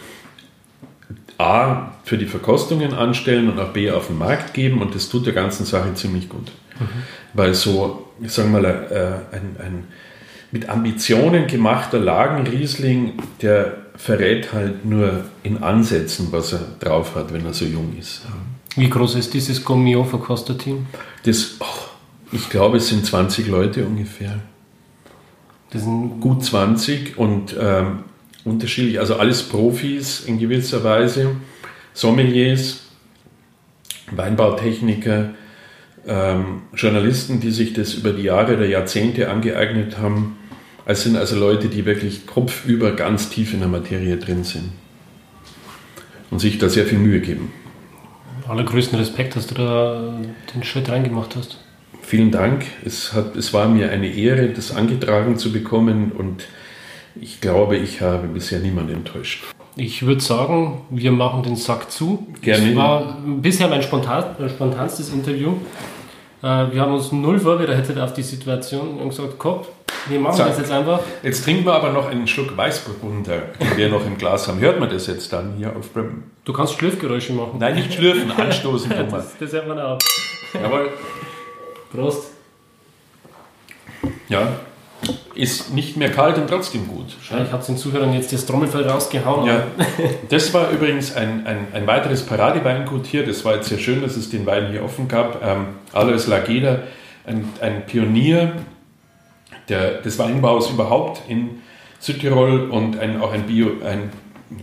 A 1.39 1.93
für 2.05 2.19
die 2.19 2.27
Verkostungen 2.27 2.95
anstellen 2.95 3.49
und 3.49 3.61
auch 3.61 3.69
B 3.69 3.91
auf 3.93 4.09
den 4.09 4.19
Markt 4.19 4.55
geben 4.55 4.83
und 4.83 4.95
das 4.95 5.09
tut 5.09 5.27
der 5.27 5.35
ganzen 5.35 5.65
Sache 5.65 5.95
ziemlich 5.95 6.29
gut. 6.29 6.51
Mhm. 6.81 6.87
Weil 7.33 7.55
so, 7.55 8.09
ich 8.21 8.33
sage 8.33 8.49
mal, 8.49 8.65
äh, 8.65 9.37
ein, 9.37 9.57
ein 9.65 9.85
mit 10.51 10.69
Ambitionen 10.69 11.47
gemachter 11.47 12.01
Lagenriesling, 12.01 13.15
der 13.43 13.77
verrät 13.97 14.53
halt 14.53 14.85
nur 14.85 15.25
in 15.43 15.63
Ansätzen, 15.63 16.29
was 16.31 16.55
er 16.55 16.61
drauf 16.81 17.15
hat, 17.15 17.33
wenn 17.33 17.45
er 17.45 17.53
so 17.53 17.67
jung 17.67 17.95
ist. 17.99 18.23
Wie 18.79 18.89
groß 18.89 19.17
ist 19.17 19.35
dieses 19.35 19.65
Gomio-Verkoster-Team? 19.65 20.87
Das, 21.25 21.57
oh, 21.59 21.65
ich 22.31 22.49
glaube, 22.49 22.77
es 22.77 22.87
sind 22.87 23.05
20 23.05 23.49
Leute 23.49 23.85
ungefähr. 23.85 24.39
Das 25.71 25.83
sind 25.83 26.21
gut 26.21 26.45
20 26.45 27.19
und 27.19 27.57
ähm, 27.59 28.05
unterschiedlich, 28.45 29.01
also 29.01 29.17
alles 29.17 29.43
Profis 29.43 30.21
in 30.21 30.39
gewisser 30.39 30.85
Weise, 30.85 31.33
Sommeliers, 31.93 32.85
Weinbautechniker, 34.13 35.31
ähm, 36.07 36.63
Journalisten, 36.73 37.41
die 37.41 37.51
sich 37.51 37.73
das 37.73 37.95
über 37.95 38.13
die 38.13 38.23
Jahre 38.23 38.59
oder 38.59 38.67
Jahrzehnte 38.67 39.29
angeeignet 39.29 39.99
haben. 39.99 40.39
Es 40.87 41.03
sind 41.03 41.17
also 41.17 41.37
Leute, 41.37 41.67
die 41.67 41.85
wirklich 41.85 42.29
kopfüber 42.29 42.93
ganz 42.93 43.29
tief 43.29 43.53
in 43.55 43.59
der 43.59 43.69
Materie 43.69 44.19
drin 44.19 44.45
sind 44.45 44.71
und 46.31 46.39
sich 46.39 46.59
da 46.59 46.69
sehr 46.69 46.87
viel 46.87 46.99
Mühe 46.99 47.19
geben. 47.19 47.51
Allergrößten 48.49 48.99
Respekt, 48.99 49.37
dass 49.37 49.47
du 49.47 49.55
da 49.55 50.15
den 50.55 50.65
Schritt 50.65 50.89
reingemacht 50.89 51.37
hast. 51.37 51.59
Vielen 52.03 52.31
Dank. 52.31 52.65
Es, 52.85 53.13
hat, 53.13 53.37
es 53.37 53.53
war 53.53 53.69
mir 53.69 53.91
eine 53.91 54.09
Ehre, 54.09 54.49
das 54.49 54.75
angetragen 54.75 55.37
zu 55.37 55.53
bekommen 55.53 56.13
und 56.13 56.45
ich 57.21 57.41
glaube, 57.41 57.77
ich 57.77 58.01
habe 58.01 58.29
bisher 58.29 58.61
niemanden 58.61 58.95
enttäuscht. 58.95 59.45
Ich 59.77 60.07
würde 60.07 60.21
sagen, 60.21 60.83
wir 60.91 61.13
machen 61.13 61.43
den 61.43 61.57
Sack 61.57 61.91
zu. 61.91 62.27
Gerne. 62.41 62.69
Das 62.69 62.77
war 62.77 63.19
bisher 63.41 63.69
mein 63.69 63.83
spontan, 63.83 64.25
spontanstes 64.49 65.13
Interview. 65.13 65.53
Äh, 66.43 66.73
wir 66.73 66.81
haben 66.81 66.95
uns 66.95 67.13
null 67.13 67.39
vorbereitet 67.39 67.99
auf 67.99 68.13
die 68.13 68.23
Situation 68.23 68.99
und 68.99 69.11
gesagt, 69.11 69.39
Kopf, 69.39 69.69
wir 70.09 70.21
machen 70.21 70.37
Zack. 70.37 70.49
das 70.49 70.59
jetzt 70.59 70.71
einfach. 70.71 71.01
Jetzt 71.23 71.45
trinken 71.45 71.65
wir 71.65 71.75
aber 71.75 71.91
noch 71.91 72.09
einen 72.09 72.27
Schluck 72.27 72.57
Weißburgunder, 72.57 73.43
den 73.61 73.77
wir 73.77 73.89
noch 73.89 74.05
im 74.07 74.17
Glas 74.19 74.49
haben. 74.49 74.61
Hört 74.61 74.81
man 74.81 74.89
das 74.91 75.07
jetzt 75.07 75.33
dann 75.33 75.55
hier 75.57 75.75
auf 75.77 75.93
Bremen? 75.93 76.31
Du 76.45 76.53
kannst 76.53 76.75
Schlürfgeräusche 76.75 77.33
machen. 77.33 77.59
Nein, 77.59 77.75
nicht 77.75 77.95
schlürfen, 77.95 78.31
anstoßen. 78.37 78.93
das, 79.11 79.37
das 79.39 79.53
hört 79.53 79.69
man 79.69 79.79
auch. 79.79 79.99
Jawohl. 80.55 80.91
Prost. 81.93 82.31
Ja, 84.29 84.49
ist 85.35 85.73
nicht 85.73 85.97
mehr 85.97 86.11
kalt 86.11 86.37
und 86.37 86.49
trotzdem 86.49 86.89
gut. 86.89 87.07
Ja, 87.31 87.43
ich 87.43 87.53
habe 87.53 87.65
den 87.65 87.77
Zuhörern 87.77 88.13
jetzt 88.13 88.33
das 88.33 88.45
Trommelfell 88.45 88.89
rausgehauen. 88.89 89.47
Ja. 89.47 89.63
Das 90.29 90.53
war 90.53 90.71
übrigens 90.71 91.15
ein, 91.15 91.47
ein, 91.47 91.69
ein 91.73 91.87
weiteres 91.87 92.27
Paradeweingut 92.27 93.07
hier. 93.07 93.25
Das 93.25 93.45
war 93.45 93.55
jetzt 93.55 93.69
sehr 93.69 93.79
schön, 93.79 94.03
dass 94.03 94.17
es 94.17 94.31
den 94.31 94.45
Wein 94.47 94.71
hier 94.71 94.83
offen 94.83 95.07
gab. 95.07 95.43
Ähm, 95.45 95.67
Alois 95.93 96.27
Lageda, 96.27 96.81
ein, 97.25 97.49
ein 97.61 97.87
Pionier 97.87 98.53
der, 99.69 100.01
des 100.03 100.19
Weinbaus 100.19 100.71
überhaupt 100.71 101.23
in 101.29 101.61
Südtirol 101.99 102.71
und 102.71 102.99
ein, 102.99 103.21
auch 103.21 103.33
ein, 103.33 103.45
Bio, 103.45 103.71
ein 103.85 104.11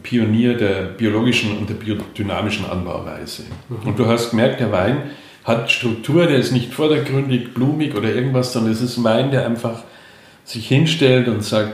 Pionier 0.03 0.55
der 0.55 0.83
biologischen 0.83 1.57
und 1.57 1.69
der 1.69 1.75
biodynamischen 1.75 2.65
Anbauweise. 2.65 3.43
Mhm. 3.69 3.87
Und 3.87 3.99
du 3.99 4.07
hast 4.07 4.31
gemerkt, 4.31 4.59
der 4.59 4.71
Wein 4.71 5.11
hat 5.43 5.69
Struktur, 5.69 6.25
der 6.25 6.37
ist 6.37 6.51
nicht 6.51 6.73
vordergründig, 6.73 7.53
blumig 7.53 7.95
oder 7.95 8.13
irgendwas, 8.13 8.53
sondern 8.53 8.73
es 8.73 8.81
ist 8.81 8.97
ein 8.97 9.03
Wein, 9.03 9.31
der 9.31 9.45
einfach 9.45 9.83
sich 10.43 10.67
hinstellt 10.67 11.27
und 11.27 11.43
sagt, 11.43 11.73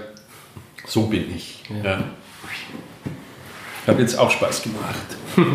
so 0.85 1.07
bin 1.07 1.25
ich. 1.33 1.63
Ja. 1.83 1.91
Ja. 1.91 2.03
Hat 3.87 3.99
jetzt 3.99 4.17
auch 4.17 4.29
Spaß 4.29 4.63
gemacht. 4.63 4.95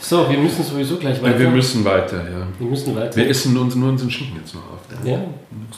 So, 0.00 0.28
wir 0.28 0.38
müssen 0.38 0.64
sowieso 0.64 0.96
gleich 0.96 1.22
weiter. 1.22 1.34
Ja, 1.34 1.40
wir 1.40 1.50
müssen 1.50 1.84
weiter, 1.84 2.16
ja. 2.16 2.46
Wir 2.58 2.68
müssen 2.68 2.96
weiter. 2.96 3.16
Wir 3.16 3.28
essen 3.28 3.56
uns 3.56 3.74
nur 3.74 3.90
unseren 3.90 4.10
Schinken 4.10 4.36
jetzt 4.40 4.54
noch 4.54 4.62
auf. 4.62 4.80
Ja. 5.04 5.20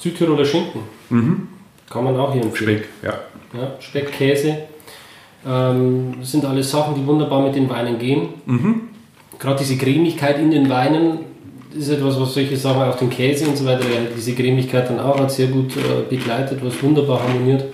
Südtiroler 0.00 0.44
Schinken. 0.44 0.80
Mhm. 1.10 1.48
Kann 1.90 2.04
man 2.04 2.16
auch 2.16 2.32
hier 2.32 2.42
empfehlen. 2.42 2.78
Speck, 2.78 2.88
ja. 3.02 3.60
ja 3.60 3.72
Speck, 3.80 4.12
Käse. 4.12 4.58
Ähm, 5.46 6.14
das 6.20 6.32
sind 6.32 6.44
alles 6.44 6.70
Sachen, 6.70 6.94
die 6.94 7.06
wunderbar 7.06 7.42
mit 7.42 7.54
den 7.54 7.68
Weinen 7.68 7.98
gehen. 7.98 8.28
Mhm. 8.46 8.82
Gerade 9.38 9.58
diese 9.58 9.76
Cremigkeit 9.76 10.38
in 10.38 10.50
den 10.50 10.68
Weinen 10.68 11.18
ist 11.76 11.88
etwas, 11.88 12.20
was 12.20 12.34
solche 12.34 12.56
Sachen, 12.56 12.82
auch 12.82 12.96
den 12.96 13.10
Käse 13.10 13.46
und 13.48 13.56
so 13.56 13.64
weiter, 13.64 13.84
diese 14.16 14.34
Cremigkeit 14.34 14.88
dann 14.88 15.00
auch 15.00 15.18
hat 15.18 15.32
sehr 15.32 15.48
gut 15.48 15.76
äh, 15.76 16.08
begleitet, 16.08 16.60
was 16.62 16.82
wunderbar 16.82 17.22
harmoniert. 17.22 17.64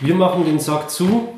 Wir 0.00 0.14
machen 0.14 0.44
den 0.44 0.58
Sack 0.58 0.90
zu. 0.90 1.28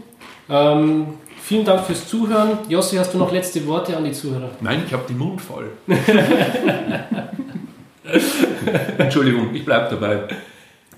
Ähm, 0.49 1.07
vielen 1.47 1.65
Dank 1.65 1.87
fürs 1.87 2.09
Zuhören. 2.09 2.59
Jossi, 2.69 2.97
hast 2.97 3.15
du 3.15 3.19
noch 3.19 3.31
letzte 3.31 3.65
Worte 3.67 3.97
an 3.97 4.05
die 4.05 4.11
Zuhörer? 4.13 4.51
Nein, 4.61 4.83
ich 4.85 4.93
habe 4.93 5.05
den 5.09 5.19
Mund 5.19 5.41
voll. 5.41 5.71
Entschuldigung, 8.99 9.55
ich 9.55 9.65
bleibe 9.65 9.95
dabei. 9.95 10.25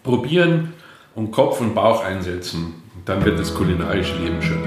Probieren 0.03 0.73
und 1.15 1.33
Kopf 1.33 1.61
und 1.61 1.75
Bauch 1.75 2.03
einsetzen. 2.03 2.83
Dann 3.05 3.23
wird 3.25 3.39
das 3.39 3.55
kulinarische 3.55 4.17
Leben 4.17 4.41
schön. 4.41 4.63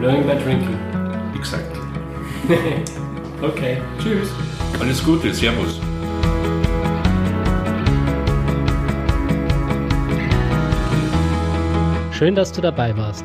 Learning 0.00 0.24
by 0.24 0.34
drinking. 0.34 0.78
Exakt. 1.36 1.76
okay, 3.42 3.82
tschüss. 4.00 4.30
Alles 4.80 5.04
Gute, 5.04 5.34
Servus. 5.34 5.80
Schön, 12.12 12.36
dass 12.36 12.52
du 12.52 12.60
dabei 12.60 12.96
warst. 12.96 13.24